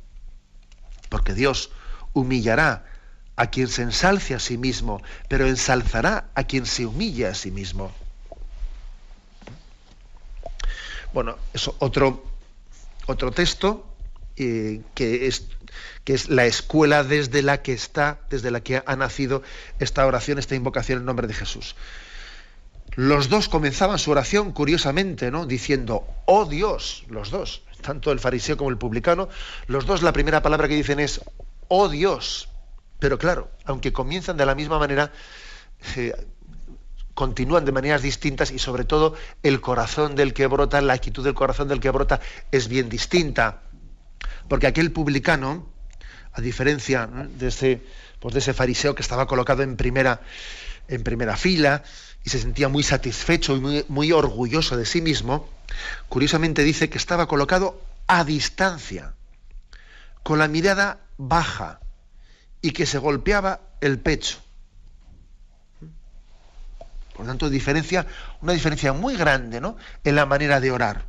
Porque 1.10 1.34
Dios 1.34 1.72
humillará 2.13 2.86
a 3.41 3.47
quien 3.47 3.69
se 3.69 3.82
ensalce 3.82 4.36
a 4.36 4.39
sí 4.39 4.56
mismo, 4.56 5.01
pero 5.27 5.47
ensalzará 5.47 6.30
a 6.36 6.43
quien 6.43 6.67
se 6.67 6.86
humilla 6.86 7.32
a 7.32 7.34
sí 7.34 7.49
mismo. 7.49 7.91
Bueno, 11.12 11.38
eso 11.51 11.75
otro, 11.80 12.23
otro 13.08 13.32
texto 13.32 13.84
eh, 14.38 14.82
que, 14.93 15.25
es, 15.25 15.47
que 16.04 16.13
es 16.13 16.30
la 16.30 16.45
escuela 16.45 17.04
desde 17.04 17.41
la 17.41 17.63
que 17.63 17.73
está, 17.73 18.19
desde 18.30 18.51
la 18.51 18.62
que 18.62 18.84
ha 18.86 18.95
nacido 18.95 19.41
esta 19.80 20.06
oración, 20.06 20.38
esta 20.38 20.54
invocación 20.54 20.99
en 20.99 21.06
nombre 21.06 21.25
de 21.25 21.34
Jesús. 21.34 21.75
Los 22.93 23.30
dos 23.30 23.49
comenzaban 23.49 23.97
su 23.97 24.12
oración 24.12 24.51
curiosamente, 24.51 25.32
¿no? 25.32 25.47
Diciendo, 25.47 26.06
oh 26.27 26.45
Dios, 26.45 27.06
los 27.10 27.32
dos, 27.32 27.63
tanto 27.82 28.12
el 28.12 28.19
fariseo 28.19 28.56
como 28.56 28.69
el 28.69 28.77
publicano, 28.77 29.30
los 29.65 29.88
dos 29.88 30.04
la 30.04 30.13
primera 30.13 30.43
palabra 30.43 30.67
que 30.67 30.75
dicen 30.75 30.99
es, 30.99 31.21
oh 31.69 31.89
Dios. 31.89 32.50
Pero 33.01 33.17
claro, 33.17 33.49
aunque 33.65 33.91
comienzan 33.91 34.37
de 34.37 34.45
la 34.45 34.53
misma 34.53 34.77
manera, 34.77 35.11
eh, 35.95 36.13
continúan 37.15 37.65
de 37.65 37.71
maneras 37.71 38.03
distintas 38.03 38.51
y 38.51 38.59
sobre 38.59 38.83
todo 38.83 39.15
el 39.41 39.59
corazón 39.59 40.15
del 40.15 40.35
que 40.35 40.45
brota, 40.45 40.79
la 40.81 40.93
actitud 40.93 41.23
del 41.23 41.33
corazón 41.33 41.67
del 41.67 41.79
que 41.79 41.89
brota 41.89 42.21
es 42.51 42.67
bien 42.67 42.89
distinta. 42.89 43.63
Porque 44.47 44.67
aquel 44.67 44.91
publicano, 44.91 45.67
a 46.31 46.41
diferencia 46.41 47.07
de, 47.07 47.47
ese, 47.47 47.81
pues 48.19 48.35
de 48.35 48.39
ese 48.39 48.53
fariseo 48.53 48.93
que 48.93 49.01
estaba 49.01 49.25
colocado 49.25 49.63
en 49.63 49.77
primera, 49.77 50.21
fila 51.37 51.83
y 52.23 52.29
se 52.29 52.37
sentía 52.37 52.69
muy 52.69 52.83
satisfecho 52.83 53.57
y 53.57 53.83
muy 53.87 54.11
orgulloso 54.11 54.77
de 54.77 54.85
sí 54.85 55.01
mismo, 55.01 55.49
curiosamente 56.07 56.63
dice 56.63 56.91
que 56.91 56.99
estaba 56.99 57.27
colocado 57.27 57.81
a 58.05 58.23
distancia, 58.25 59.15
con 60.21 60.37
la 60.37 60.47
mirada 60.47 60.99
baja, 61.17 61.79
y 62.62 62.71
que 62.71 62.86
se 62.86 62.97
golpeaba 62.97 63.62
el 63.82 64.00
pecho. 64.00 64.39
Por 67.13 67.26
lo 67.26 67.32
tanto, 67.32 67.50
diferencia, 67.50 68.08
una 68.41 68.54
diferencia 68.54 68.93
muy 68.93 69.15
grande 69.15 69.62
¿no? 69.62 69.78
en 70.04 70.15
la 70.15 70.26
manera 70.26 70.60
de 70.60 70.71
orar. 70.71 71.06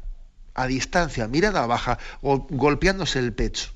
A 0.54 0.66
distancia, 0.66 1.28
mirada 1.28 1.66
baja, 1.66 1.98
o 2.20 2.46
golpeándose 2.50 3.18
el 3.18 3.32
pecho. 3.32 3.70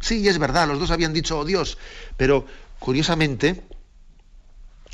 Sí, 0.00 0.26
es 0.26 0.38
verdad, 0.38 0.66
los 0.66 0.78
dos 0.78 0.90
habían 0.90 1.12
dicho, 1.12 1.38
oh 1.38 1.44
Dios, 1.44 1.78
pero 2.16 2.46
curiosamente, 2.78 3.62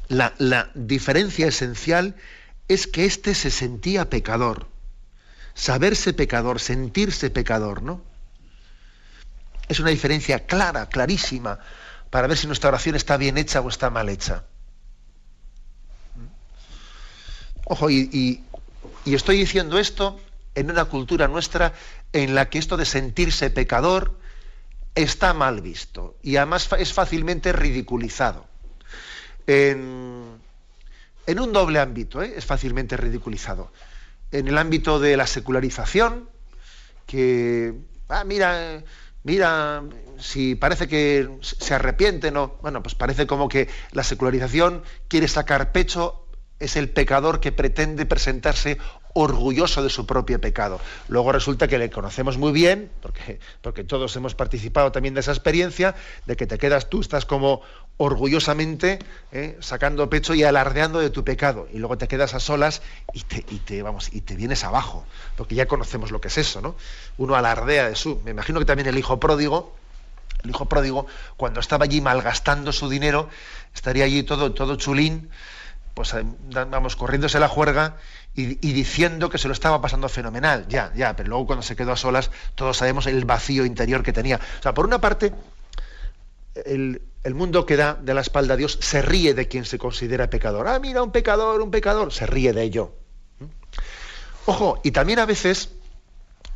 la, 0.08 0.34
la 0.38 0.70
diferencia 0.74 1.46
esencial 1.46 2.16
es 2.68 2.86
que 2.86 3.04
éste 3.04 3.34
se 3.34 3.50
sentía 3.50 4.10
pecador. 4.10 4.68
Saberse 5.54 6.12
pecador, 6.12 6.60
sentirse 6.60 7.30
pecador, 7.30 7.82
¿no? 7.82 8.02
Es 9.68 9.80
una 9.80 9.90
diferencia 9.90 10.46
clara, 10.46 10.88
clarísima, 10.88 11.60
para 12.14 12.28
ver 12.28 12.38
si 12.38 12.46
nuestra 12.46 12.68
oración 12.68 12.94
está 12.94 13.16
bien 13.16 13.36
hecha 13.38 13.60
o 13.60 13.68
está 13.68 13.90
mal 13.90 14.08
hecha. 14.08 14.44
Ojo, 17.64 17.90
y, 17.90 18.44
estoy 19.04 19.38
diciendo 19.38 19.80
esto 19.80 20.20
en 20.54 20.70
una 20.70 20.84
cultura 20.84 21.26
nuestra 21.26 21.72
en 22.12 22.36
la 22.36 22.48
que 22.50 22.60
esto 22.60 22.76
de 22.76 22.84
sentirse 22.84 23.50
pecador 23.50 24.16
está 24.94 25.34
mal 25.34 25.60
visto 25.60 26.16
y 26.22 26.36
además 26.36 26.70
es 26.78 26.92
fácilmente 26.92 27.52
ridiculizado. 27.52 28.46
En, 29.48 30.38
un 31.26 31.52
doble 31.52 31.80
ámbito, 31.80 32.22
¿eh? 32.22 32.34
es 32.36 32.46
fácilmente 32.46 32.96
ridiculizado. 32.96 33.72
En 34.30 34.46
el 34.46 34.56
ámbito 34.56 35.00
de 35.00 35.16
la 35.16 35.26
secularización, 35.26 36.28
que, 37.08 37.74
ah, 38.08 38.22
mira, 38.22 38.84
mira, 39.24 39.82
si 40.18 40.54
parece 40.54 40.86
que 40.86 41.28
se 41.40 41.74
arrepiente, 41.74 42.30
no, 42.30 42.58
bueno, 42.62 42.82
pues 42.82 42.94
parece 42.94 43.26
como 43.26 43.48
que 43.48 43.68
la 43.90 44.04
secularización 44.04 44.84
quiere 45.08 45.26
sacar 45.26 45.72
pecho, 45.72 46.28
es 46.60 46.76
el 46.76 46.88
pecador 46.88 47.40
que 47.40 47.50
pretende 47.50 48.06
presentarse 48.06 48.78
orgulloso 49.14 49.82
de 49.82 49.88
su 49.88 50.06
propio 50.06 50.40
pecado. 50.40 50.80
Luego 51.08 51.32
resulta 51.32 51.68
que 51.68 51.78
le 51.78 51.88
conocemos 51.88 52.36
muy 52.36 52.52
bien, 52.52 52.90
porque, 53.00 53.40
porque 53.62 53.84
todos 53.84 54.14
hemos 54.16 54.34
participado 54.34 54.92
también 54.92 55.14
de 55.14 55.20
esa 55.20 55.32
experiencia, 55.32 55.94
de 56.26 56.36
que 56.36 56.46
te 56.46 56.58
quedas 56.58 56.90
tú, 56.90 57.00
estás 57.00 57.24
como 57.24 57.62
orgullosamente 57.96 58.98
¿eh? 59.30 59.56
sacando 59.60 60.10
pecho 60.10 60.34
y 60.34 60.42
alardeando 60.42 60.98
de 60.98 61.10
tu 61.10 61.22
pecado, 61.22 61.68
y 61.72 61.78
luego 61.78 61.96
te 61.96 62.08
quedas 62.08 62.34
a 62.34 62.40
solas 62.40 62.82
y 63.12 63.22
te, 63.22 63.44
y 63.48 63.58
te, 63.58 63.82
vamos, 63.82 64.12
y 64.12 64.20
te 64.20 64.34
vienes 64.34 64.64
abajo, 64.64 65.06
porque 65.36 65.54
ya 65.54 65.66
conocemos 65.66 66.10
lo 66.10 66.20
que 66.20 66.28
es 66.28 66.38
eso, 66.38 66.60
¿no? 66.60 66.74
Uno 67.16 67.36
alardea 67.36 67.88
de 67.88 67.94
su. 67.94 68.20
Me 68.24 68.32
imagino 68.32 68.58
que 68.58 68.64
también 68.64 68.88
el 68.88 68.98
hijo 68.98 69.20
pródigo, 69.20 69.76
el 70.42 70.50
hijo 70.50 70.66
pródigo, 70.66 71.06
cuando 71.36 71.60
estaba 71.60 71.84
allí 71.84 72.00
malgastando 72.00 72.72
su 72.72 72.88
dinero, 72.88 73.28
estaría 73.72 74.04
allí 74.04 74.24
todo, 74.24 74.52
todo 74.52 74.74
chulín, 74.74 75.30
pues 75.94 76.12
eh, 76.14 76.24
vamos, 76.50 76.96
corriéndose 76.96 77.38
la 77.38 77.48
juerga 77.48 77.96
y, 78.36 78.72
diciendo 78.72 79.30
que 79.30 79.38
se 79.38 79.46
lo 79.46 79.54
estaba 79.54 79.80
pasando 79.80 80.08
fenomenal, 80.08 80.66
ya, 80.68 80.92
ya, 80.96 81.14
pero 81.14 81.28
luego 81.28 81.46
cuando 81.46 81.62
se 81.62 81.76
quedó 81.76 81.92
a 81.92 81.96
solas, 81.96 82.32
todos 82.56 82.76
sabemos 82.76 83.06
el 83.06 83.24
vacío 83.24 83.64
interior 83.64 84.02
que 84.02 84.12
tenía. 84.12 84.40
O 84.58 84.62
sea, 84.62 84.74
por 84.74 84.86
una 84.86 85.00
parte, 85.00 85.32
el, 86.64 87.00
mundo 87.32 87.64
que 87.64 87.76
da 87.76 87.94
de 87.94 88.12
la 88.12 88.22
espalda 88.22 88.54
a 88.54 88.56
Dios 88.56 88.76
se 88.80 89.02
ríe 89.02 89.34
de 89.34 89.46
quien 89.46 89.64
se 89.64 89.78
considera 89.78 90.30
pecador. 90.30 90.66
Ah, 90.66 90.80
mira, 90.80 91.02
un 91.02 91.12
pecador, 91.12 91.60
un 91.60 91.70
pecador, 91.70 92.12
se 92.12 92.26
ríe 92.26 92.52
de 92.52 92.62
ello. 92.62 92.92
¿Mm? 93.38 93.44
Ojo, 94.46 94.80
y 94.82 94.90
también 94.90 95.20
a 95.20 95.26
veces, 95.26 95.70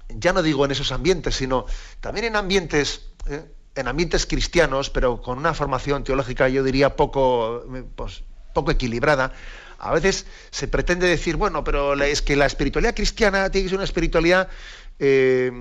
ya 0.08 0.32
no 0.32 0.42
digo 0.42 0.64
en 0.64 0.72
esos 0.72 0.90
ambientes, 0.90 1.36
sino 1.36 1.66
también 2.00 2.26
en 2.26 2.34
ambientes, 2.34 3.02
¿eh? 3.28 3.44
en 3.76 3.86
ambientes 3.86 4.26
cristianos, 4.26 4.90
pero 4.90 5.22
con 5.22 5.38
una 5.38 5.54
formación 5.54 6.02
teológica, 6.02 6.48
yo 6.48 6.64
diría, 6.64 6.96
poco, 6.96 7.64
pues, 7.94 8.24
poco 8.52 8.72
equilibrada, 8.72 9.32
a 9.78 9.92
veces 9.92 10.26
se 10.50 10.68
pretende 10.68 11.06
decir, 11.06 11.36
bueno, 11.36 11.64
pero 11.64 11.94
es 11.94 12.22
que 12.22 12.36
la 12.36 12.46
espiritualidad 12.46 12.94
cristiana 12.94 13.50
tiene 13.50 13.64
que 13.64 13.70
ser 13.70 13.78
una 13.78 13.84
espiritualidad 13.84 14.48
eh, 14.98 15.52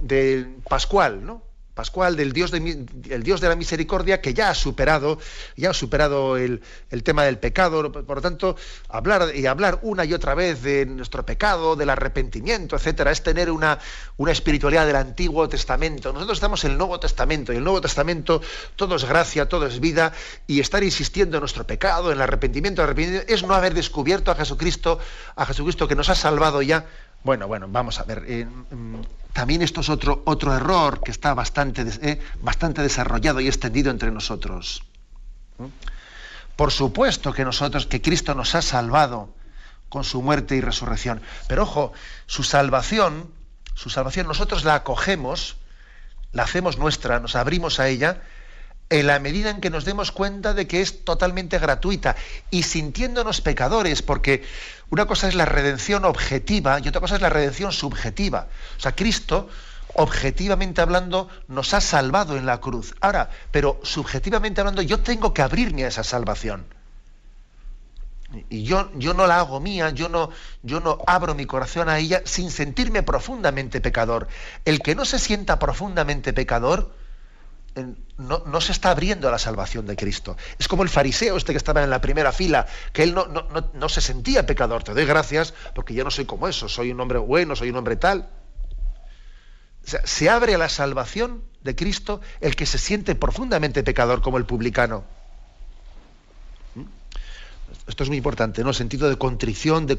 de 0.00 0.46
pascual, 0.68 1.24
¿no? 1.24 1.47
Pascual, 1.78 2.16
del 2.16 2.32
Dios 2.32 2.50
de, 2.50 2.88
el 3.08 3.22
Dios 3.22 3.40
de 3.40 3.48
la 3.48 3.54
misericordia, 3.54 4.20
que 4.20 4.34
ya 4.34 4.50
ha 4.50 4.54
superado, 4.56 5.20
ya 5.56 5.70
ha 5.70 5.72
superado 5.72 6.36
el, 6.36 6.60
tema 7.04 7.22
del 7.22 7.38
pecado. 7.38 7.92
Por 7.92 8.16
lo 8.16 8.20
tanto, 8.20 8.56
hablar 8.88 9.30
y 9.32 9.46
hablar 9.46 9.78
una 9.82 10.04
y 10.04 10.12
otra 10.12 10.34
vez 10.34 10.60
de 10.64 10.86
nuestro 10.86 11.24
pecado, 11.24 11.76
del 11.76 11.90
arrepentimiento, 11.90 12.74
etcétera, 12.74 13.12
es 13.12 13.22
tener 13.22 13.48
una, 13.48 13.78
una 14.16 14.32
espiritualidad 14.32 14.86
del 14.88 14.96
Antiguo 14.96 15.48
Testamento. 15.48 16.12
Nosotros 16.12 16.38
estamos 16.38 16.64
en 16.64 16.72
el 16.72 16.78
Nuevo 16.78 16.98
Testamento, 16.98 17.52
y 17.52 17.58
el 17.58 17.62
Nuevo 17.62 17.80
Testamento 17.80 18.42
todo 18.74 18.96
es 18.96 19.04
gracia, 19.04 19.48
todo 19.48 19.64
es 19.64 19.78
vida, 19.78 20.12
y 20.48 20.58
estar 20.58 20.82
insistiendo 20.82 21.36
en 21.36 21.42
nuestro 21.42 21.64
pecado, 21.64 22.10
en 22.10 22.16
el 22.16 22.22
arrepentimiento, 22.22 22.82
el 22.82 22.86
arrepentimiento 22.86 23.32
es 23.32 23.44
no 23.44 23.54
haber 23.54 23.74
descubierto 23.74 24.32
a 24.32 24.34
Jesucristo, 24.34 24.98
a 25.36 25.46
Jesucristo 25.46 25.86
que 25.86 25.94
nos 25.94 26.08
ha 26.08 26.16
salvado 26.16 26.60
ya. 26.60 26.86
Bueno, 27.28 27.46
bueno, 27.46 27.66
vamos 27.68 28.00
a 28.00 28.04
ver. 28.04 28.24
Eh, 28.26 28.46
mm, 28.46 29.02
también 29.34 29.60
esto 29.60 29.82
es 29.82 29.90
otro, 29.90 30.22
otro 30.24 30.56
error 30.56 31.02
que 31.02 31.10
está 31.10 31.34
bastante, 31.34 31.84
eh, 32.00 32.22
bastante 32.40 32.80
desarrollado 32.80 33.38
y 33.40 33.48
extendido 33.48 33.90
entre 33.90 34.10
nosotros. 34.10 34.82
Por 36.56 36.72
supuesto 36.72 37.34
que 37.34 37.44
nosotros, 37.44 37.84
que 37.84 38.00
Cristo 38.00 38.34
nos 38.34 38.54
ha 38.54 38.62
salvado 38.62 39.28
con 39.90 40.04
su 40.04 40.22
muerte 40.22 40.56
y 40.56 40.62
resurrección. 40.62 41.20
Pero 41.48 41.64
ojo, 41.64 41.92
su 42.24 42.44
salvación, 42.44 43.30
su 43.74 43.90
salvación 43.90 44.26
nosotros 44.26 44.64
la 44.64 44.76
acogemos, 44.76 45.56
la 46.32 46.44
hacemos 46.44 46.78
nuestra, 46.78 47.20
nos 47.20 47.36
abrimos 47.36 47.78
a 47.78 47.88
ella 47.88 48.22
en 48.90 49.06
la 49.06 49.18
medida 49.18 49.50
en 49.50 49.60
que 49.60 49.70
nos 49.70 49.84
demos 49.84 50.12
cuenta 50.12 50.54
de 50.54 50.66
que 50.66 50.80
es 50.80 51.04
totalmente 51.04 51.58
gratuita 51.58 52.16
y 52.50 52.62
sintiéndonos 52.62 53.40
pecadores, 53.40 54.02
porque 54.02 54.44
una 54.90 55.06
cosa 55.06 55.28
es 55.28 55.34
la 55.34 55.44
redención 55.44 56.04
objetiva 56.04 56.80
y 56.80 56.88
otra 56.88 57.00
cosa 57.00 57.16
es 57.16 57.22
la 57.22 57.28
redención 57.28 57.72
subjetiva. 57.72 58.48
O 58.78 58.80
sea, 58.80 58.96
Cristo, 58.96 59.48
objetivamente 59.94 60.80
hablando, 60.80 61.28
nos 61.48 61.74
ha 61.74 61.80
salvado 61.80 62.36
en 62.36 62.46
la 62.46 62.60
cruz. 62.60 62.94
Ahora, 63.00 63.30
pero 63.50 63.78
subjetivamente 63.82 64.60
hablando, 64.60 64.80
yo 64.82 65.00
tengo 65.00 65.34
que 65.34 65.42
abrirme 65.42 65.84
a 65.84 65.88
esa 65.88 66.04
salvación. 66.04 66.64
Y 68.50 68.64
yo, 68.64 68.90
yo 68.94 69.14
no 69.14 69.26
la 69.26 69.38
hago 69.38 69.58
mía, 69.58 69.90
yo 69.90 70.10
no, 70.10 70.30
yo 70.62 70.80
no 70.80 70.98
abro 71.06 71.34
mi 71.34 71.46
corazón 71.46 71.88
a 71.88 71.98
ella 71.98 72.22
sin 72.24 72.50
sentirme 72.50 73.02
profundamente 73.02 73.80
pecador. 73.80 74.28
El 74.66 74.80
que 74.80 74.94
no 74.94 75.06
se 75.06 75.18
sienta 75.18 75.58
profundamente 75.58 76.34
pecador, 76.34 76.94
no, 78.16 78.60
se 78.60 78.72
está 78.72 78.90
abriendo 78.90 79.28
a 79.28 79.30
la 79.30 79.38
salvación 79.38 79.86
de 79.86 79.96
Cristo. 79.96 80.36
Es 80.58 80.68
como 80.68 80.82
el 80.82 80.88
fariseo 80.88 81.36
este 81.36 81.52
que 81.52 81.58
estaba 81.58 81.82
en 81.84 81.90
la 81.90 82.00
primera 82.00 82.32
fila, 82.32 82.66
que 82.92 83.02
él 83.04 83.14
no, 83.14 83.26
no, 83.26 83.88
se 83.88 84.00
sentía 84.00 84.46
pecador. 84.46 84.82
Te 84.82 84.94
doy 84.94 85.04
gracias 85.04 85.54
porque 85.74 85.94
yo 85.94 86.04
no 86.04 86.10
soy 86.10 86.24
como 86.24 86.48
eso, 86.48 86.68
soy 86.68 86.90
un 86.90 87.00
hombre 87.00 87.18
bueno, 87.18 87.54
soy 87.54 87.70
un 87.70 87.76
hombre 87.76 87.96
tal. 87.96 88.28
se 89.82 90.28
abre 90.28 90.54
a 90.54 90.58
la 90.58 90.68
salvación 90.68 91.42
de 91.62 91.74
Cristo 91.74 92.20
el 92.40 92.56
que 92.56 92.66
se 92.66 92.78
siente 92.78 93.14
profundamente 93.14 93.82
pecador 93.82 94.22
como 94.22 94.38
el 94.38 94.44
publicano. 94.44 95.04
¿Mm? 96.74 96.82
Esto 97.86 98.02
es 98.02 98.08
muy 98.08 98.18
importante, 98.18 98.62
¿no? 98.62 98.70
El 98.70 98.74
sentido 98.74 99.08
de 99.08 99.16
contrición, 99.16 99.86
de, 99.86 99.96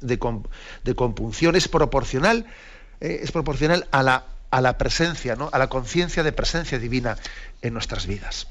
de, 0.00 0.94
compunción 0.94 1.56
es 1.56 1.68
proporcional, 1.68 2.46
eh, 3.00 3.20
es 3.22 3.32
proporcional 3.32 3.86
a 3.90 4.02
la 4.02 4.24
a 4.50 4.60
la 4.60 4.78
presencia, 4.78 5.36
¿no? 5.36 5.48
a 5.52 5.58
la 5.58 5.68
conciencia 5.68 6.22
de 6.22 6.32
presencia 6.32 6.78
divina 6.78 7.16
en 7.62 7.72
nuestras 7.72 8.06
vidas. 8.06 8.48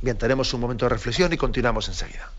Bien, 0.00 0.16
tenemos 0.16 0.52
un 0.54 0.60
momento 0.60 0.84
de 0.84 0.90
reflexión 0.90 1.32
y 1.32 1.36
continuamos 1.36 1.88
enseguida. 1.88 2.30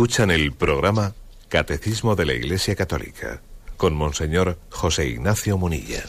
Escuchan 0.00 0.30
el 0.30 0.52
programa 0.52 1.12
Catecismo 1.50 2.16
de 2.16 2.24
la 2.24 2.32
Iglesia 2.32 2.74
Católica 2.74 3.42
con 3.76 3.92
Monseñor 3.92 4.58
José 4.70 5.06
Ignacio 5.06 5.58
Munilla. 5.58 6.02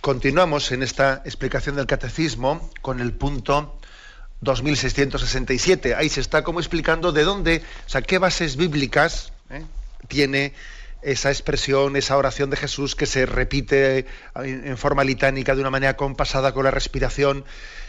Continuamos 0.00 0.72
en 0.72 0.82
esta 0.82 1.20
explicación 1.26 1.76
del 1.76 1.84
Catecismo 1.84 2.70
con 2.80 3.00
el 3.00 3.12
punto 3.12 3.78
2667. 4.40 5.94
Ahí 5.94 6.08
se 6.08 6.22
está 6.22 6.42
como 6.42 6.60
explicando 6.60 7.12
de 7.12 7.24
dónde, 7.24 7.62
o 7.86 7.90
sea, 7.90 8.00
qué 8.00 8.16
bases 8.16 8.56
bíblicas 8.56 9.30
eh, 9.50 9.62
tiene 10.08 10.54
esa 11.02 11.30
expresión, 11.30 11.96
esa 11.96 12.16
oración 12.16 12.48
de 12.48 12.56
Jesús 12.56 12.96
que 12.96 13.04
se 13.04 13.26
repite 13.26 14.06
en 14.36 14.78
forma 14.78 15.04
litánica 15.04 15.54
de 15.54 15.60
una 15.60 15.68
manera 15.68 15.98
compasada 15.98 16.54
con 16.54 16.64
la 16.64 16.70
respiración, 16.70 17.44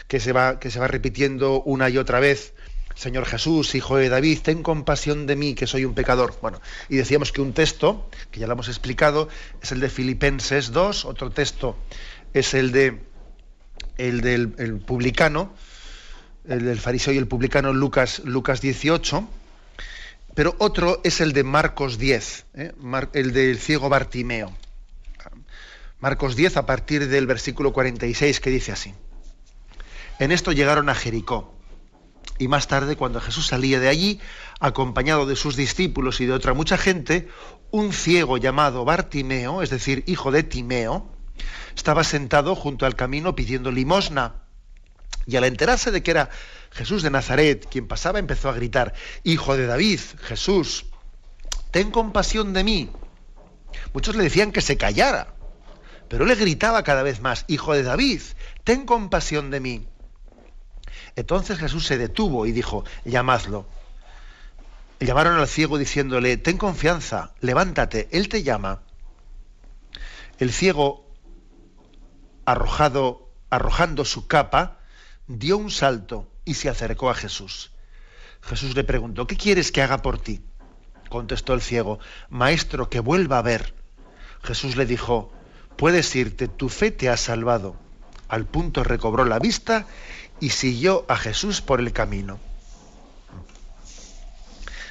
que 0.08 0.20
se 0.20 0.34
va, 0.34 0.58
que 0.58 0.70
se 0.70 0.78
va 0.78 0.88
repitiendo 0.88 1.62
una 1.62 1.88
y 1.88 1.96
otra 1.96 2.20
vez. 2.20 2.52
Señor 2.94 3.26
Jesús, 3.26 3.74
hijo 3.74 3.96
de 3.96 4.08
David, 4.08 4.40
ten 4.42 4.62
compasión 4.62 5.26
de 5.26 5.36
mí, 5.36 5.54
que 5.54 5.66
soy 5.66 5.84
un 5.84 5.94
pecador. 5.94 6.34
Bueno, 6.40 6.60
y 6.88 6.96
decíamos 6.96 7.32
que 7.32 7.40
un 7.40 7.52
texto, 7.52 8.08
que 8.30 8.40
ya 8.40 8.46
lo 8.46 8.52
hemos 8.52 8.68
explicado, 8.68 9.28
es 9.62 9.72
el 9.72 9.80
de 9.80 9.88
Filipenses 9.88 10.72
2, 10.72 11.04
otro 11.04 11.30
texto 11.30 11.76
es 12.32 12.54
el 12.54 12.72
de 12.72 13.00
el 13.96 14.20
del 14.20 14.80
publicano, 14.80 15.54
el 16.46 16.64
del 16.64 16.80
fariseo 16.80 17.14
y 17.14 17.18
el 17.18 17.28
publicano 17.28 17.72
Lucas, 17.72 18.20
Lucas 18.24 18.60
18, 18.60 19.28
Pero 20.34 20.56
otro 20.58 21.00
es 21.04 21.20
el 21.20 21.32
de 21.32 21.44
Marcos 21.44 21.96
10, 21.96 22.46
¿eh? 22.54 22.72
el 23.12 23.32
del 23.32 23.58
ciego 23.58 23.88
Bartimeo. 23.88 24.52
Marcos 26.00 26.34
10 26.36 26.56
a 26.56 26.66
partir 26.66 27.08
del 27.08 27.26
versículo 27.26 27.72
46 27.72 28.40
que 28.40 28.50
dice 28.50 28.72
así. 28.72 28.94
En 30.18 30.32
esto 30.32 30.52
llegaron 30.52 30.88
a 30.88 30.94
Jericó. 30.94 31.53
Y 32.38 32.48
más 32.48 32.66
tarde, 32.66 32.96
cuando 32.96 33.20
Jesús 33.20 33.46
salía 33.46 33.78
de 33.78 33.88
allí, 33.88 34.20
acompañado 34.58 35.26
de 35.26 35.36
sus 35.36 35.56
discípulos 35.56 36.20
y 36.20 36.26
de 36.26 36.32
otra 36.32 36.52
mucha 36.52 36.76
gente, 36.76 37.28
un 37.70 37.92
ciego 37.92 38.38
llamado 38.38 38.84
Bartimeo, 38.84 39.62
es 39.62 39.70
decir, 39.70 40.02
hijo 40.06 40.32
de 40.32 40.42
Timeo, 40.42 41.12
estaba 41.76 42.04
sentado 42.04 42.54
junto 42.54 42.86
al 42.86 42.96
camino 42.96 43.34
pidiendo 43.36 43.70
limosna. 43.70 44.42
Y 45.26 45.36
al 45.36 45.44
enterarse 45.44 45.90
de 45.90 46.02
que 46.02 46.10
era 46.10 46.30
Jesús 46.70 47.02
de 47.02 47.10
Nazaret 47.10 47.66
quien 47.70 47.86
pasaba, 47.86 48.18
empezó 48.18 48.48
a 48.48 48.54
gritar, 48.54 48.94
Hijo 49.22 49.56
de 49.56 49.66
David, 49.66 50.00
Jesús, 50.22 50.86
ten 51.70 51.90
compasión 51.90 52.52
de 52.52 52.64
mí. 52.64 52.90
Muchos 53.92 54.16
le 54.16 54.24
decían 54.24 54.52
que 54.52 54.60
se 54.60 54.76
callara, 54.76 55.34
pero 56.08 56.26
le 56.26 56.34
gritaba 56.34 56.82
cada 56.82 57.02
vez 57.02 57.20
más, 57.20 57.44
Hijo 57.48 57.74
de 57.74 57.84
David, 57.84 58.20
ten 58.64 58.86
compasión 58.86 59.50
de 59.50 59.60
mí. 59.60 59.88
Entonces 61.16 61.58
Jesús 61.58 61.86
se 61.86 61.98
detuvo 61.98 62.46
y 62.46 62.52
dijo, 62.52 62.84
llamadlo. 63.04 63.66
Llamaron 65.00 65.38
al 65.38 65.48
ciego 65.48 65.78
diciéndole, 65.78 66.36
ten 66.36 66.56
confianza, 66.56 67.34
levántate, 67.40 68.08
él 68.12 68.28
te 68.28 68.42
llama. 68.42 68.82
El 70.38 70.52
ciego, 70.52 71.08
arrojado, 72.44 73.30
arrojando 73.50 74.04
su 74.04 74.26
capa, 74.26 74.78
dio 75.26 75.56
un 75.56 75.70
salto 75.70 76.30
y 76.44 76.54
se 76.54 76.68
acercó 76.68 77.10
a 77.10 77.14
Jesús. 77.14 77.70
Jesús 78.42 78.74
le 78.74 78.84
preguntó, 78.84 79.26
¿qué 79.26 79.36
quieres 79.36 79.72
que 79.72 79.82
haga 79.82 80.02
por 80.02 80.18
ti? 80.18 80.42
Contestó 81.08 81.54
el 81.54 81.62
ciego, 81.62 81.98
Maestro, 82.28 82.90
que 82.90 83.00
vuelva 83.00 83.38
a 83.38 83.42
ver. 83.42 83.74
Jesús 84.42 84.76
le 84.76 84.84
dijo, 84.84 85.32
puedes 85.76 86.14
irte, 86.16 86.48
tu 86.48 86.68
fe 86.68 86.90
te 86.90 87.08
ha 87.08 87.16
salvado. 87.16 87.76
Al 88.28 88.46
punto 88.46 88.84
recobró 88.84 89.24
la 89.24 89.38
vista 89.38 89.86
y 90.44 90.50
siguió 90.50 91.06
a 91.08 91.16
Jesús 91.16 91.62
por 91.62 91.80
el 91.80 91.94
camino. 91.94 92.38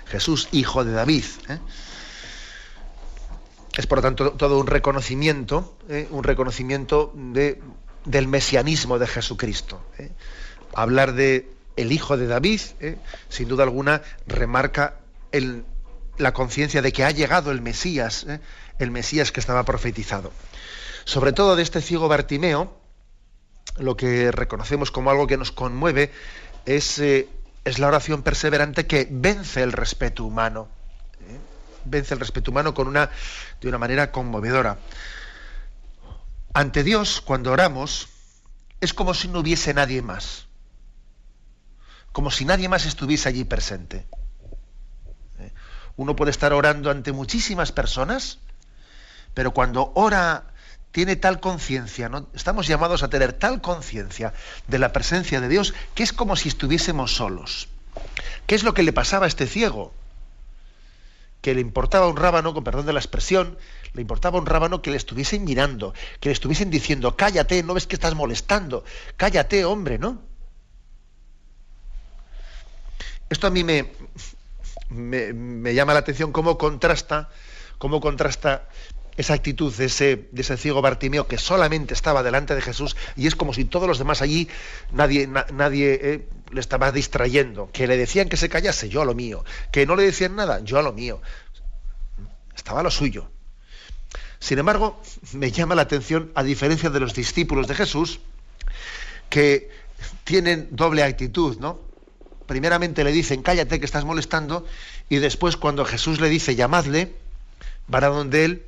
Jesús, 0.07 0.49
hijo 0.51 0.83
de 0.83 0.93
David. 0.93 1.25
¿eh? 1.47 1.59
Es 3.77 3.85
por 3.85 3.99
lo 3.99 4.01
tanto 4.01 4.31
todo 4.31 4.57
un 4.57 4.65
reconocimiento, 4.65 5.77
¿eh? 5.89 6.07
un 6.09 6.23
reconocimiento 6.23 7.13
de, 7.15 7.61
del 8.03 8.27
mesianismo 8.27 8.97
de 8.97 9.05
Jesucristo. 9.05 9.79
¿eh? 9.99 10.09
Hablar 10.73 11.13
de 11.13 11.51
el 11.75 11.91
hijo 11.91 12.17
de 12.17 12.25
David, 12.25 12.61
sin 13.29 13.47
duda 13.47 13.61
alguna, 13.63 14.01
remarca 14.25 14.95
el, 15.31 15.65
la 16.17 16.33
conciencia 16.33 16.81
de 16.81 16.91
que 16.91 17.03
ha 17.03 17.11
llegado 17.11 17.51
el 17.51 17.61
Mesías, 17.61 18.25
el 18.79 18.89
Mesías 18.89 19.31
que 19.31 19.39
estaba 19.39 19.65
profetizado. 19.65 20.31
Sobre 21.05 21.31
todo 21.31 21.55
de 21.55 21.61
este 21.61 21.79
ciego 21.79 22.07
Bartimeo, 22.07 22.75
lo 23.77 23.97
que 23.97 24.31
reconocemos 24.31 24.91
como 24.91 25.09
algo 25.09 25.27
que 25.27 25.37
nos 25.37 25.51
conmueve 25.51 26.11
es, 26.65 26.99
eh, 26.99 27.29
es 27.65 27.79
la 27.79 27.87
oración 27.87 28.21
perseverante 28.21 28.85
que 28.87 29.07
vence 29.09 29.63
el 29.63 29.71
respeto 29.71 30.23
humano. 30.25 30.67
¿eh? 31.21 31.39
Vence 31.85 32.13
el 32.13 32.19
respeto 32.19 32.51
humano 32.51 32.73
con 32.73 32.87
una, 32.87 33.09
de 33.61 33.67
una 33.67 33.77
manera 33.77 34.11
conmovedora. 34.11 34.77
Ante 36.53 36.83
Dios, 36.83 37.21
cuando 37.21 37.51
oramos, 37.51 38.09
es 38.79 38.93
como 38.93 39.13
si 39.13 39.27
no 39.27 39.39
hubiese 39.39 39.73
nadie 39.73 40.01
más. 40.01 40.45
Como 42.11 42.29
si 42.29 42.45
nadie 42.45 42.69
más 42.69 42.85
estuviese 42.85 43.27
allí 43.27 43.43
presente. 43.43 44.05
¿eh? 45.39 45.51
Uno 45.97 46.15
puede 46.15 46.29
estar 46.29 46.53
orando 46.53 46.91
ante 46.91 47.11
muchísimas 47.11 47.71
personas, 47.71 48.37
pero 49.33 49.51
cuando 49.51 49.91
ora 49.95 50.52
tiene 50.93 51.15
tal 51.15 51.39
conciencia, 51.39 52.07
¿no? 52.07 52.27
estamos 52.35 52.67
llamados 52.67 53.01
a 53.01 53.09
tener 53.09 53.33
tal 53.33 53.61
conciencia 53.61 54.31
de 54.67 54.77
la 54.77 54.93
presencia 54.93 55.41
de 55.41 55.49
Dios 55.49 55.73
que 55.95 56.03
es 56.03 56.13
como 56.13 56.35
si 56.35 56.47
estuviésemos 56.49 57.15
solos. 57.15 57.67
¿Qué 58.45 58.53
es 58.53 58.63
lo 58.63 58.75
que 58.75 58.83
le 58.83 58.93
pasaba 58.93 59.25
a 59.25 59.27
este 59.27 59.47
ciego? 59.47 59.91
Que 61.41 61.55
le 61.55 61.61
importaba 61.61 62.07
un 62.07 62.15
rábano, 62.15 62.53
con 62.53 62.63
perdón 62.63 62.85
de 62.85 62.93
la 62.93 62.99
expresión, 62.99 63.57
le 63.93 64.01
importaba 64.01 64.37
un 64.37 64.45
rábano 64.45 64.83
que 64.83 64.91
le 64.91 64.97
estuviesen 64.97 65.43
mirando, 65.43 65.95
que 66.19 66.29
le 66.29 66.33
estuviesen 66.33 66.69
diciendo, 66.69 67.17
cállate, 67.17 67.63
no 67.63 67.73
ves 67.73 67.87
que 67.87 67.95
estás 67.95 68.13
molestando, 68.13 68.85
cállate, 69.17 69.65
hombre, 69.65 69.97
¿no? 69.97 70.21
Esto 73.31 73.47
a 73.47 73.49
mí 73.49 73.63
me, 73.63 73.91
me, 74.89 75.33
me 75.33 75.73
llama 75.73 75.93
la 75.93 75.99
atención 75.99 76.31
cómo 76.31 76.59
contrasta, 76.59 77.31
cómo 77.79 77.99
contrasta 77.99 78.69
esa 79.17 79.33
actitud 79.33 79.73
de 79.73 79.85
ese, 79.85 80.27
de 80.31 80.41
ese 80.41 80.57
ciego 80.57 80.81
Bartimeo 80.81 81.27
que 81.27 81.37
solamente 81.37 81.93
estaba 81.93 82.23
delante 82.23 82.55
de 82.55 82.61
Jesús 82.61 82.95
y 83.15 83.27
es 83.27 83.35
como 83.35 83.53
si 83.53 83.65
todos 83.65 83.87
los 83.87 83.99
demás 83.99 84.21
allí 84.21 84.47
nadie, 84.91 85.27
nadie 85.27 85.99
eh, 86.01 86.27
le 86.51 86.59
estaba 86.59 86.91
distrayendo, 86.91 87.69
que 87.73 87.87
le 87.87 87.97
decían 87.97 88.29
que 88.29 88.37
se 88.37 88.49
callase, 88.49 88.89
yo 88.89 89.01
a 89.01 89.05
lo 89.05 89.15
mío, 89.15 89.43
que 89.71 89.85
no 89.85 89.95
le 89.95 90.03
decían 90.03 90.35
nada, 90.35 90.59
yo 90.63 90.77
a 90.77 90.83
lo 90.83 90.93
mío. 90.93 91.21
Estaba 92.55 92.81
a 92.81 92.83
lo 92.83 92.91
suyo. 92.91 93.29
Sin 94.39 94.59
embargo, 94.59 95.01
me 95.31 95.51
llama 95.51 95.73
la 95.73 95.83
atención, 95.83 96.31
a 96.35 96.43
diferencia 96.43 96.89
de 96.89 96.99
los 96.99 97.13
discípulos 97.13 97.67
de 97.67 97.75
Jesús, 97.75 98.19
que 99.29 99.71
tienen 100.25 100.67
doble 100.71 101.01
actitud, 101.01 101.57
¿no? 101.59 101.79
Primeramente 102.45 103.03
le 103.03 103.11
dicen, 103.11 103.41
cállate 103.41 103.79
que 103.79 103.85
estás 103.85 104.05
molestando, 104.05 104.65
y 105.09 105.17
después 105.17 105.57
cuando 105.57 105.85
Jesús 105.85 106.19
le 106.19 106.29
dice, 106.29 106.55
llamadle, 106.55 107.15
van 107.87 108.03
a 108.03 108.07
donde 108.07 108.45
él, 108.45 108.65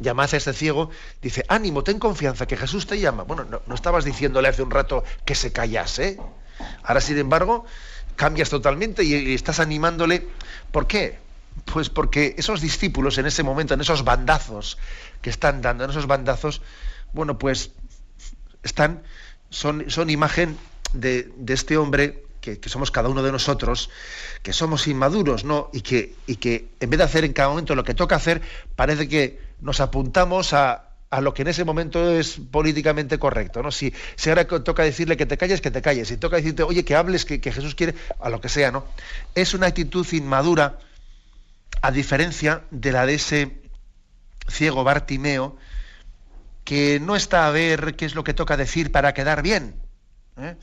llamás 0.00 0.34
a 0.34 0.38
ese 0.38 0.52
ciego, 0.52 0.90
dice, 1.22 1.44
ánimo, 1.48 1.84
ten 1.84 1.98
confianza, 1.98 2.46
que 2.46 2.56
Jesús 2.56 2.86
te 2.86 2.98
llama. 2.98 3.22
Bueno, 3.22 3.44
no, 3.44 3.74
estabas 3.74 4.04
diciéndole 4.04 4.48
hace 4.48 4.62
un 4.62 4.70
rato 4.70 5.04
que 5.24 5.34
se 5.34 5.52
callase. 5.52 6.18
Ahora, 6.82 7.00
sin 7.00 7.18
embargo, 7.18 7.64
cambias 8.16 8.50
totalmente 8.50 9.04
y, 9.04 9.34
estás 9.34 9.60
animándole. 9.60 10.26
¿Por 10.72 10.86
qué? 10.86 11.18
Pues 11.66 11.90
porque 11.90 12.34
esos 12.38 12.60
discípulos 12.60 13.18
en 13.18 13.26
ese 13.26 13.42
momento, 13.42 13.74
en 13.74 13.80
esos 13.80 14.04
bandazos 14.04 14.78
que 15.20 15.30
están 15.30 15.62
dando, 15.62 15.84
en 15.84 15.90
esos 15.90 16.06
bandazos, 16.06 16.62
bueno, 17.12 17.38
pues 17.38 17.72
están, 18.62 19.02
son, 19.50 19.90
son 19.90 20.10
imagen 20.10 20.56
de, 20.94 21.30
este 21.48 21.76
hombre 21.76 22.24
que, 22.40 22.58
que, 22.58 22.68
somos 22.68 22.90
cada 22.90 23.08
uno 23.08 23.22
de 23.22 23.32
nosotros, 23.32 23.90
que 24.42 24.52
somos 24.52 24.86
inmaduros, 24.86 25.44
¿no? 25.44 25.68
Y 25.72 25.82
que, 25.82 26.14
y 26.26 26.36
que 26.36 26.68
en 26.80 26.88
vez 26.88 26.98
de 26.98 27.04
hacer 27.04 27.24
en 27.24 27.34
cada 27.34 27.50
momento 27.50 27.74
lo 27.74 27.84
que 27.84 27.94
toca 27.94 28.16
hacer, 28.16 28.40
parece 28.76 29.08
que 29.08 29.49
nos 29.60 29.80
apuntamos 29.80 30.52
a, 30.52 30.86
lo 31.20 31.34
que 31.34 31.42
en 31.42 31.48
ese 31.48 31.64
momento 31.64 32.12
es 32.12 32.38
políticamente 32.50 33.18
correcto. 33.18 33.62
¿no? 33.62 33.70
Si, 33.70 33.92
si, 34.16 34.28
ahora 34.28 34.46
toca 34.46 34.82
decirle 34.82 35.16
que 35.16 35.26
te 35.26 35.36
calles, 35.36 35.60
que 35.60 35.70
te 35.70 35.82
calles. 35.82 36.08
Si 36.08 36.16
toca 36.16 36.36
decirte, 36.36 36.62
oye, 36.62 36.84
que 36.84 36.94
hables, 36.94 37.24
que, 37.24 37.40
Jesús 37.40 37.74
quiere, 37.74 37.94
a 38.20 38.28
lo 38.28 38.40
que 38.40 38.48
sea, 38.48 38.70
¿no? 38.70 38.84
Es 39.34 39.54
una 39.54 39.66
actitud 39.66 40.06
inmadura, 40.12 40.78
a 41.82 41.90
diferencia 41.90 42.62
de 42.70 42.92
la 42.92 43.06
de 43.06 43.14
ese 43.14 43.62
ciego 44.48 44.84
Bartimeo, 44.84 45.56
que 46.64 47.00
no 47.00 47.16
está 47.16 47.46
a 47.46 47.50
ver 47.50 47.96
qué 47.96 48.04
es 48.04 48.14
lo 48.14 48.24
que 48.24 48.34
toca 48.34 48.56
decir 48.56 48.92
para 48.92 49.14
quedar 49.14 49.42
bien, 49.42 49.74
¿eh? 50.36 50.56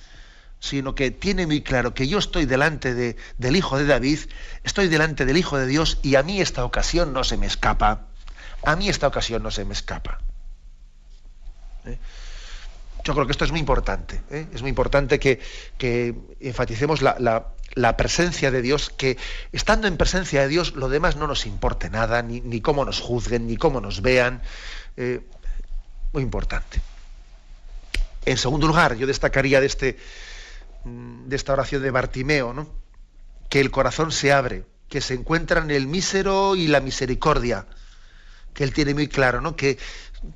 sino 0.60 0.96
que 0.96 1.12
tiene 1.12 1.46
muy 1.46 1.62
claro 1.62 1.94
que 1.94 2.08
yo 2.08 2.18
estoy 2.18 2.46
delante 2.46 2.94
de, 2.94 3.16
del 3.38 3.56
Hijo 3.56 3.78
de 3.78 3.86
David, 3.86 4.20
estoy 4.64 4.88
delante 4.88 5.26
del 5.26 5.38
Hijo 5.38 5.58
de 5.58 5.68
Dios 5.68 6.00
y 6.02 6.16
a 6.16 6.24
mí 6.24 6.42
esta 6.42 6.66
ocasión 6.66 7.14
no 7.14 7.24
se 7.24 7.38
me 7.38 7.46
escapa. 7.46 8.08
A 8.64 8.76
mí 8.76 8.90
esta 8.90 9.08
ocasión 9.08 9.44
no 9.44 9.52
se 9.52 9.66
me 9.66 9.74
escapa. 9.74 10.20
¿Eh? 11.86 11.98
Yo 13.04 13.14
creo 13.14 13.26
que 13.26 13.32
esto 13.32 13.46
es 13.46 13.52
muy 13.52 13.60
importante. 13.60 14.22
¿eh? 14.30 14.48
Es 14.54 14.62
muy 14.62 14.70
importante 14.70 15.20
que, 15.20 15.40
enfaticemos 16.40 17.02
la, 17.02 17.96
presencia 17.98 18.52
de 18.52 18.62
Dios, 18.62 18.90
que 18.90 19.18
estando 19.52 19.88
en 19.88 19.98
presencia 19.98 20.42
de 20.42 20.48
Dios 20.50 20.76
lo 20.76 20.90
demás 20.90 21.16
no 21.16 21.28
nos 21.28 21.46
importe 21.46 21.90
nada, 21.90 22.22
ni, 22.22 22.62
cómo 22.62 22.84
nos 22.84 23.00
juzguen, 23.00 23.48
ni 23.48 23.56
cómo 23.56 23.80
nos 23.80 24.02
vean. 24.02 24.42
Eh, 24.98 25.22
muy 26.12 26.24
importante. 26.24 26.82
En 28.26 28.38
segundo 28.38 28.68
lugar, 28.68 28.96
yo 28.96 29.08
destacaría 29.08 29.62
de, 29.62 29.68
este, 29.68 29.98
de 30.84 31.36
esta 31.36 31.54
oración 31.54 31.82
de 31.84 31.92
Bartimeo, 31.92 32.54
¿no? 32.54 32.68
que 33.50 33.62
el 33.62 33.72
corazón 33.72 34.12
se 34.12 34.34
abre, 34.34 34.66
que 34.90 35.00
se 35.00 35.14
encuentran 35.14 35.72
el 35.72 35.88
mísero 35.88 36.56
y 36.56 36.68
la 36.68 36.82
misericordia 36.82 37.68
que 38.58 38.64
él 38.64 38.74
tiene 38.74 38.96
muy 38.96 39.08
claro, 39.08 39.40
¿no? 39.40 39.56
Que, 39.56 39.78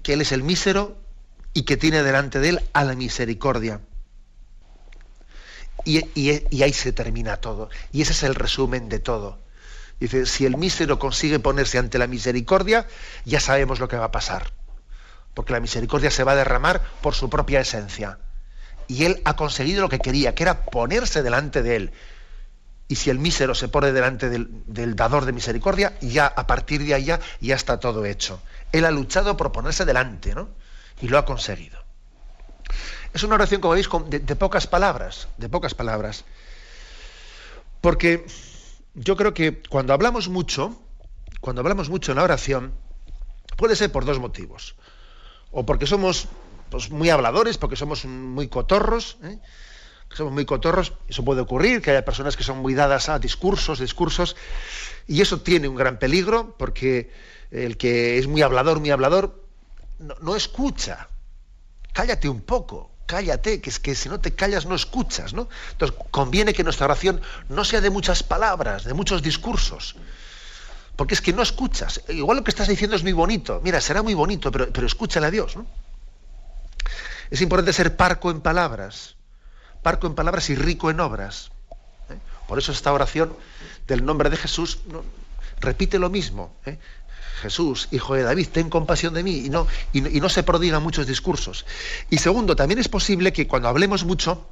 que 0.04 0.14
él 0.14 0.22
es 0.22 0.32
el 0.32 0.44
mísero 0.44 0.96
y 1.54 1.64
que 1.64 1.76
tiene 1.76 2.04
delante 2.04 2.40
de 2.40 2.50
él 2.50 2.62
a 2.72 2.84
la 2.84 2.94
misericordia. 2.94 3.82
Y, 5.86 6.06
y, 6.14 6.62
ahí 6.62 6.72
se 6.72 6.94
termina 6.94 7.38
todo. 7.38 7.72
Y 7.92 8.04
ese 8.04 8.12
es 8.12 8.22
el 8.22 8.36
resumen 8.36 8.90
de 8.90 9.00
todo. 9.00 9.40
Dice, 10.00 10.28
si 10.28 10.46
el 10.46 10.56
mísero 10.56 11.00
consigue 11.00 11.40
ponerse 11.40 11.80
ante 11.80 11.98
la 11.98 12.06
misericordia, 12.06 12.86
ya 13.26 13.40
sabemos 13.40 13.80
lo 13.80 13.88
que 13.88 13.98
va 13.98 14.06
a 14.06 14.12
pasar. 14.12 14.54
Porque 15.34 15.54
la 15.54 15.60
misericordia 15.60 16.12
se 16.12 16.24
va 16.24 16.34
a 16.34 16.36
derramar 16.36 16.84
por 17.02 17.16
su 17.16 17.28
propia 17.28 17.60
esencia. 17.60 18.20
Y 18.88 19.06
él 19.06 19.20
ha 19.26 19.36
conseguido 19.36 19.82
lo 19.82 19.90
que 19.90 19.98
quería, 19.98 20.36
que 20.36 20.44
era 20.44 20.66
ponerse 20.66 21.24
delante 21.24 21.64
de 21.64 21.76
él. 21.76 21.92
Y 22.92 22.96
si 22.98 23.10
el 23.10 23.20
mísero 23.20 23.56
se 23.56 23.70
pone 23.70 23.94
delante 23.94 24.30
del, 24.30 24.96
dador 24.98 25.24
de 25.24 25.32
misericordia, 25.32 25.98
ya 26.02 26.28
a 26.28 26.46
partir 26.46 26.84
de 26.84 26.94
allá 26.94 27.22
ya 27.40 27.56
está 27.56 27.80
todo 27.80 28.04
hecho. 28.04 28.42
Él 28.74 28.84
ha 28.84 28.92
luchado 28.92 29.38
por 29.38 29.54
ponerse 29.54 29.86
delante, 29.86 30.36
¿no? 30.36 30.50
Y 31.00 31.08
lo 31.08 31.18
ha 31.18 31.24
conseguido. 31.24 31.82
Es 33.14 33.24
una 33.24 33.36
oración, 33.36 33.62
como 33.62 33.76
veis, 33.76 33.88
de, 34.08 34.20
de 34.20 34.36
pocas 34.36 34.68
palabras, 34.68 35.30
de 35.38 35.48
pocas 35.48 35.74
palabras. 35.74 36.26
Porque 37.80 38.26
yo 38.94 39.16
creo 39.16 39.34
que 39.34 39.64
cuando 39.70 39.94
hablamos 39.94 40.28
mucho, 40.28 40.78
cuando 41.40 41.62
hablamos 41.62 41.88
mucho 41.90 42.12
en 42.12 42.18
la 42.18 42.24
oración, 42.24 42.74
puede 43.56 43.78
ser 43.78 43.90
por 43.90 44.04
dos 44.04 44.20
motivos. 44.20 44.76
O 45.52 45.66
porque 45.66 45.88
somos 45.88 46.28
pues, 46.70 46.92
muy 46.92 47.10
habladores, 47.10 47.58
porque 47.58 47.78
somos 47.78 48.04
muy 48.04 48.50
cotorros, 48.50 49.18
¿eh? 49.24 49.40
Somos 50.14 50.34
muy 50.34 50.46
cotorros, 50.46 50.94
eso 51.08 51.24
puede 51.24 51.42
ocurrir, 51.42 51.82
que 51.82 51.92
haya 51.92 52.06
personas 52.06 52.36
que 52.36 52.44
son 52.44 52.60
muy 52.60 52.74
dadas 52.74 53.10
a 53.10 53.20
discursos, 53.20 53.80
discursos, 53.80 54.36
y 55.08 55.22
eso 55.22 55.42
tiene 55.42 55.68
un 55.68 55.76
gran 55.76 56.00
peligro, 56.00 56.56
porque 56.58 57.12
el 57.52 57.78
que 57.78 58.18
es 58.18 58.28
muy 58.28 58.42
hablador, 58.42 58.80
muy 58.80 58.92
hablador, 58.92 59.44
no, 60.00 60.36
escucha. 60.36 61.08
Cállate 61.94 62.30
un 62.30 62.42
poco, 62.42 62.92
cállate, 63.06 63.62
que 63.62 63.70
es 63.70 63.80
que 63.80 63.94
si 63.94 64.10
no 64.10 64.20
te 64.20 64.34
callas 64.34 64.66
no 64.66 64.76
escuchas, 64.76 65.34
¿no? 65.34 65.48
Entonces 65.72 65.98
conviene 66.10 66.54
que 66.54 66.64
nuestra 66.64 66.86
oración 66.86 67.22
no 67.50 67.66
sea 67.66 67.82
de 67.82 67.90
muchas 67.90 68.24
palabras, 68.24 68.86
de 68.86 68.94
muchos 68.94 69.22
discursos. 69.22 69.96
Porque 70.96 71.14
es 71.14 71.22
que 71.22 71.34
no 71.34 71.42
escuchas. 71.42 72.02
Igual 72.10 72.38
lo 72.38 72.44
que 72.44 72.52
estás 72.52 72.68
diciendo 72.68 72.96
es 72.96 73.04
muy 73.04 73.14
bonito. 73.14 73.60
Mira, 73.64 73.82
será 73.82 74.02
muy 74.02 74.14
bonito, 74.14 74.52
pero, 74.52 74.72
pero 74.72 74.88
escúchale 74.88 75.28
a 75.28 75.32
Dios, 75.32 75.56
¿no? 75.56 75.66
Es 77.30 77.42
importante 77.42 77.74
ser 77.74 77.96
parco 77.96 78.32
en 78.32 78.42
palabras 78.42 79.16
parco 79.82 80.08
en 80.08 80.16
palabras 80.16 80.50
y 80.50 80.56
rico 80.56 80.90
en 80.90 81.00
obras. 81.00 81.52
¿eh? 82.10 82.18
Por 82.48 82.60
eso 82.60 82.72
esta 82.72 82.94
oración 82.94 83.36
del 83.88 84.06
nombre 84.06 84.30
de 84.30 84.38
Jesús 84.38 84.80
repite 85.60 86.00
lo 86.00 86.10
mismo. 86.10 86.54
¿eh? 86.66 86.78
Jesús, 87.42 87.88
hijo 87.92 88.14
de 88.14 88.22
David, 88.22 88.50
ten 88.52 88.70
compasión 88.70 89.16
de 89.16 89.24
mí 89.24 89.46
y 89.46 89.50
no, 89.50 89.66
y, 89.94 90.02
no 90.02 90.30
se 90.30 90.44
prodigan 90.44 90.84
muchos 90.84 91.08
discursos. 91.08 91.66
Y 92.10 92.20
segundo, 92.20 92.56
también 92.56 92.80
es 92.80 92.88
posible 92.88 93.34
que 93.34 93.48
cuando 93.48 93.68
hablemos 93.68 94.06
mucho, 94.06 94.48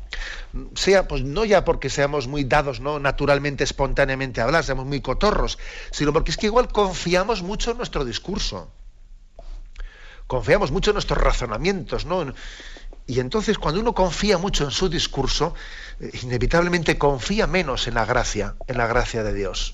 sea 0.73 1.07
pues 1.07 1.23
no 1.23 1.45
ya 1.45 1.63
porque 1.63 1.89
seamos 1.89 2.27
muy 2.27 2.43
dados, 2.45 2.79
¿no? 2.79 2.99
naturalmente, 2.99 3.63
espontáneamente 3.63 4.41
a 4.41 4.45
hablar, 4.45 4.63
seamos 4.63 4.87
muy 4.87 5.01
cotorros, 5.01 5.59
sino 5.91 6.11
porque 6.11 6.31
es 6.31 6.37
que 6.37 6.47
igual 6.47 6.69
confiamos 6.69 7.43
mucho 7.43 7.71
en 7.71 7.77
nuestro 7.77 8.03
discurso. 8.05 8.71
Confiamos 10.25 10.71
mucho 10.71 10.91
en 10.91 10.95
nuestros 10.95 11.19
razonamientos, 11.19 12.05
¿no? 12.05 12.33
Y 13.09 13.19
entonces 13.19 13.57
cuando 13.57 13.81
uno 13.81 13.95
confía 13.95 14.37
mucho 14.37 14.63
en 14.63 14.69
su 14.69 14.87
discurso, 14.87 15.55
eh, 15.99 16.11
inevitablemente 16.21 16.99
confía 16.99 17.47
menos 17.47 17.87
en 17.87 17.95
la 17.95 18.05
gracia, 18.05 18.53
en 18.67 18.77
la 18.77 18.85
gracia 18.85 19.23
de 19.23 19.33
Dios. 19.33 19.73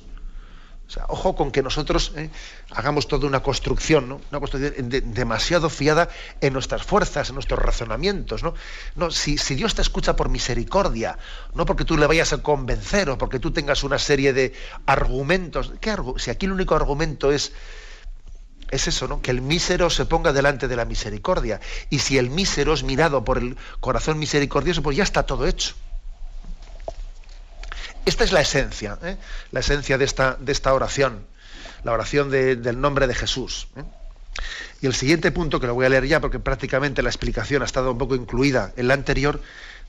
O 0.88 0.90
sea, 0.90 1.04
ojo 1.10 1.36
con 1.36 1.52
que 1.52 1.62
nosotros 1.62 2.14
eh, 2.16 2.30
hagamos 2.72 3.10
toda 3.10 3.28
una 3.28 3.42
construcción, 3.44 4.08
¿no? 4.08 4.22
una 4.32 4.40
construcción 4.40 4.88
de, 4.88 5.02
demasiado 5.02 5.70
fiada 5.70 6.08
en 6.40 6.54
nuestras 6.54 6.84
fuerzas, 6.84 7.28
en 7.28 7.36
nuestros 7.36 7.60
razonamientos. 7.60 8.42
¿no? 8.42 8.54
No, 8.96 9.12
si, 9.12 9.38
si, 9.38 9.56
Dios 9.56 9.76
te 9.76 9.82
escucha 9.82 10.16
por 10.16 10.30
misericordia, 10.30 11.18
no 11.56 11.66
porque 11.66 11.84
tú 11.84 11.98
le 11.98 12.08
vayas 12.08 12.32
a 12.32 12.42
convencer 12.42 13.10
o 13.10 13.18
porque 13.18 13.40
tú 13.40 13.52
tengas 13.52 13.84
una 13.84 14.00
serie 14.00 14.32
de 14.32 14.54
argumentos. 14.86 15.74
¿qué 15.82 15.90
argu 15.90 16.18
si 16.20 16.32
aquí 16.32 16.46
el 16.46 16.54
único 16.54 16.74
argumento 16.74 17.34
es 17.34 17.52
es 18.72 18.88
eso, 18.88 19.08
¿no? 19.08 19.22
Que 19.22 19.32
el 19.32 19.42
mísero 19.42 19.90
se 19.90 20.06
ponga 20.06 20.34
delante 20.34 20.68
de 20.68 20.76
la 20.76 20.86
misericordia. 20.86 21.60
Y 21.90 22.00
si 22.00 22.18
el 22.18 22.30
mísero 22.30 22.74
es 22.74 22.84
mirado 22.84 23.24
por 23.24 23.38
el 23.38 23.58
corazón 23.80 24.20
misericordioso, 24.20 24.82
pues 24.82 24.98
ya 24.98 25.04
está 25.04 25.24
todo 25.24 25.48
hecho. 25.48 25.76
Esta 28.06 28.24
es 28.24 28.32
la 28.32 28.42
esencia, 28.42 29.00
¿eh? 29.04 29.18
la 29.52 29.62
esencia 29.62 29.98
de 29.98 30.06
esta, 30.06 30.38
de 30.40 30.52
esta 30.52 30.74
oración, 30.74 31.26
la 31.84 31.92
oración 31.92 32.30
de, 32.30 32.56
del 32.56 32.80
nombre 32.80 33.08
de 33.08 33.16
Jesús. 33.16 33.68
¿eh? 33.76 33.84
Y 34.82 34.86
el 34.86 34.94
siguiente 34.94 35.32
punto, 35.32 35.60
que 35.60 35.68
lo 35.68 35.74
voy 35.74 35.88
a 35.88 35.90
leer 35.90 36.06
ya 36.06 36.20
porque 36.20 36.40
prácticamente 36.40 37.02
la 37.02 37.10
explicación 37.10 37.64
ha 37.64 37.66
estado 37.66 37.92
un 37.92 37.98
poco 37.98 38.16
incluida 38.16 38.74
en 38.78 38.88
la 38.88 38.94
anterior, 38.94 39.42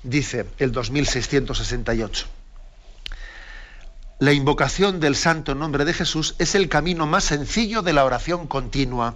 dice 0.02 0.46
el 0.58 0.72
2668. 0.72 2.26
La 4.18 4.32
invocación 4.32 4.98
del 4.98 5.14
santo 5.14 5.54
nombre 5.54 5.84
de 5.84 5.92
Jesús 5.92 6.36
es 6.38 6.54
el 6.54 6.70
camino 6.70 7.06
más 7.06 7.24
sencillo 7.24 7.82
de 7.82 7.92
la 7.92 8.02
oración 8.02 8.46
continua. 8.46 9.14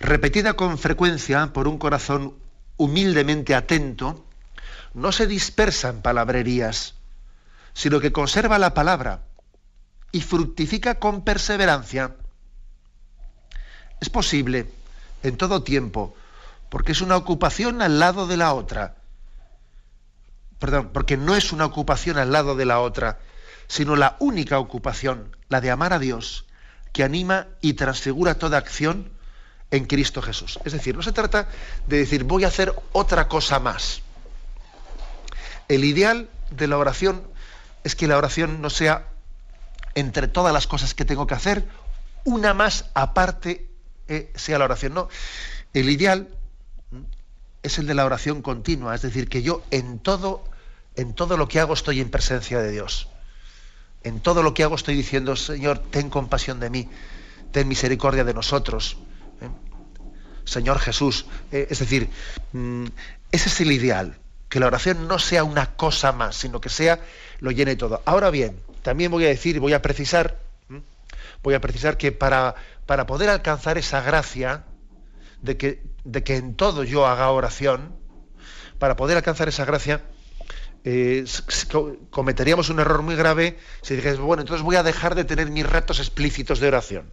Repetida 0.00 0.54
con 0.54 0.76
frecuencia 0.76 1.52
por 1.52 1.68
un 1.68 1.78
corazón 1.78 2.34
humildemente 2.76 3.54
atento, 3.54 4.24
no 4.92 5.12
se 5.12 5.28
dispersa 5.28 5.90
en 5.90 6.02
palabrerías, 6.02 6.94
sino 7.74 8.00
que 8.00 8.10
conserva 8.10 8.58
la 8.58 8.74
palabra 8.74 9.22
y 10.10 10.20
fructifica 10.20 10.98
con 10.98 11.22
perseverancia. 11.22 12.16
Es 14.00 14.10
posible 14.10 14.66
en 15.22 15.36
todo 15.36 15.62
tiempo, 15.62 16.16
porque 16.70 16.90
es 16.90 17.00
una 17.00 17.16
ocupación 17.16 17.82
al 17.82 18.00
lado 18.00 18.26
de 18.26 18.36
la 18.36 18.52
otra. 18.52 18.96
Perdón, 20.58 20.90
porque 20.92 21.16
no 21.16 21.36
es 21.36 21.52
una 21.52 21.66
ocupación 21.66 22.18
al 22.18 22.32
lado 22.32 22.56
de 22.56 22.64
la 22.64 22.80
otra, 22.80 23.20
sino 23.66 23.96
la 23.96 24.16
única 24.18 24.58
ocupación, 24.58 25.36
la 25.48 25.60
de 25.60 25.70
amar 25.70 25.92
a 25.92 25.98
Dios, 25.98 26.46
que 26.92 27.02
anima 27.02 27.48
y 27.60 27.74
transfigura 27.74 28.38
toda 28.38 28.58
acción 28.58 29.10
en 29.70 29.86
Cristo 29.86 30.22
Jesús. 30.22 30.58
Es 30.64 30.72
decir, 30.72 30.96
no 30.96 31.02
se 31.02 31.12
trata 31.12 31.48
de 31.86 31.98
decir 31.98 32.24
voy 32.24 32.44
a 32.44 32.48
hacer 32.48 32.74
otra 32.92 33.28
cosa 33.28 33.58
más. 33.58 34.02
El 35.68 35.84
ideal 35.84 36.28
de 36.50 36.68
la 36.68 36.78
oración 36.78 37.26
es 37.82 37.96
que 37.96 38.06
la 38.06 38.16
oración 38.16 38.62
no 38.62 38.70
sea 38.70 39.08
entre 39.94 40.28
todas 40.28 40.52
las 40.52 40.66
cosas 40.66 40.94
que 40.94 41.04
tengo 41.04 41.26
que 41.26 41.34
hacer, 41.34 41.66
una 42.24 42.54
más 42.54 42.86
aparte 42.94 43.68
eh, 44.08 44.32
sea 44.34 44.58
la 44.58 44.66
oración. 44.66 44.94
No, 44.94 45.08
el 45.72 45.90
ideal 45.90 46.28
es 47.62 47.78
el 47.78 47.86
de 47.86 47.94
la 47.94 48.04
oración 48.04 48.42
continua, 48.42 48.94
es 48.94 49.02
decir, 49.02 49.28
que 49.28 49.42
yo 49.42 49.62
en 49.70 49.98
todo, 49.98 50.44
en 50.96 51.14
todo 51.14 51.36
lo 51.36 51.48
que 51.48 51.60
hago 51.60 51.74
estoy 51.74 52.00
en 52.00 52.10
presencia 52.10 52.60
de 52.60 52.70
Dios 52.70 53.08
en 54.04 54.20
todo 54.20 54.42
lo 54.42 54.54
que 54.54 54.62
hago 54.62 54.76
estoy 54.76 54.94
diciendo, 54.94 55.34
Señor, 55.34 55.78
ten 55.78 56.10
compasión 56.10 56.60
de 56.60 56.70
mí, 56.70 56.88
ten 57.50 57.66
misericordia 57.66 58.22
de 58.22 58.34
nosotros. 58.34 58.98
¿eh? 59.40 59.48
Señor 60.44 60.78
Jesús, 60.78 61.26
eh, 61.50 61.66
es 61.70 61.78
decir, 61.78 62.10
mm, 62.52 62.84
ese 63.32 63.48
es 63.48 63.60
el 63.60 63.72
ideal, 63.72 64.18
que 64.48 64.60
la 64.60 64.66
oración 64.66 65.08
no 65.08 65.18
sea 65.18 65.42
una 65.42 65.74
cosa 65.74 66.12
más, 66.12 66.36
sino 66.36 66.60
que 66.60 66.68
sea, 66.68 67.00
lo 67.40 67.50
llene 67.50 67.76
todo. 67.76 68.02
Ahora 68.04 68.30
bien, 68.30 68.60
también 68.82 69.10
voy 69.10 69.24
a 69.24 69.28
decir, 69.28 69.58
voy 69.58 69.72
a 69.72 69.82
precisar, 69.82 70.38
voy 71.42 71.54
a 71.54 71.60
precisar 71.60 71.96
que 71.96 72.12
para, 72.12 72.54
para 72.86 73.06
poder 73.06 73.30
alcanzar 73.30 73.78
esa 73.78 74.02
gracia 74.02 74.64
de 75.40 75.56
que, 75.56 75.82
de 76.04 76.22
que 76.22 76.36
en 76.36 76.54
todo 76.54 76.84
yo 76.84 77.06
haga 77.06 77.30
oración, 77.30 77.96
para 78.78 78.96
poder 78.96 79.16
alcanzar 79.16 79.48
esa 79.48 79.64
gracia, 79.64 80.02
eh, 80.84 81.24
cometeríamos 82.10 82.68
un 82.68 82.78
error 82.78 83.00
muy 83.02 83.16
grave 83.16 83.58
si 83.80 83.96
dijese, 83.96 84.18
bueno, 84.18 84.42
entonces 84.42 84.62
voy 84.62 84.76
a 84.76 84.82
dejar 84.82 85.14
de 85.14 85.24
tener 85.24 85.50
mis 85.50 85.68
ratos 85.68 85.98
explícitos 85.98 86.60
de 86.60 86.68
oración. 86.68 87.10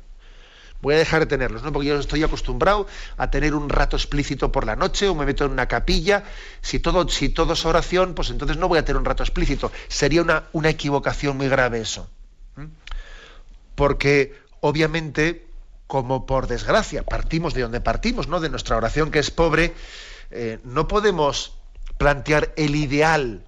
Voy 0.82 0.95
a 0.95 0.97
dejar 0.97 1.22
de 1.22 1.26
tenerlos, 1.28 1.61
¿no? 1.63 1.72
Porque 1.72 1.89
yo 1.89 1.99
estoy 1.99 2.24
acostumbrado 2.24 2.88
a 3.15 3.30
tener 3.30 3.53
un 3.53 3.69
rato 3.69 3.95
explícito 3.95 4.51
por 4.51 4.65
la 4.65 4.76
noche 4.76 5.07
o 5.07 5.15
me 5.15 5.26
meto 5.26 5.45
en 5.45 5.51
una 5.51 5.67
capilla. 5.67 6.24
Si 6.61 6.80
todo, 6.80 7.07
si 7.07 7.30
todo 7.30 7.53
es 7.53 7.65
oración, 7.65 8.15
pues 8.15 8.32
entonces 8.32 8.57
no 8.57 8.67
voy 8.67 8.80
a 8.80 8.86
tener 8.86 8.97
un 8.97 9.05
rato 9.05 9.22
explícito. 9.22 9.72
Sería 9.88 10.24
una, 10.24 10.45
una 10.53 10.69
equivocación 10.69 11.38
muy 11.38 11.49
grave 11.49 11.82
eso. 11.82 12.09
Porque 13.76 14.36
obviamente, 14.59 15.45
como 15.86 16.26
por 16.26 16.47
desgracia, 16.47 17.03
partimos 17.03 17.53
de 17.53 17.61
donde 17.61 17.80
partimos, 17.80 18.28
¿no? 18.28 18.39
De 18.39 18.49
nuestra 18.49 18.76
oración 18.76 19.11
que 19.11 19.19
es 19.19 19.30
pobre, 19.30 19.76
eh, 20.32 20.59
no 20.63 20.88
podemos 20.88 21.57
plantear 21.99 22.53
el 22.57 22.76
ideal 22.76 23.45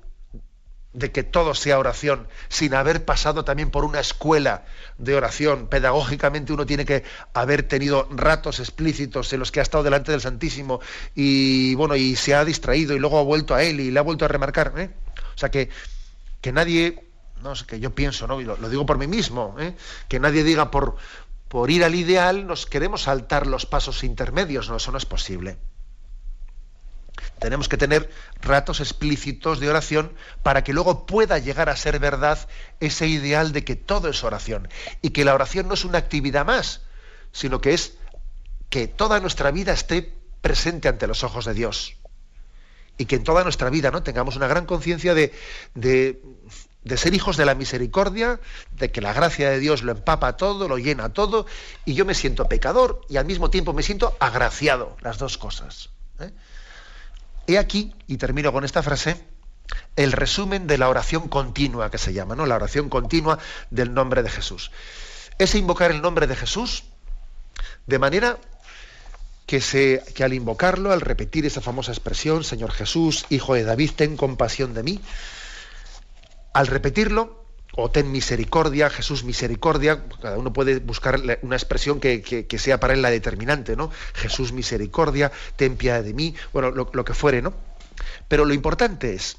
de 0.94 1.12
que 1.12 1.24
todo 1.24 1.56
sea 1.56 1.80
oración, 1.80 2.28
sin 2.50 2.74
haber 2.76 3.04
pasado 3.04 3.44
también 3.44 3.72
por 3.72 3.84
una 3.84 4.00
escuela 4.00 4.66
de 4.98 5.16
oración. 5.16 5.68
Pedagógicamente 5.68 6.54
uno 6.54 6.66
tiene 6.66 6.86
que 6.86 7.04
haber 7.34 7.64
tenido 7.64 8.08
ratos 8.12 8.60
explícitos 8.60 9.34
en 9.34 9.40
los 9.40 9.52
que 9.52 9.60
ha 9.60 9.64
estado 9.64 9.84
delante 9.84 10.12
del 10.12 10.22
Santísimo 10.22 10.80
y 11.16 11.74
bueno, 11.76 11.96
y 11.96 12.16
se 12.16 12.36
ha 12.36 12.46
distraído 12.46 12.96
y 12.96 13.00
luego 13.00 13.20
ha 13.20 13.24
vuelto 13.24 13.56
a 13.56 13.64
él 13.64 13.80
y 13.80 13.92
le 13.92 14.00
ha 14.00 14.04
vuelto 14.04 14.26
a 14.26 14.28
remarcar. 14.28 14.74
¿eh? 14.78 14.92
O 15.36 15.38
sea 15.38 15.50
que, 15.50 15.70
que 16.42 16.52
nadie, 16.52 17.04
no 17.42 17.56
sé, 17.56 17.66
que 17.66 17.80
yo 17.80 17.94
pienso, 17.96 18.28
¿no? 18.28 18.40
lo, 18.40 18.58
lo 18.58 18.70
digo 18.70 18.86
por 18.86 19.00
mí 19.00 19.08
mismo, 19.08 19.56
¿eh? 19.60 19.76
que 20.08 20.20
nadie 20.20 20.44
diga 20.44 20.70
por, 20.70 20.98
por 21.48 21.72
ir 21.72 21.84
al 21.84 21.96
ideal 21.96 22.48
nos 22.48 22.66
queremos 22.66 23.04
saltar 23.04 23.48
los 23.48 23.66
pasos 23.66 24.04
intermedios, 24.04 24.70
no, 24.70 24.78
eso 24.78 24.92
no 24.92 24.98
es 24.98 25.06
posible. 25.06 25.58
Tenemos 27.40 27.70
que 27.70 27.78
tener 27.78 28.10
ratos 28.42 28.80
explícitos 28.80 29.60
de 29.60 29.70
oración 29.70 30.14
para 30.42 30.64
que 30.64 30.74
luego 30.74 31.06
pueda 31.06 31.38
llegar 31.40 31.70
a 31.70 31.76
ser 31.76 32.00
verdad 32.00 32.40
ese 32.80 33.08
ideal 33.08 33.52
de 33.52 33.64
que 33.64 33.76
todo 33.76 34.10
es 34.10 34.24
oración 34.24 34.70
y 35.02 35.12
que 35.12 35.26
la 35.26 35.34
oración 35.34 35.68
no 35.68 35.74
es 35.74 35.86
una 35.86 35.98
actividad 35.98 36.46
más, 36.46 36.82
sino 37.32 37.62
que 37.62 37.74
es 37.74 37.98
que 38.70 38.88
toda 38.88 39.20
nuestra 39.20 39.52
vida 39.52 39.74
esté 39.74 40.14
presente 40.42 40.88
ante 40.88 41.08
los 41.08 41.24
ojos 41.24 41.46
de 41.46 41.54
Dios 41.54 41.98
y 42.98 43.06
que 43.06 43.16
en 43.16 43.24
toda 43.24 43.44
nuestra 43.44 43.70
vida 43.70 43.92
no 43.92 44.04
tengamos 44.04 44.36
una 44.36 44.48
gran 44.48 44.66
conciencia 44.66 45.14
de, 45.14 45.34
de, 45.74 46.98
ser 46.98 47.14
hijos 47.14 47.38
de 47.38 47.46
la 47.46 47.56
misericordia, 47.56 48.40
de 48.72 48.92
que 48.92 49.02
la 49.02 49.14
gracia 49.14 49.50
de 49.50 49.60
Dios 49.60 49.84
lo 49.84 49.92
empapa 49.92 50.38
todo, 50.38 50.68
lo 50.68 50.78
llena 50.78 51.10
todo, 51.10 51.46
y 51.86 51.96
yo 51.96 52.06
me 52.06 52.14
siento 52.14 52.48
pecador 52.48 53.02
y 53.10 53.18
al 53.18 53.26
mismo 53.26 53.50
tiempo 53.50 53.74
me 53.74 53.84
siento 53.84 54.16
agraciado, 54.20 54.96
las 55.02 55.18
dos 55.18 55.38
cosas. 55.38 55.90
¿eh? 56.20 56.32
He 57.48 57.58
aquí, 57.58 57.94
y 58.08 58.18
termino 58.18 58.52
con 58.52 58.64
esta 58.64 58.84
frase, 58.84 59.18
el 59.96 60.12
resumen 60.12 60.68
de 60.68 60.78
la 60.78 60.90
oración 60.90 61.28
continua 61.28 61.92
que 61.92 61.98
se 61.98 62.14
llama, 62.14 62.36
¿no? 62.36 62.46
La 62.46 62.56
oración 62.56 62.90
continua 62.90 63.40
del 63.70 63.94
nombre 63.94 64.24
de 64.24 64.30
Jesús. 64.30 64.72
Es 65.40 65.56
invocar 65.56 65.92
el 65.92 66.02
nombre 66.02 66.28
de 66.28 66.36
Jesús 66.36 66.84
de 67.88 68.00
manera 68.00 68.38
que, 69.46 69.62
se, 69.62 70.04
que 70.16 70.24
al 70.24 70.34
invocarlo, 70.34 70.92
al 70.92 71.02
repetir 71.02 71.46
esa 71.46 71.62
famosa 71.62 71.92
expresión, 71.92 72.44
Señor 72.44 72.72
Jesús, 72.72 73.26
Hijo 73.30 73.56
de 73.56 73.64
David, 73.64 73.92
ten 73.96 74.16
compasión 74.16 74.74
de 74.74 74.84
mí, 74.84 75.02
al 76.54 76.68
repetirlo, 76.68 77.43
o 77.76 77.90
ten 77.90 78.12
misericordia, 78.12 78.90
Jesús 78.90 79.24
misericordia, 79.24 80.04
cada 80.22 80.38
uno 80.38 80.54
puede 80.54 80.80
buscar 80.80 81.20
una 81.42 81.56
expresión 81.56 82.00
que, 82.00 82.46
sea 82.58 82.80
para 82.80 82.94
él 82.94 83.02
la 83.02 83.10
determinante, 83.10 83.76
¿no? 83.76 83.90
Jesús 84.14 84.52
misericordia, 84.52 85.32
ten 85.56 85.76
piedad 85.76 86.04
de 86.04 86.14
mí, 86.14 86.36
bueno, 86.54 86.72
lo, 86.72 86.90
lo 86.94 87.04
que 87.04 87.14
fuere, 87.14 87.42
¿no? 87.42 87.54
Pero 88.28 88.46
lo 88.46 88.54
importante 88.54 89.14
es 89.14 89.38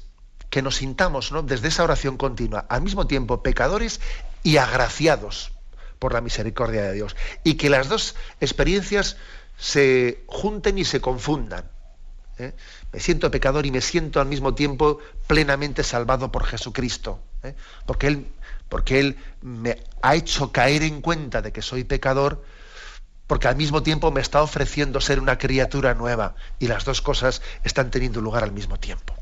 que 0.49 0.61
nos 0.61 0.77
sintamos, 0.77 1.31
¿no? 1.31 1.43
Desde 1.43 1.69
esa 1.69 1.83
oración 1.83 2.17
continua, 2.17 2.65
al 2.69 2.81
mismo 2.81 3.07
tiempo 3.07 3.41
pecadores 3.41 4.01
y 4.43 4.57
agraciados 4.57 5.51
por 5.99 6.13
la 6.13 6.21
misericordia 6.21 6.83
de 6.83 6.93
Dios. 6.93 7.15
Y 7.43 7.55
que 7.55 7.69
las 7.69 7.89
dos 7.89 8.15
experiencias 8.41 9.17
se 9.57 10.23
junten 10.27 10.77
y 10.77 10.85
se 10.85 11.01
confundan. 11.01 11.69
¿eh? 12.37 12.53
Me 12.91 12.99
siento 12.99 13.31
pecador 13.31 13.65
y 13.65 13.71
me 13.71 13.81
siento 13.81 14.19
al 14.19 14.27
mismo 14.27 14.53
tiempo 14.55 14.99
plenamente 15.27 15.83
salvado 15.83 16.31
por 16.31 16.45
Jesucristo. 16.45 17.19
¿Eh? 17.45 17.55
Porque, 17.85 18.07
él, 18.07 18.27
porque 18.69 18.99
Él 18.99 19.17
me 19.41 19.77
ha 20.01 20.15
hecho 20.15 20.51
caer 20.51 20.83
en 20.83 21.01
cuenta 21.01 21.41
de 21.41 21.51
que 21.51 21.61
soy 21.61 21.83
pecador, 21.83 22.43
porque 23.27 23.47
al 23.47 23.55
mismo 23.55 23.83
tiempo 23.83 24.11
me 24.11 24.21
está 24.21 24.41
ofreciendo 24.41 25.01
ser 25.01 25.19
una 25.19 25.37
criatura 25.37 25.93
nueva. 25.93 26.35
Y 26.59 26.67
las 26.67 26.85
dos 26.85 27.01
cosas 27.01 27.41
están 27.63 27.91
teniendo 27.91 28.21
lugar 28.21 28.43
al 28.43 28.51
mismo 28.51 28.77
tiempo. 28.79 29.15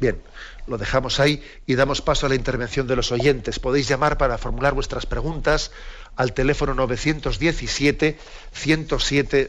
Bien, 0.00 0.20
lo 0.66 0.78
dejamos 0.78 1.20
ahí 1.20 1.42
y 1.66 1.74
damos 1.76 2.02
paso 2.02 2.26
a 2.26 2.28
la 2.28 2.34
intervención 2.34 2.86
de 2.86 2.96
los 2.96 3.12
oyentes. 3.12 3.58
Podéis 3.58 3.88
llamar 3.88 4.18
para 4.18 4.38
formular 4.38 4.74
vuestras 4.74 5.06
preguntas 5.06 5.70
al 6.16 6.32
teléfono 6.32 6.74
917 6.74 8.18
107 8.52 9.48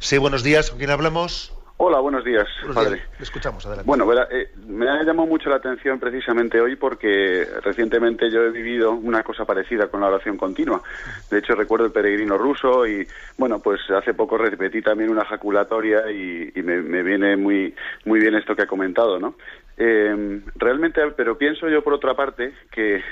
Sí, 0.00 0.16
buenos 0.16 0.42
días. 0.42 0.70
¿Con 0.70 0.78
quién 0.78 0.90
hablamos? 0.90 1.54
Hola, 1.76 2.00
buenos 2.00 2.24
días, 2.24 2.46
padre. 2.74 3.02
escuchamos, 3.20 3.64
adelante. 3.66 3.86
Bueno, 3.86 4.06
eh, 4.30 4.50
me 4.66 4.88
ha 4.88 5.02
llamado 5.02 5.28
mucho 5.28 5.50
la 5.50 5.56
atención 5.56 5.98
precisamente 5.98 6.58
hoy 6.58 6.76
porque 6.76 7.46
recientemente 7.62 8.30
yo 8.30 8.42
he 8.42 8.50
vivido 8.50 8.92
una 8.92 9.22
cosa 9.22 9.44
parecida 9.44 9.88
con 9.88 10.00
la 10.00 10.08
oración 10.08 10.38
continua. 10.38 10.82
De 11.30 11.38
hecho, 11.38 11.54
recuerdo 11.54 11.86
el 11.86 11.92
peregrino 11.92 12.38
ruso 12.38 12.86
y, 12.86 13.06
bueno, 13.36 13.60
pues 13.60 13.80
hace 13.90 14.14
poco 14.14 14.38
repetí 14.38 14.80
también 14.80 15.10
una 15.10 15.24
jaculatoria 15.24 16.10
y, 16.10 16.50
me, 16.62 17.02
viene 17.02 17.36
muy, 17.36 17.74
muy 18.06 18.20
bien 18.20 18.34
esto 18.34 18.56
que 18.56 18.62
ha 18.62 18.66
comentado, 18.66 19.18
¿no? 19.18 19.34
Eh, 19.76 20.40
realmente, 20.56 21.00
pero 21.14 21.36
pienso 21.36 21.68
yo 21.68 21.82
por 21.84 21.92
otra 21.92 22.14
parte 22.14 22.54
que 22.70 23.02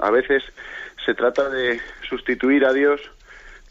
a 0.00 0.10
veces 0.10 0.42
se 1.04 1.14
trata 1.14 1.48
de 1.50 1.80
sustituir 2.08 2.64
a 2.66 2.72
Dios 2.72 3.00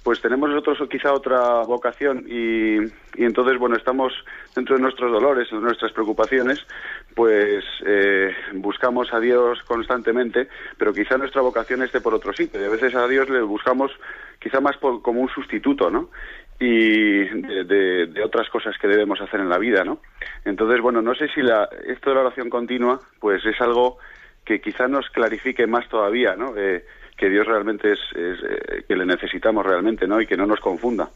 pues 0.08 0.22
tenemos 0.22 0.50
nosotros 0.50 0.88
quizá 0.90 1.12
otra 1.12 1.64
vocación 1.64 2.24
y, 2.30 2.78
entonces, 3.22 3.60
bueno, 3.60 3.76
estamos 3.76 4.14
dentro 4.56 4.78
de 4.78 4.82
nuestros 4.82 5.12
dolores, 5.12 5.50
de 5.52 5.58
nuestras 5.58 5.92
preocupaciones, 5.92 6.66
pues 7.14 7.66
eh, 7.86 8.34
buscamos 8.54 9.14
a 9.14 9.20
Dios 9.20 9.62
constantemente, 9.64 10.48
pero 10.78 10.94
quizá 10.94 11.18
nuestra 11.18 11.42
vocación 11.42 11.84
esté 11.84 12.00
por 12.00 12.14
otro 12.14 12.32
sitio 12.32 12.62
y 12.62 12.64
a 12.64 12.70
veces 12.70 12.96
a 12.96 13.06
Dios 13.06 13.30
le 13.30 13.42
buscamos 13.42 13.92
quizá 14.40 14.62
más 14.62 14.78
como 14.78 15.20
un 15.20 15.28
sustituto, 15.28 15.92
¿no? 15.92 16.10
y 16.58 17.26
de, 17.66 18.24
otras 18.24 18.48
cosas 18.50 18.78
que 18.78 18.88
debemos 18.88 19.20
hacer 19.20 19.42
en 19.42 19.50
la 19.50 19.58
vida, 19.58 19.84
¿no? 19.84 20.00
Entonces, 20.46 20.80
bueno, 20.80 21.02
no 21.02 21.16
sé 21.16 21.28
si 21.36 21.42
la, 21.42 21.68
esto 21.86 22.12
de 22.12 22.16
la 22.16 22.22
oración 22.22 22.50
continua, 22.50 23.02
pues 23.20 23.46
es 23.46 23.60
algo 23.60 23.98
que 24.46 24.62
quizá 24.62 24.88
nos 24.88 25.10
clarifique 25.10 25.68
más 25.68 25.90
todavía, 25.90 26.38
¿no? 26.38 26.56
Eh, 26.56 26.86
que 27.18 27.30
Dios 27.30 27.48
realmente 27.48 27.94
es, 27.94 28.00
eh, 28.16 28.84
que 28.88 28.96
le 28.96 29.06
necesitamos 29.06 29.66
realmente, 29.66 30.08
¿no? 30.08 30.22
Y 30.22 30.28
que 30.28 30.38
no 30.38 30.46
nos 30.46 30.60
confunda. 30.60 31.10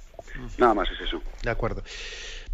Nada 0.57 0.73
más 0.73 0.89
es 0.91 1.01
eso. 1.01 1.21
De 1.43 1.49
acuerdo. 1.49 1.83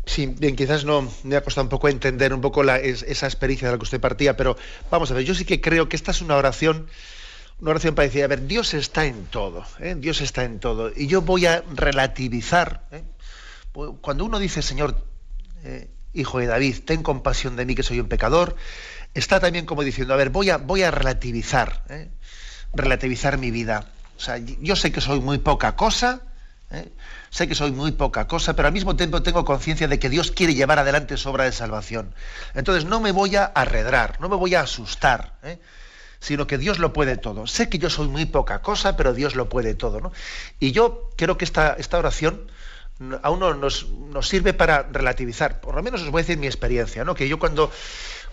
Sí, 0.05 0.33
bien, 0.37 0.55
quizás 0.55 0.85
no 0.85 1.09
me 1.23 1.35
ha 1.35 1.41
costado 1.41 1.65
un 1.65 1.69
poco 1.69 1.89
entender 1.89 2.33
un 2.33 2.41
poco 2.41 2.63
esa 2.63 3.25
experiencia 3.25 3.67
de 3.67 3.73
la 3.73 3.77
que 3.77 3.83
usted 3.83 3.99
partía, 3.99 4.37
pero 4.37 4.57
vamos 4.89 5.11
a 5.11 5.13
ver, 5.13 5.23
yo 5.23 5.33
sí 5.33 5.43
que 5.43 5.59
creo 5.59 5.89
que 5.89 5.97
esta 5.97 6.11
es 6.11 6.21
una 6.21 6.37
oración, 6.37 6.87
una 7.59 7.71
oración 7.71 7.93
para 7.93 8.07
decir, 8.07 8.23
a 8.23 8.27
ver, 8.27 8.47
Dios 8.47 8.73
está 8.73 9.05
en 9.05 9.25
todo, 9.25 9.65
¿eh? 9.79 9.95
Dios 9.97 10.21
está 10.21 10.45
en 10.45 10.59
todo, 10.59 10.91
y 10.95 11.07
yo 11.07 11.21
voy 11.23 11.45
a 11.45 11.61
relativizar. 11.75 12.87
¿eh? 12.91 13.03
Cuando 13.99 14.23
uno 14.23 14.39
dice, 14.39 14.61
Señor, 14.61 14.95
hijo 16.13 16.39
de 16.39 16.45
David, 16.45 16.77
ten 16.85 17.03
compasión 17.03 17.57
de 17.57 17.65
mí 17.65 17.75
que 17.75 17.83
soy 17.83 17.99
un 17.99 18.07
pecador, 18.07 18.55
está 19.13 19.41
también 19.41 19.65
como 19.65 19.83
diciendo, 19.83 20.13
a 20.13 20.17
ver, 20.17 20.29
voy 20.29 20.51
a, 20.51 20.57
voy 20.57 20.83
a 20.83 20.91
relativizar 20.91 21.83
relativizar 22.73 23.37
mi 23.37 23.51
vida. 23.51 23.85
O 24.17 24.19
sea, 24.19 24.37
yo 24.37 24.75
sé 24.75 24.91
que 24.91 25.01
soy 25.01 25.19
muy 25.19 25.37
poca 25.37 25.75
cosa, 25.75 26.21
¿eh? 26.71 26.89
sé 27.29 27.47
que 27.47 27.55
soy 27.55 27.71
muy 27.71 27.91
poca 27.91 28.27
cosa, 28.27 28.55
pero 28.55 28.67
al 28.67 28.73
mismo 28.73 28.95
tiempo 28.95 29.21
tengo 29.21 29.45
conciencia 29.45 29.87
de 29.87 29.99
que 29.99 30.09
Dios 30.09 30.31
quiere 30.31 30.55
llevar 30.55 30.79
adelante 30.79 31.17
su 31.17 31.29
obra 31.29 31.43
de 31.43 31.51
salvación. 31.51 32.13
Entonces 32.55 32.85
no 32.85 32.99
me 32.99 33.11
voy 33.11 33.35
a 33.35 33.45
arredrar, 33.45 34.19
no 34.19 34.29
me 34.29 34.35
voy 34.35 34.55
a 34.55 34.61
asustar, 34.61 35.33
¿eh? 35.43 35.59
sino 36.19 36.47
que 36.47 36.57
Dios 36.57 36.79
lo 36.79 36.93
puede 36.93 37.17
todo. 37.17 37.45
Sé 37.45 37.69
que 37.69 37.77
yo 37.77 37.89
soy 37.89 38.07
muy 38.07 38.25
poca 38.25 38.61
cosa, 38.61 38.97
pero 38.97 39.13
Dios 39.13 39.35
lo 39.35 39.49
puede 39.49 39.75
todo. 39.75 40.01
¿no? 40.01 40.11
Y 40.59 40.71
yo 40.71 41.09
creo 41.15 41.37
que 41.37 41.45
esta, 41.45 41.75
esta 41.77 41.99
oración 41.99 42.49
a 43.21 43.29
uno 43.29 43.53
nos, 43.53 43.87
nos, 43.89 44.27
sirve 44.27 44.53
para 44.53 44.81
relativizar. 44.81 45.61
Por 45.61 45.75
lo 45.75 45.83
menos 45.83 46.01
os 46.01 46.09
voy 46.09 46.21
a 46.21 46.23
decir 46.23 46.39
mi 46.39 46.47
experiencia, 46.47 47.03
¿no? 47.03 47.13
que 47.13 47.27
yo 47.27 47.37
cuando 47.37 47.71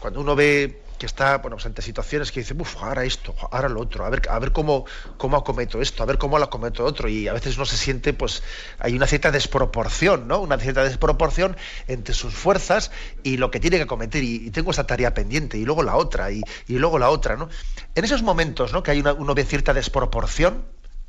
cuando 0.05 0.21
uno 0.21 0.37
ve 0.37 0.83
que 0.99 1.07
está 1.07 1.43
pues 1.43 1.67
ante 1.67 1.83
situaciones 1.83 2.33
que 2.33 2.41
dice, 2.41 2.55
uff, 2.59 2.77
ahora 2.83 3.05
esto, 3.05 3.35
ahora 3.51 3.69
lo 3.69 3.81
otro, 3.81 4.05
a 4.05 4.11
ver, 4.11 4.23
a 4.29 4.39
ver 4.39 4.53
cómo, 4.53 4.85
cómo 5.17 5.37
acometo 5.37 5.81
esto, 5.81 6.03
a 6.03 6.07
ver 6.07 6.19
cómo 6.19 6.39
lo 6.39 6.45
acometo 6.45 6.85
otro, 6.85 7.09
y 7.09 7.29
a 7.29 7.33
veces 7.33 7.57
uno 7.57 7.67
se 7.67 7.77
siente, 7.77 8.13
pues, 8.13 8.43
hay 8.79 8.95
una 8.95 9.07
cierta 9.07 9.31
desproporción, 9.31 10.29
¿no? 10.29 10.41
Una 10.41 10.59
cierta 10.59 10.85
desproporción 10.85 11.57
entre 11.89 12.15
sus 12.15 12.35
fuerzas 12.35 12.91
y 13.23 13.37
lo 13.37 13.51
que 13.51 13.61
tiene 13.61 13.77
que 13.77 13.85
acometer, 13.85 14.23
y, 14.23 14.51
tengo 14.51 14.71
esta 14.71 14.87
tarea 14.87 15.15
pendiente, 15.15 15.59
y 15.59 15.65
luego 15.65 15.83
la 15.83 15.97
otra, 15.97 16.31
y, 16.31 16.43
luego 16.69 16.99
la 16.99 17.11
otra, 17.11 17.37
¿no? 17.37 17.49
En 17.95 18.05
esos 18.05 18.23
momentos, 18.23 18.73
¿no? 18.73 18.83
Que 18.83 18.93
hay 18.93 19.01
una, 19.01 19.13
uno 19.13 19.35
ve 19.35 19.45
cierta 19.45 19.75
desproporción, 19.75 20.65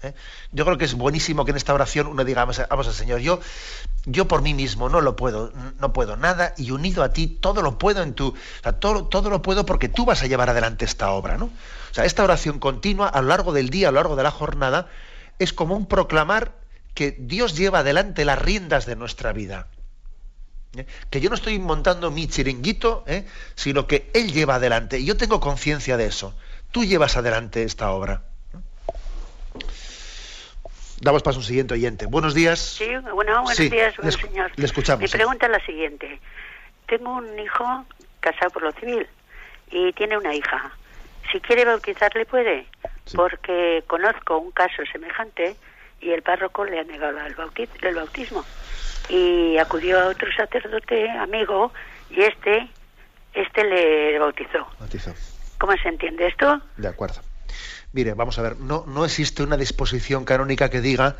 ¿eh? 0.05 0.15
Yo 0.51 0.65
creo 0.65 0.77
que 0.77 0.85
es 0.85 0.93
buenísimo 0.93 1.45
que 1.45 1.51
en 1.51 1.57
esta 1.57 1.73
oración 1.73 2.07
uno 2.07 2.23
diga, 2.23 2.45
vamos, 2.45 2.87
al 2.87 2.93
Señor, 2.93 3.19
yo, 3.19 3.39
yo 4.05 4.27
por 4.27 4.41
mí 4.41 4.53
mismo 4.53 4.89
no 4.89 5.01
lo 5.01 5.15
puedo, 5.15 5.51
no 5.79 5.93
puedo 5.93 6.15
nada 6.17 6.53
y 6.57 6.71
unido 6.71 7.03
a 7.03 7.13
ti 7.13 7.27
todo 7.27 7.61
lo 7.61 7.77
puedo 7.77 8.03
en 8.03 8.13
tu, 8.13 8.35
todo, 8.79 9.05
todo 9.05 9.29
lo 9.29 9.41
puedo 9.41 9.65
porque 9.65 9.89
tú 9.89 10.05
vas 10.05 10.23
a 10.23 10.27
llevar 10.27 10.49
adelante 10.49 10.85
esta 10.85 11.11
obra, 11.11 11.37
¿no? 11.37 11.45
O 11.45 11.93
sea, 11.93 12.05
esta 12.05 12.23
oración 12.23 12.59
continua 12.59 13.07
a 13.07 13.21
lo 13.21 13.29
largo 13.29 13.53
del 13.53 13.69
día, 13.69 13.87
a 13.87 13.91
lo 13.91 13.95
largo 13.95 14.15
de 14.15 14.23
la 14.23 14.31
jornada, 14.31 14.87
es 15.39 15.53
como 15.53 15.75
un 15.75 15.85
proclamar 15.85 16.53
que 16.93 17.15
Dios 17.19 17.55
lleva 17.55 17.79
adelante 17.79 18.25
las 18.25 18.41
riendas 18.41 18.85
de 18.85 18.95
nuestra 18.95 19.33
vida. 19.33 19.67
¿eh? 20.75 20.85
Que 21.09 21.21
yo 21.21 21.29
no 21.29 21.35
estoy 21.35 21.59
montando 21.59 22.11
mi 22.11 22.27
chiringuito, 22.27 23.03
¿eh? 23.07 23.25
sino 23.55 23.87
que 23.87 24.09
Él 24.13 24.31
lleva 24.31 24.55
adelante. 24.55 24.99
Y 24.99 25.05
yo 25.05 25.17
tengo 25.17 25.39
conciencia 25.39 25.97
de 25.97 26.07
eso. 26.07 26.33
Tú 26.71 26.83
llevas 26.83 27.17
adelante 27.17 27.63
esta 27.63 27.91
obra. 27.91 28.23
Damos 31.01 31.23
paso 31.23 31.37
a 31.37 31.41
un 31.41 31.45
siguiente 31.45 31.73
oyente. 31.73 32.05
Buenos 32.05 32.33
días. 32.33 32.59
Sí, 32.59 32.89
bueno, 33.13 33.43
buenos 33.43 33.57
días, 33.57 33.95
buen 33.97 34.11
señor. 34.11 34.51
Le 34.55 34.65
escuchamos. 34.65 35.01
Mi 35.01 35.07
pregunta 35.07 35.45
es 35.45 35.51
la 35.51 35.65
siguiente. 35.65 36.19
Tengo 36.87 37.15
un 37.15 37.39
hijo 37.39 37.85
casado 38.21 38.51
por 38.51 38.63
lo 38.63 38.71
civil 38.73 39.07
y 39.71 39.91
tiene 39.93 40.17
una 40.17 40.33
hija. 40.33 40.71
Si 41.31 41.39
quiere 41.41 41.65
bautizarle 41.65 42.25
puede, 42.25 42.65
porque 43.15 43.83
conozco 43.87 44.37
un 44.37 44.51
caso 44.51 44.83
semejante 44.91 45.55
y 45.99 46.11
el 46.11 46.21
párroco 46.21 46.63
le 46.65 46.79
ha 46.79 46.83
negado 46.83 47.17
el, 47.19 47.35
el 47.81 47.95
bautismo. 47.95 48.45
Y 49.09 49.57
acudió 49.57 49.99
a 49.99 50.07
otro 50.07 50.27
sacerdote 50.35 51.09
amigo 51.09 51.71
y 52.09 52.21
este, 52.21 52.67
este 53.33 53.63
le 53.63 54.17
bautizó. 54.19 54.67
bautizó. 54.79 55.13
¿Cómo 55.57 55.73
se 55.77 55.89
entiende 55.89 56.27
esto? 56.27 56.61
De 56.77 56.87
acuerdo. 56.87 57.21
Mire, 57.95 58.13
vamos 58.13 58.37
a 58.37 58.41
ver, 58.41 58.59
no, 58.59 58.83
no 58.85 59.05
existe 59.05 59.41
una 59.41 59.55
disposición 59.55 60.25
canónica 60.25 60.69
que 60.69 60.81
diga 60.81 61.15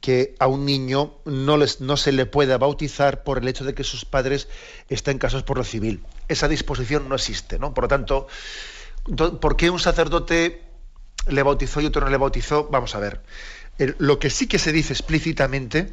que 0.00 0.34
a 0.38 0.46
un 0.46 0.64
niño 0.64 1.18
no, 1.26 1.58
les, 1.58 1.82
no 1.82 1.98
se 1.98 2.10
le 2.10 2.24
pueda 2.24 2.56
bautizar 2.56 3.22
por 3.22 3.36
el 3.36 3.48
hecho 3.48 3.64
de 3.64 3.74
que 3.74 3.84
sus 3.84 4.06
padres 4.06 4.48
estén 4.88 5.18
casados 5.18 5.42
por 5.42 5.58
lo 5.58 5.64
civil. 5.64 6.02
Esa 6.28 6.48
disposición 6.48 7.10
no 7.10 7.16
existe, 7.16 7.58
¿no? 7.58 7.74
Por 7.74 7.84
lo 7.84 7.88
tanto, 7.88 8.28
¿por 9.42 9.58
qué 9.58 9.68
un 9.68 9.78
sacerdote 9.78 10.62
le 11.26 11.42
bautizó 11.42 11.82
y 11.82 11.86
otro 11.86 12.00
no 12.00 12.08
le 12.08 12.16
bautizó? 12.16 12.66
Vamos 12.70 12.94
a 12.94 12.98
ver. 12.98 13.20
lo 13.76 14.18
que 14.18 14.30
sí 14.30 14.46
que 14.46 14.58
se 14.58 14.72
dice 14.72 14.94
explícitamente 14.94 15.92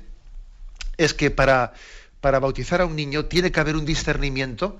es 0.95 1.13
que 1.13 1.31
para, 1.31 1.73
para 2.21 2.39
bautizar 2.39 2.79
a 2.79 2.85
un 2.85 2.95
niño 2.95 3.25
tiene 3.25 3.51
que 3.51 3.59
haber 3.59 3.75
un 3.75 3.83
discernimiento 3.83 4.79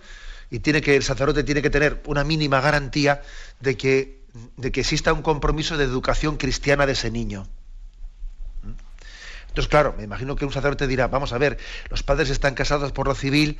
y 0.49 0.59
tiene 0.59 0.79
que 0.79 0.95
el 0.95 1.03
sacerdote 1.03 1.43
tiene 1.43 1.61
que 1.61 1.69
tener 1.69 2.01
una 2.05 2.23
mínima 2.23 2.61
garantía 2.61 3.21
de 3.59 3.75
que 3.75 4.22
de 4.57 4.71
que 4.71 4.81
exista 4.81 5.13
un 5.13 5.21
compromiso 5.21 5.77
de 5.77 5.85
educación 5.85 6.37
cristiana 6.37 6.85
de 6.85 6.93
ese 6.93 7.11
niño. 7.11 7.47
Entonces, 9.49 9.69
claro, 9.69 9.93
me 9.95 10.03
imagino 10.03 10.35
que 10.35 10.45
un 10.45 10.51
sacerdote 10.51 10.87
dirá, 10.87 11.07
vamos 11.07 11.31
a 11.31 11.37
ver, 11.37 11.59
los 11.91 12.01
padres 12.01 12.31
están 12.31 12.55
casados 12.55 12.91
por 12.91 13.07
lo 13.07 13.13
civil, 13.13 13.59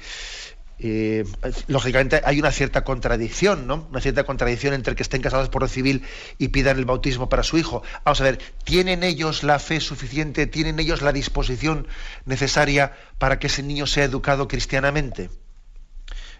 eh, 0.80 1.24
lógicamente 1.67 2.21
hay 2.26 2.39
una 2.39 2.51
cierta 2.51 2.84
contradicción, 2.84 3.67
¿no? 3.67 3.88
Una 3.91 4.01
cierta 4.01 4.24
contradicción 4.24 4.74
entre 4.74 4.95
que 4.95 5.03
estén 5.03 5.21
casados 5.21 5.49
por 5.49 5.61
lo 5.61 5.67
civil 5.67 6.03
y 6.39 6.47
pidan 6.47 6.80
el 6.80 6.86
bautismo 6.86 7.30
para 7.30 7.43
su 7.43 7.59
hijo. 7.59 7.84
Vamos 8.03 8.21
a 8.21 8.24
ver, 8.24 8.39
¿tienen 8.63 9.03
ellos 9.03 9.43
la 9.43 9.59
fe 9.59 9.80
suficiente, 9.80 10.47
tienen 10.47 10.80
ellos 10.80 11.03
la 11.03 11.13
disposición 11.13 11.88
necesaria 12.26 12.93
para 13.19 13.38
que 13.38 13.47
ese 13.47 13.61
niño 13.61 13.86
sea 13.86 14.05
educado 14.05 14.47
cristianamente? 14.47 15.30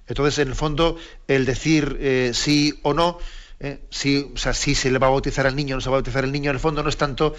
Entonces, 0.08 0.40
en 0.40 0.50
el 0.50 0.56
fondo, 0.56 0.98
el 1.28 1.46
decir 1.46 1.98
eh, 2.02 2.32
sí 2.34 2.80
o 2.82 2.94
no, 2.94 3.20
¿eh? 3.64 3.80
si, 3.90 4.30
o 4.34 4.38
sea, 4.38 4.54
si 4.54 4.76
se 4.76 4.92
le 4.92 5.00
va 5.00 5.08
a 5.08 5.10
bautizar 5.10 5.48
al 5.48 5.56
niño 5.56 5.76
o 5.76 5.78
no 5.78 5.82
se 5.82 5.90
va 5.90 5.96
a 5.96 6.00
bautizar 6.00 6.24
al 6.24 6.32
niño, 6.32 6.52
en 6.52 6.56
el 6.56 6.60
fondo 6.60 6.84
no 6.84 6.90
es 6.90 6.98
tanto, 6.98 7.36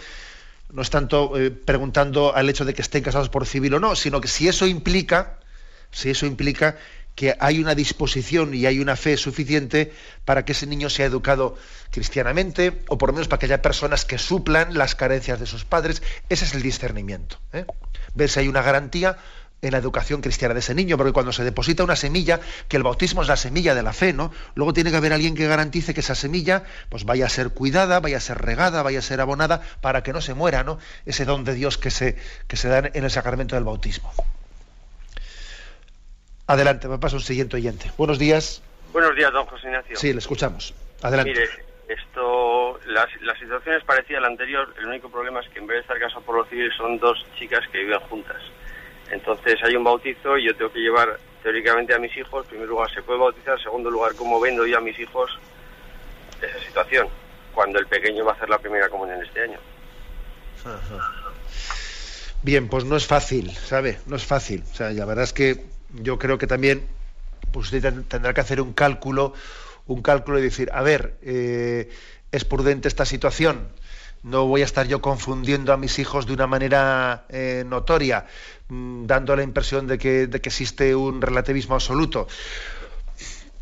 no 0.73 0.83
es 0.83 0.91
tanto 0.91 1.39
eh, 1.39 1.51
preguntando 1.51 2.35
al 2.35 2.49
hecho 2.49 2.65
de 2.65 2.75
que 2.75 2.83
estén 2.83 3.05
casados 3.05 3.29
por 3.29 3.47
civil 3.47 3.75
o 3.75 3.81
no, 3.81 3.95
sino 3.95 4.21
que 4.21 4.29
si 4.29 4.49
eso 4.49 4.67
implica, 4.67 5.39
si 5.93 6.11
eso 6.11 6.27
implica 6.27 6.77
que 7.15 7.37
hay 7.39 7.61
una 7.61 7.77
disposición 7.77 8.55
y 8.55 8.67
hay 8.67 8.81
una 8.81 8.97
fe 8.97 9.17
suficiente 9.17 9.93
para 10.25 10.45
que 10.45 10.53
ese 10.53 10.67
niño 10.67 10.91
sea 10.91 11.07
educado 11.07 11.57
cristianamente, 11.91 12.83
o 12.89 12.99
por 12.99 13.11
lo 13.11 13.13
menos 13.13 13.29
para 13.29 13.39
que 13.39 13.47
haya 13.47 13.63
personas 13.63 14.05
que 14.05 14.19
suplan 14.19 14.77
las 14.77 14.97
carencias 14.97 15.39
de 15.39 15.47
sus 15.47 15.65
padres, 15.65 16.03
ese 16.29 16.45
es 16.45 16.55
el 16.55 16.63
discernimiento. 16.63 17.39
¿eh? 17.53 17.67
Ver 18.15 18.29
si 18.29 18.41
hay 18.41 18.49
una 18.49 18.63
garantía 18.63 19.17
en 19.69 19.73
la 19.73 19.79
educación 19.79 20.21
cristiana 20.21 20.55
de 20.55 20.61
ese 20.61 20.75
niño, 20.75 20.97
porque 20.97 21.13
cuando 21.13 21.33
se 21.33 21.45
deposita 21.45 21.85
una 21.85 21.97
semilla, 21.97 22.41
que 22.69 22.77
el 22.77 22.83
bautismo 22.83 23.23
es 23.23 23.29
la 23.29 23.37
semilla 23.37 23.75
de 23.75 23.83
la 23.83 23.93
fe, 23.93 24.13
¿no? 24.13 24.33
Luego 24.55 24.73
tiene 24.73 24.91
que 24.91 24.97
haber 24.97 25.13
alguien 25.13 25.35
que 25.35 25.47
garantice 25.47 25.95
que 25.95 26.01
esa 26.01 26.15
semilla 26.15 26.65
pues 26.89 27.05
vaya 27.05 27.27
a 27.27 27.29
ser 27.29 27.51
cuidada, 27.51 28.01
vaya 28.01 28.19
a 28.19 28.21
ser 28.21 28.39
regada, 28.39 28.83
vaya 28.83 28.99
a 28.99 29.03
ser 29.03 29.21
abonada 29.21 29.63
para 29.81 30.03
que 30.03 30.13
no 30.13 30.21
se 30.21 30.35
muera, 30.35 30.65
¿no? 30.65 30.79
Ese 31.07 31.25
don 31.25 31.45
de 31.45 31.55
Dios 31.55 31.79
que 31.79 31.91
se, 31.91 32.17
que 32.47 32.57
se 32.57 32.69
da 32.69 32.79
en 32.93 33.05
el 33.05 33.11
sacramento 33.11 33.55
del 33.55 33.65
bautismo. 33.65 34.13
Adelante, 36.47 36.89
me 36.89 36.99
pasa 36.99 37.17
un 37.17 37.23
siguiente 37.23 37.57
oyente. 37.57 37.91
Buenos 37.97 38.19
días. 38.19 38.63
Buenos 38.93 39.17
días, 39.17 39.33
don 39.33 39.47
José 39.47 39.67
Ignacio. 39.69 39.97
Sí, 39.97 40.13
le 40.13 40.19
escuchamos. 40.19 40.75
Adelante. 41.03 41.33
Mire, 41.33 41.49
esto, 41.89 42.79
la, 42.87 43.09
la 43.23 43.39
situación 43.39 43.77
es 43.77 43.85
parecida 43.85 44.19
a 44.19 44.21
la 44.21 44.29
anterior. 44.29 44.75
El 44.79 44.87
único 44.87 45.11
problema 45.11 45.41
es 45.41 45.49
que 45.49 45.59
en 45.59 45.67
vez 45.67 45.77
de 45.77 45.81
estar 45.83 45.99
casados 45.99 46.25
por 46.25 46.37
lo 46.37 46.45
civil 46.47 46.71
son 46.77 46.99
dos 46.99 47.25
chicas 47.39 47.67
que 47.73 47.79
viven 47.79 48.01
juntas. 48.01 48.43
Entonces 49.15 49.63
hay 49.63 49.77
un 49.77 49.85
bautizo 49.85 50.37
y 50.37 50.47
yo 50.47 50.57
tengo 50.57 50.73
que 50.73 50.81
llevar 50.81 51.21
teóricamente 51.41 51.95
a 51.95 52.01
mis 52.01 52.15
hijos. 52.17 52.45
En 52.45 52.51
primer 52.51 52.69
lugar, 52.69 52.93
se 52.93 53.01
puede 53.01 53.21
bautizar. 53.21 53.57
En 53.57 53.63
segundo 53.63 53.89
lugar, 53.89 54.13
cómo 54.17 54.41
vendo 54.41 54.67
yo 54.67 54.79
a 54.79 54.81
mis 54.81 54.99
hijos 54.99 55.31
esa 56.43 56.59
situación, 56.67 57.07
cuando 57.55 57.79
el 57.79 57.87
pequeño 57.87 58.25
va 58.25 58.33
a 58.33 58.35
hacer 58.35 58.49
la 58.49 58.59
primera 58.59 58.89
comunión 58.89 59.23
este 59.23 59.45
año. 59.45 59.59
Bien, 62.43 62.69
pues 62.69 62.85
no 62.85 62.97
es 62.97 63.07
fácil, 63.07 63.53
¿sabe? 63.53 64.01
No 64.07 64.17
es 64.17 64.25
fácil. 64.25 64.65
O 64.73 64.75
sea, 64.75 64.91
la 64.91 65.05
verdad 65.05 65.23
es 65.23 65.33
que 65.33 65.65
yo 65.93 66.19
creo 66.19 66.37
que 66.37 66.49
también 66.49 66.89
pues 67.53 67.73
usted 67.73 67.95
tendrá 68.09 68.35
que 68.35 68.41
hacer 68.41 68.61
un 68.61 68.73
cálculo, 68.73 69.33
un 69.87 70.03
cálculo 70.03 70.41
y 70.41 70.43
decir, 70.43 70.71
a 70.73 70.83
ver, 70.83 71.15
eh, 71.23 71.89
¿es 72.33 72.45
prudente 72.45 72.89
esta 72.89 73.05
situación? 73.05 73.69
No 74.25 74.47
voy 74.47 74.63
a 74.63 74.65
estar 74.65 74.89
yo 74.89 75.01
confundiendo 75.01 75.73
a 75.73 75.77
mis 75.77 75.99
hijos 75.99 76.27
de 76.27 76.33
una 76.33 76.47
manera 76.47 77.27
eh, 77.29 77.63
notoria, 77.67 78.27
mm, 78.69 79.05
dando 79.05 79.37
la 79.37 79.43
impresión 79.43 79.87
de 79.87 79.99
que, 79.99 80.23
existe 80.43 80.95
un 80.95 81.21
relativismo 81.21 81.75
absoluto. 81.75 82.27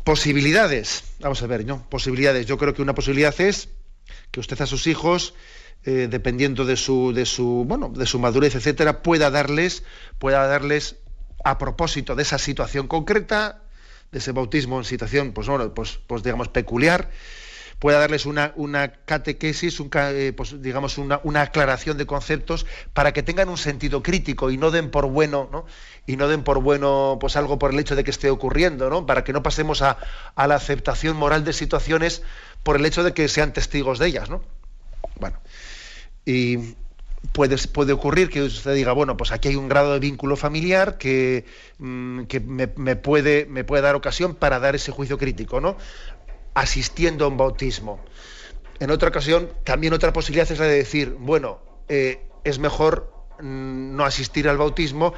Posibilidades, 0.05 1.03
vamos 1.19 1.43
a 1.43 1.47
ver, 1.47 1.65
¿no? 1.65 1.87
Posibilidades. 1.89 2.45
Yo 2.45 2.57
creo 2.57 2.73
que 2.73 2.81
una 2.81 2.95
posibilidad 2.95 3.39
es 3.39 3.69
que 4.31 4.39
usted 4.39 4.59
a 4.61 4.65
sus 4.65 4.87
hijos, 4.87 5.33
eh, 5.83 6.07
dependiendo 6.09 6.65
de 6.65 6.77
su, 6.77 7.13
de 7.13 7.25
su, 7.25 7.65
bueno, 7.67 7.91
de 7.93 8.05
su 8.05 8.19
madurez, 8.19 8.55
etcétera, 8.55 9.03
pueda 9.03 9.29
darles, 9.29 9.83
pueda 10.17 10.47
darles, 10.47 10.95
a 11.43 11.57
propósito 11.57 12.15
de 12.15 12.23
esa 12.23 12.37
situación 12.37 12.87
concreta, 12.87 13.63
de 14.13 14.19
ese 14.19 14.31
bautismo 14.31 14.77
en 14.77 14.85
situación, 14.85 15.33
pues, 15.33 15.47
bueno, 15.47 15.73
pues, 15.73 15.99
pues 16.07 16.23
digamos, 16.23 16.47
peculiar, 16.47 17.09
pueda 17.83 17.99
darles 17.99 18.25
una, 18.25 18.53
una 18.55 18.93
catequesis, 18.93 19.77
eh, 19.93 20.31
pues, 20.31 20.61
digamos, 20.61 20.97
una, 20.97 21.19
una, 21.25 21.41
aclaración 21.41 21.97
de 21.97 22.05
conceptos 22.05 22.65
para 22.93 23.11
que 23.11 23.23
tengan 23.23 23.49
un 23.49 23.57
sentido 23.57 24.01
crítico 24.01 24.51
y 24.51 24.57
no 24.57 24.71
den 24.71 24.89
por 24.89 25.07
bueno, 25.07 25.49
¿no? 25.51 25.65
Y 26.07 26.15
no 26.15 26.29
den 26.29 26.45
por 26.45 26.61
bueno 26.61 27.17
pues 27.19 27.35
algo 27.35 27.59
por 27.59 27.73
el 27.73 27.79
hecho 27.79 27.97
de 27.97 28.05
que 28.05 28.11
esté 28.11 28.29
ocurriendo, 28.29 28.89
¿no? 28.89 29.05
Para 29.05 29.25
que 29.25 29.33
no 29.33 29.43
pasemos 29.43 29.81
a, 29.81 29.97
a 30.33 30.47
la 30.47 30.55
aceptación 30.55 31.17
moral 31.17 31.43
de 31.43 31.51
situaciones 31.51 32.23
por 32.63 32.77
el 32.77 32.85
hecho 32.85 33.03
de 33.03 33.13
que 33.13 33.27
sean 33.27 33.51
testigos 33.51 33.99
de 33.99 34.07
ellas, 34.07 34.29
¿no? 34.29 34.41
Bueno. 35.19 35.41
Y 36.25 36.75
Puede, 37.31 37.55
puede, 37.69 37.93
ocurrir 37.93 38.29
que 38.29 38.41
usted 38.41 38.75
diga, 38.75 38.91
bueno, 38.91 39.15
pues 39.15 39.31
aquí 39.31 39.47
hay 39.47 39.55
un 39.55 39.69
grado 39.69 39.93
de 39.93 39.99
vínculo 39.99 40.35
familiar 40.35 40.97
que, 40.97 41.45
mm, 41.79 42.23
que 42.23 42.41
me, 42.41 42.69
me, 42.75 42.97
puede, 42.97 43.45
me 43.45 43.63
puede 43.63 43.81
dar 43.81 43.95
ocasión 43.95 44.35
para 44.35 44.59
dar 44.59 44.75
ese 44.75 44.91
juicio 44.91 45.17
crítico, 45.17 45.61
¿no? 45.61 45.77
Asistiendo 46.53 47.25
a 47.25 47.27
un 47.27 47.37
bautismo. 47.37 47.99
En 48.79 48.91
otra 48.91 49.09
ocasión, 49.09 49.49
también 49.63 49.93
otra 49.93 50.13
posibilidad 50.13 50.51
es 50.51 50.59
la 50.59 50.65
de 50.65 50.75
decir, 50.75 51.15
bueno, 51.19 51.59
eh, 51.87 52.25
es 52.43 52.59
mejor 52.59 53.13
mm, 53.39 53.95
no 53.95 54.03
asistir 54.05 54.49
al 54.49 54.57
bautismo 54.57 55.13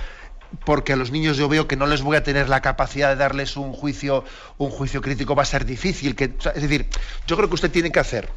porque 0.63 0.93
a 0.93 0.95
los 0.95 1.11
niños 1.11 1.37
yo 1.37 1.49
veo 1.49 1.67
que 1.67 1.75
no 1.75 1.87
les 1.87 2.01
voy 2.01 2.17
a 2.17 2.23
tener 2.23 2.49
la 2.49 2.61
capacidad 2.61 3.09
de 3.09 3.15
darles 3.15 3.57
un 3.57 3.73
juicio, 3.73 4.23
un 4.57 4.69
juicio 4.69 5.01
crítico, 5.01 5.35
va 5.35 5.43
a 5.43 5.45
ser 5.45 5.65
difícil. 5.65 6.15
Que, 6.15 6.33
es 6.53 6.61
decir, 6.61 6.87
yo 7.27 7.35
creo 7.35 7.49
que 7.49 7.55
usted 7.55 7.71
tiene 7.71 7.91
que 7.91 7.99
hacer 7.99 8.29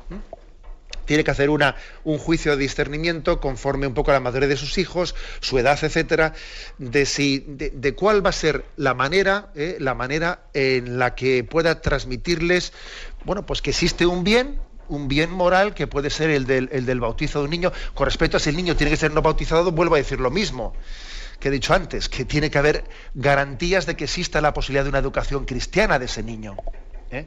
tiene 1.08 1.24
que 1.24 1.30
hacer 1.30 1.48
una, 1.48 1.74
un 2.04 2.18
juicio 2.18 2.52
de 2.52 2.58
discernimiento 2.58 3.40
conforme 3.40 3.86
un 3.86 3.94
poco 3.94 4.10
a 4.10 4.14
la 4.14 4.20
madurez 4.20 4.50
de 4.50 4.58
sus 4.58 4.76
hijos, 4.76 5.14
su 5.40 5.58
edad, 5.58 5.82
etcétera, 5.82 6.34
de 6.76 7.06
si, 7.06 7.44
de, 7.48 7.94
cuál 7.94 8.24
va 8.24 8.28
a 8.28 8.34
ser 8.34 8.66
la 8.76 8.92
manera, 8.92 9.50
¿eh? 9.56 9.78
la 9.80 9.94
manera 9.94 10.42
en 10.52 10.98
la 10.98 11.14
que 11.14 11.44
pueda 11.44 11.80
transmitirles, 11.80 12.74
bueno, 13.24 13.46
pues 13.46 13.62
que 13.62 13.70
existe 13.70 14.04
un 14.04 14.22
bien, 14.22 14.60
un 14.88 15.08
bien 15.08 15.30
moral 15.30 15.72
que 15.72 15.86
puede 15.86 16.10
ser 16.10 16.28
el 16.28 16.44
del, 16.44 16.68
el 16.70 17.00
bautizo 17.00 17.38
de 17.38 17.46
un 17.46 17.50
niño. 17.50 17.72
Con 17.94 18.04
respecto 18.04 18.36
a 18.36 18.40
si 18.40 18.50
el 18.50 18.56
niño 18.56 18.76
tiene 18.76 18.90
que 18.90 18.98
ser 18.98 19.12
no 19.12 19.22
bautizado, 19.22 19.72
vuelvo 19.72 19.94
a 19.94 19.98
decir 19.98 20.20
lo 20.20 20.30
mismo 20.30 20.74
que 21.40 21.48
he 21.48 21.50
dicho 21.50 21.72
antes, 21.72 22.10
que 22.10 22.26
tiene 22.26 22.50
que 22.50 22.58
haber 22.58 22.84
garantías 23.14 23.86
de 23.86 23.96
que 23.96 24.04
exista 24.04 24.42
la 24.42 24.52
posibilidad 24.52 24.84
de 24.84 24.90
una 24.90 24.98
educación 24.98 25.46
cristiana 25.46 25.98
de 25.98 26.04
ese 26.04 26.22
niño. 26.22 26.56
¿eh? 27.10 27.26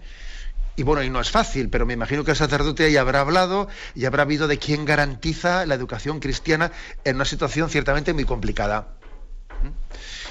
Y 0.75 0.83
bueno, 0.83 1.03
y 1.03 1.09
no 1.09 1.19
es 1.19 1.31
fácil, 1.31 1.69
pero 1.69 1.85
me 1.85 1.93
imagino 1.93 2.23
que 2.23 2.31
el 2.31 2.37
sacerdote 2.37 2.85
ahí 2.85 2.97
habrá 2.97 3.21
hablado 3.21 3.67
y 3.93 4.05
habrá 4.05 4.23
habido 4.23 4.47
de 4.47 4.57
quién 4.57 4.85
garantiza 4.85 5.65
la 5.65 5.75
educación 5.75 6.19
cristiana 6.19 6.71
en 7.03 7.15
una 7.15 7.25
situación 7.25 7.69
ciertamente 7.69 8.13
muy 8.13 8.25
complicada. 8.25 8.95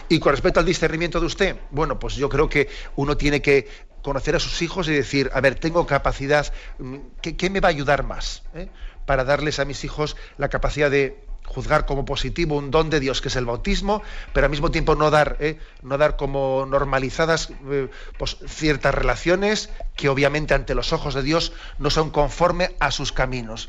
Y 0.08 0.18
con 0.18 0.32
respecto 0.32 0.58
al 0.58 0.66
discernimiento 0.66 1.20
de 1.20 1.26
usted, 1.26 1.56
bueno, 1.70 1.98
pues 1.98 2.16
yo 2.16 2.28
creo 2.28 2.48
que 2.48 2.68
uno 2.96 3.16
tiene 3.16 3.40
que 3.42 3.68
conocer 4.02 4.34
a 4.34 4.40
sus 4.40 4.60
hijos 4.62 4.88
y 4.88 4.92
decir, 4.92 5.30
a 5.34 5.40
ver, 5.40 5.54
tengo 5.54 5.86
capacidad, 5.86 6.52
mm, 6.78 6.96
¿qué, 7.20 7.50
me 7.50 7.60
va 7.60 7.68
a 7.68 7.70
ayudar 7.70 8.02
más? 8.02 8.42
¿eh? 8.54 8.68
Para 9.06 9.24
darles 9.24 9.58
a 9.60 9.64
mis 9.64 9.84
hijos 9.84 10.16
la 10.38 10.48
capacidad 10.48 10.90
de 10.90 11.22
juzgar 11.50 11.84
como 11.84 12.04
positivo 12.04 12.56
un 12.56 12.70
don 12.70 12.90
de 12.90 13.00
Dios 13.00 13.20
que 13.20 13.28
es 13.28 13.36
el 13.36 13.44
bautismo, 13.44 14.02
pero 14.32 14.46
al 14.46 14.50
mismo 14.50 14.70
tiempo 14.70 14.94
no 14.94 15.10
dar, 15.10 15.36
¿eh? 15.40 15.58
no 15.82 15.98
dar 15.98 16.16
como 16.16 16.64
normalizadas 16.66 17.50
eh, 17.68 17.88
pues, 18.18 18.36
ciertas 18.46 18.94
relaciones 18.94 19.70
que 19.96 20.08
obviamente 20.08 20.54
ante 20.54 20.74
los 20.76 20.92
ojos 20.92 21.14
de 21.14 21.22
Dios 21.22 21.52
no 21.78 21.90
son 21.90 22.10
conforme 22.10 22.76
a 22.78 22.92
sus 22.92 23.12
caminos. 23.12 23.68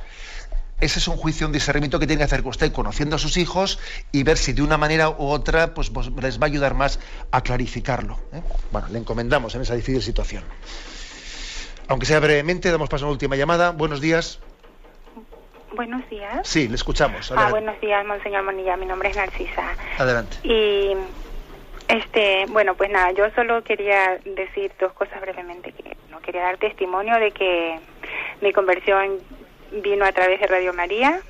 Ese 0.79 0.99
es 0.99 1.07
un 1.07 1.15
juicio, 1.15 1.45
un 1.45 1.53
discernimiento 1.53 1.99
que 1.99 2.07
tiene 2.07 2.19
que 2.19 2.25
hacer 2.25 2.45
usted 2.45 2.71
conociendo 2.71 3.15
a 3.15 3.19
sus 3.19 3.37
hijos 3.37 3.79
y 4.11 4.23
ver 4.23 4.37
si 4.37 4.53
de 4.53 4.61
una 4.61 4.77
manera 4.77 5.09
u 5.09 5.27
otra 5.27 5.73
pues, 5.73 5.89
pues 5.89 6.11
les 6.21 6.39
va 6.39 6.45
a 6.45 6.49
ayudar 6.49 6.75
más 6.75 6.99
a 7.31 7.41
clarificarlo. 7.41 8.19
¿eh? 8.31 8.41
Bueno, 8.71 8.87
le 8.89 8.99
encomendamos 8.99 9.53
en 9.55 9.61
esa 9.61 9.75
difícil 9.75 10.01
situación. 10.01 10.43
Aunque 11.87 12.05
sea 12.05 12.19
brevemente, 12.19 12.71
damos 12.71 12.89
paso 12.89 13.05
a 13.05 13.07
una 13.07 13.13
última 13.13 13.35
llamada. 13.35 13.71
Buenos 13.71 14.01
días. 14.01 14.39
Buenos 15.73 16.07
días. 16.09 16.47
Sí, 16.47 16.67
le 16.67 16.75
escuchamos. 16.75 17.31
Ah, 17.31 17.49
buenos 17.49 17.79
días, 17.79 18.05
Monseñor 18.05 18.43
Monilla. 18.43 18.75
Mi 18.75 18.85
nombre 18.85 19.09
es 19.09 19.15
Narcisa. 19.15 19.73
Adelante. 19.97 20.37
Y, 20.43 20.93
este, 21.87 22.45
bueno, 22.49 22.75
pues 22.75 22.89
nada, 22.89 23.11
yo 23.11 23.29
solo 23.31 23.63
quería 23.63 24.19
decir 24.25 24.71
dos 24.79 24.91
cosas 24.93 25.21
brevemente. 25.21 25.71
Que 25.71 25.95
no 26.09 26.19
quería 26.19 26.43
dar 26.43 26.57
testimonio 26.57 27.15
de 27.19 27.31
que 27.31 27.79
mi 28.41 28.51
conversión 28.51 29.19
vino 29.71 30.05
a 30.05 30.11
través 30.11 30.41
de 30.41 30.47
Radio 30.47 30.73
María 30.73 31.21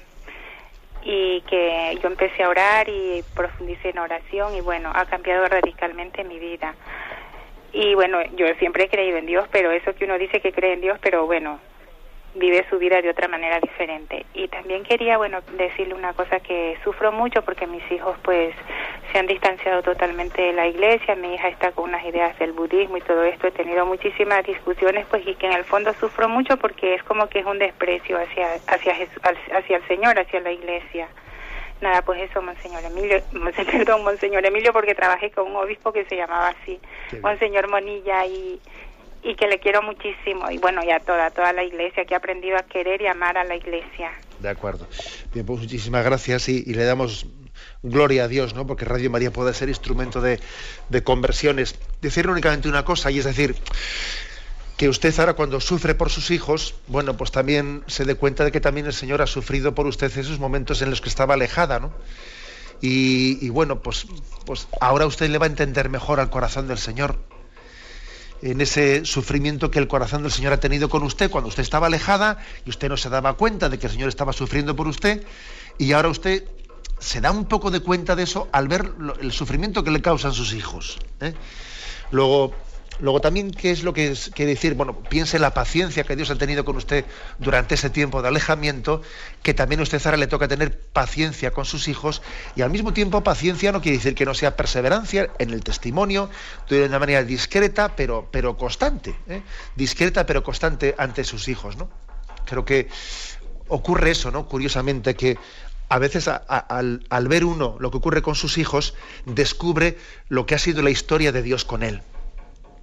y 1.04 1.42
que 1.42 1.98
yo 2.02 2.10
empecé 2.10 2.44
a 2.44 2.50
orar 2.50 2.90
y 2.90 3.24
profundicé 3.36 3.90
en 3.90 4.00
oración 4.00 4.56
y 4.56 4.62
bueno, 4.62 4.92
ha 4.94 5.06
cambiado 5.06 5.48
radicalmente 5.48 6.24
mi 6.24 6.40
vida. 6.40 6.76
Y 7.74 7.96
bueno, 7.96 8.20
yo 8.36 8.48
siempre 8.60 8.86
he 8.86 8.90
creído 8.90 9.18
en 9.18 9.28
Dios, 9.28 9.48
pero 9.52 9.72
eso 9.72 9.96
que 9.96 10.06
uno 10.06 10.18
dice 10.18 10.42
que 10.42 10.52
cree 10.52 10.74
en 10.74 10.82
Dios, 10.82 11.00
pero 11.02 11.26
bueno, 11.26 11.60
vive 12.36 12.66
su 12.70 12.78
vida 12.78 13.02
de 13.02 13.10
otra 13.10 13.28
manera 13.28 13.60
diferente. 13.60 14.26
Y 14.34 14.48
también 14.48 14.84
quería, 14.84 15.18
bueno, 15.18 15.40
decirle 15.58 15.94
una 15.94 16.14
cosa 16.14 16.40
que 16.40 16.78
sufro 16.84 17.12
mucho 17.12 17.42
porque 17.42 17.68
mis 17.68 17.84
hijos 17.92 18.18
pues 18.24 18.54
se 19.12 19.20
han 19.20 19.28
distanciado 19.28 19.82
totalmente 19.82 20.42
de 20.42 20.54
la 20.54 20.68
iglesia, 20.68 21.16
mi 21.16 21.34
hija 21.34 21.50
está 21.50 21.72
con 21.72 21.90
unas 21.90 22.06
ideas 22.06 22.38
del 22.40 22.54
budismo 22.54 22.98
y 22.98 23.02
todo 23.02 23.24
esto, 23.24 23.48
he 23.48 23.52
tenido 23.52 23.86
muchísimas 23.86 24.46
discusiones 24.46 25.06
pues 25.10 25.28
y 25.28 25.36
que 25.36 25.48
en 25.48 25.54
el 25.54 25.66
fondo 25.66 25.94
sufro 25.94 26.30
mucho 26.30 26.58
porque 26.58 26.96
es 26.96 27.04
como 27.04 27.28
que 27.28 27.40
es 27.40 27.46
un 27.46 27.60
desprecio 27.60 28.18
hacia 28.18 28.48
hacia 28.68 28.94
hacia 29.54 29.78
el 29.78 29.88
Señor, 29.88 30.18
hacia 30.18 30.40
la 30.40 30.52
iglesia. 30.52 31.08
Nada, 31.82 32.04
pues 32.04 32.22
eso, 32.22 32.44
Monseñor 32.44 32.84
Emilio, 32.86 33.22
perdón, 33.72 34.04
Monseñor 34.04 34.46
Emilio, 34.46 34.72
porque 34.72 34.94
trabajé 34.94 35.32
con 35.32 35.48
un 35.48 35.56
obispo 35.56 35.92
que 35.92 36.06
se 36.06 36.16
llamaba 36.16 36.50
así, 36.50 36.80
Monseñor 37.24 37.68
Monilla, 37.70 38.24
y, 38.28 38.62
y 39.24 39.36
que 39.36 39.48
le 39.48 39.60
quiero 39.60 39.82
muchísimo 39.82 40.50
y 40.50 40.58
bueno, 40.58 40.82
ya 40.84 41.00
toda, 41.00 41.30
toda 41.30 41.54
la 41.54 41.64
iglesia 41.64 42.06
que 42.06 42.16
ha 42.16 42.18
aprendido 42.18 42.58
a 42.58 42.64
querer 42.64 43.02
y 43.02 43.08
amar 43.08 43.38
a 43.38 43.44
la 43.44 43.56
iglesia. 43.56 44.12
De 44.40 44.50
acuerdo. 44.50 44.88
Bien, 45.34 45.46
pues 45.46 45.60
muchísimas 45.60 46.04
gracias 46.04 46.50
y, 46.50 46.64
le 46.74 46.84
damos 46.84 47.28
gloria 47.84 48.24
a 48.24 48.28
Dios, 48.28 48.56
¿no? 48.56 48.66
Porque 48.66 48.86
Radio 48.86 49.12
María 49.12 49.32
puede 49.32 49.54
ser 49.54 49.70
instrumento 49.70 50.22
de, 50.22 50.40
de 50.90 51.04
conversiones. 51.04 51.76
Decir 52.02 52.28
únicamente 52.28 52.68
una 52.68 52.84
cosa, 52.84 53.12
y 53.12 53.20
es 53.20 53.26
decir, 53.26 53.56
que 54.78 54.90
usted 54.90 55.18
ahora 55.20 55.34
cuando 55.34 55.60
sufre 55.60 55.94
por 55.94 56.10
sus 56.10 56.32
hijos, 56.32 56.74
bueno, 56.88 57.16
pues 57.16 57.32
también 57.32 57.84
se 57.86 58.06
dé 58.06 58.16
cuenta 58.16 58.44
de 58.44 58.52
que 58.52 58.60
también 58.60 58.88
el 58.88 58.94
Señor 58.94 59.22
ha 59.22 59.28
sufrido 59.28 59.76
por 59.76 59.86
usted 59.86 60.18
esos 60.18 60.40
momentos 60.40 60.82
en 60.82 60.90
los 60.90 61.02
que 61.02 61.10
estaba 61.10 61.36
alejada, 61.36 61.80
¿no? 61.80 61.94
Y, 62.82 63.38
y 63.46 63.50
bueno, 63.50 63.84
pues, 63.84 64.08
pues 64.44 64.68
ahora 64.80 65.06
usted 65.06 65.30
le 65.30 65.38
va 65.38 65.46
a 65.46 65.50
entender 65.50 65.90
mejor 65.90 66.20
al 66.20 66.32
corazón 66.32 66.68
del 66.68 66.80
Señor 66.80 67.20
en 68.42 68.62
ese 68.62 69.06
sufrimiento 69.06 69.70
que 69.70 69.80
el 69.80 69.88
corazón 69.88 70.24
del 70.24 70.32
Señor 70.32 70.54
ha 70.54 70.60
tenido 70.60 70.90
con 70.90 71.04
usted 71.04 71.30
cuando 71.30 71.50
usted 71.50 71.64
estaba 71.64 71.88
alejada 71.88 72.40
y 72.66 72.70
usted 72.70 72.90
no 72.90 72.98
se 72.98 73.10
daba 73.10 73.34
cuenta 73.34 73.70
de 73.70 73.78
que 73.78 73.88
el 73.88 73.94
Señor 73.94 74.10
estaba 74.10 74.34
sufriendo 74.34 74.76
por 74.76 74.88
usted 74.88 75.24
y 75.78 75.92
ahora 75.92 76.10
usted 76.10 76.44
se 77.00 77.22
da 77.22 77.32
un 77.32 77.46
poco 77.46 77.72
de 77.72 77.80
cuenta 77.80 78.16
de 78.16 78.24
eso 78.24 78.48
al 78.52 78.68
ver 78.68 78.92
el 79.22 79.32
sufrimiento 79.32 79.84
que 79.84 79.92
le 79.92 80.02
causan 80.02 80.34
sus 80.34 80.54
hijos. 80.54 81.00
¿eh? 81.20 81.34
Luego, 82.12 82.54
Luego 83.02 83.20
también, 83.20 83.50
¿qué 83.50 83.72
es 83.72 83.84
lo 83.84 83.94
que 83.94 84.16
quiere 84.36 84.52
decir? 84.52 84.76
Bueno, 84.76 85.00
piense 85.00 85.40
la 85.40 85.56
paciencia 85.56 86.04
que 86.04 86.16
Dios 86.16 86.30
ha 86.30 86.36
tenido 86.36 86.64
con 86.64 86.78
usted 86.78 87.04
durante 87.40 87.74
ese 87.74 87.90
tiempo 87.90 88.22
de 88.22 88.28
alejamiento, 88.28 89.02
que 89.42 89.56
también 89.56 89.80
a 89.80 89.84
usted 89.84 90.00
ahora 90.06 90.18
le 90.18 90.28
toca 90.28 90.48
tener 90.48 90.80
paciencia 90.80 91.52
con 91.52 91.66
sus 91.66 91.88
hijos 91.88 92.22
y 92.56 92.62
al 92.62 92.70
mismo 92.70 92.94
tiempo 92.94 93.24
paciencia 93.24 93.72
no 93.72 93.82
quiere 93.82 93.98
decir 93.98 94.14
que 94.14 94.24
no 94.24 94.36
sea 94.36 94.56
perseverancia 94.56 95.32
en 95.40 95.50
el 95.50 95.64
testimonio 95.64 96.30
de 96.70 96.86
una 96.86 97.00
manera 97.00 97.24
discreta 97.24 97.96
pero, 97.96 98.30
pero 98.32 98.56
constante, 98.56 99.16
¿eh? 99.28 99.42
discreta 99.76 100.28
pero 100.28 100.44
constante 100.44 100.94
ante 100.98 101.24
sus 101.24 101.48
hijos, 101.48 101.78
¿no? 101.78 101.90
Creo 102.46 102.66
que 102.66 102.88
ocurre 103.68 104.12
eso, 104.12 104.30
¿no? 104.30 104.48
Curiosamente 104.48 105.16
que 105.16 105.40
a 105.90 105.98
veces 105.98 106.28
al 106.28 107.28
ver 107.28 107.46
uno 107.46 107.78
lo 107.80 107.90
que 107.90 107.98
ocurre 107.98 108.22
con 108.22 108.36
sus 108.36 108.60
hijos, 108.60 108.94
descubre 109.26 109.98
lo 110.30 110.46
que 110.46 110.56
ha 110.56 110.60
sido 110.60 110.84
la 110.84 110.92
historia 110.92 111.32
de 111.32 111.42
Dios 111.42 111.66
con 111.66 111.84
él. 111.84 112.02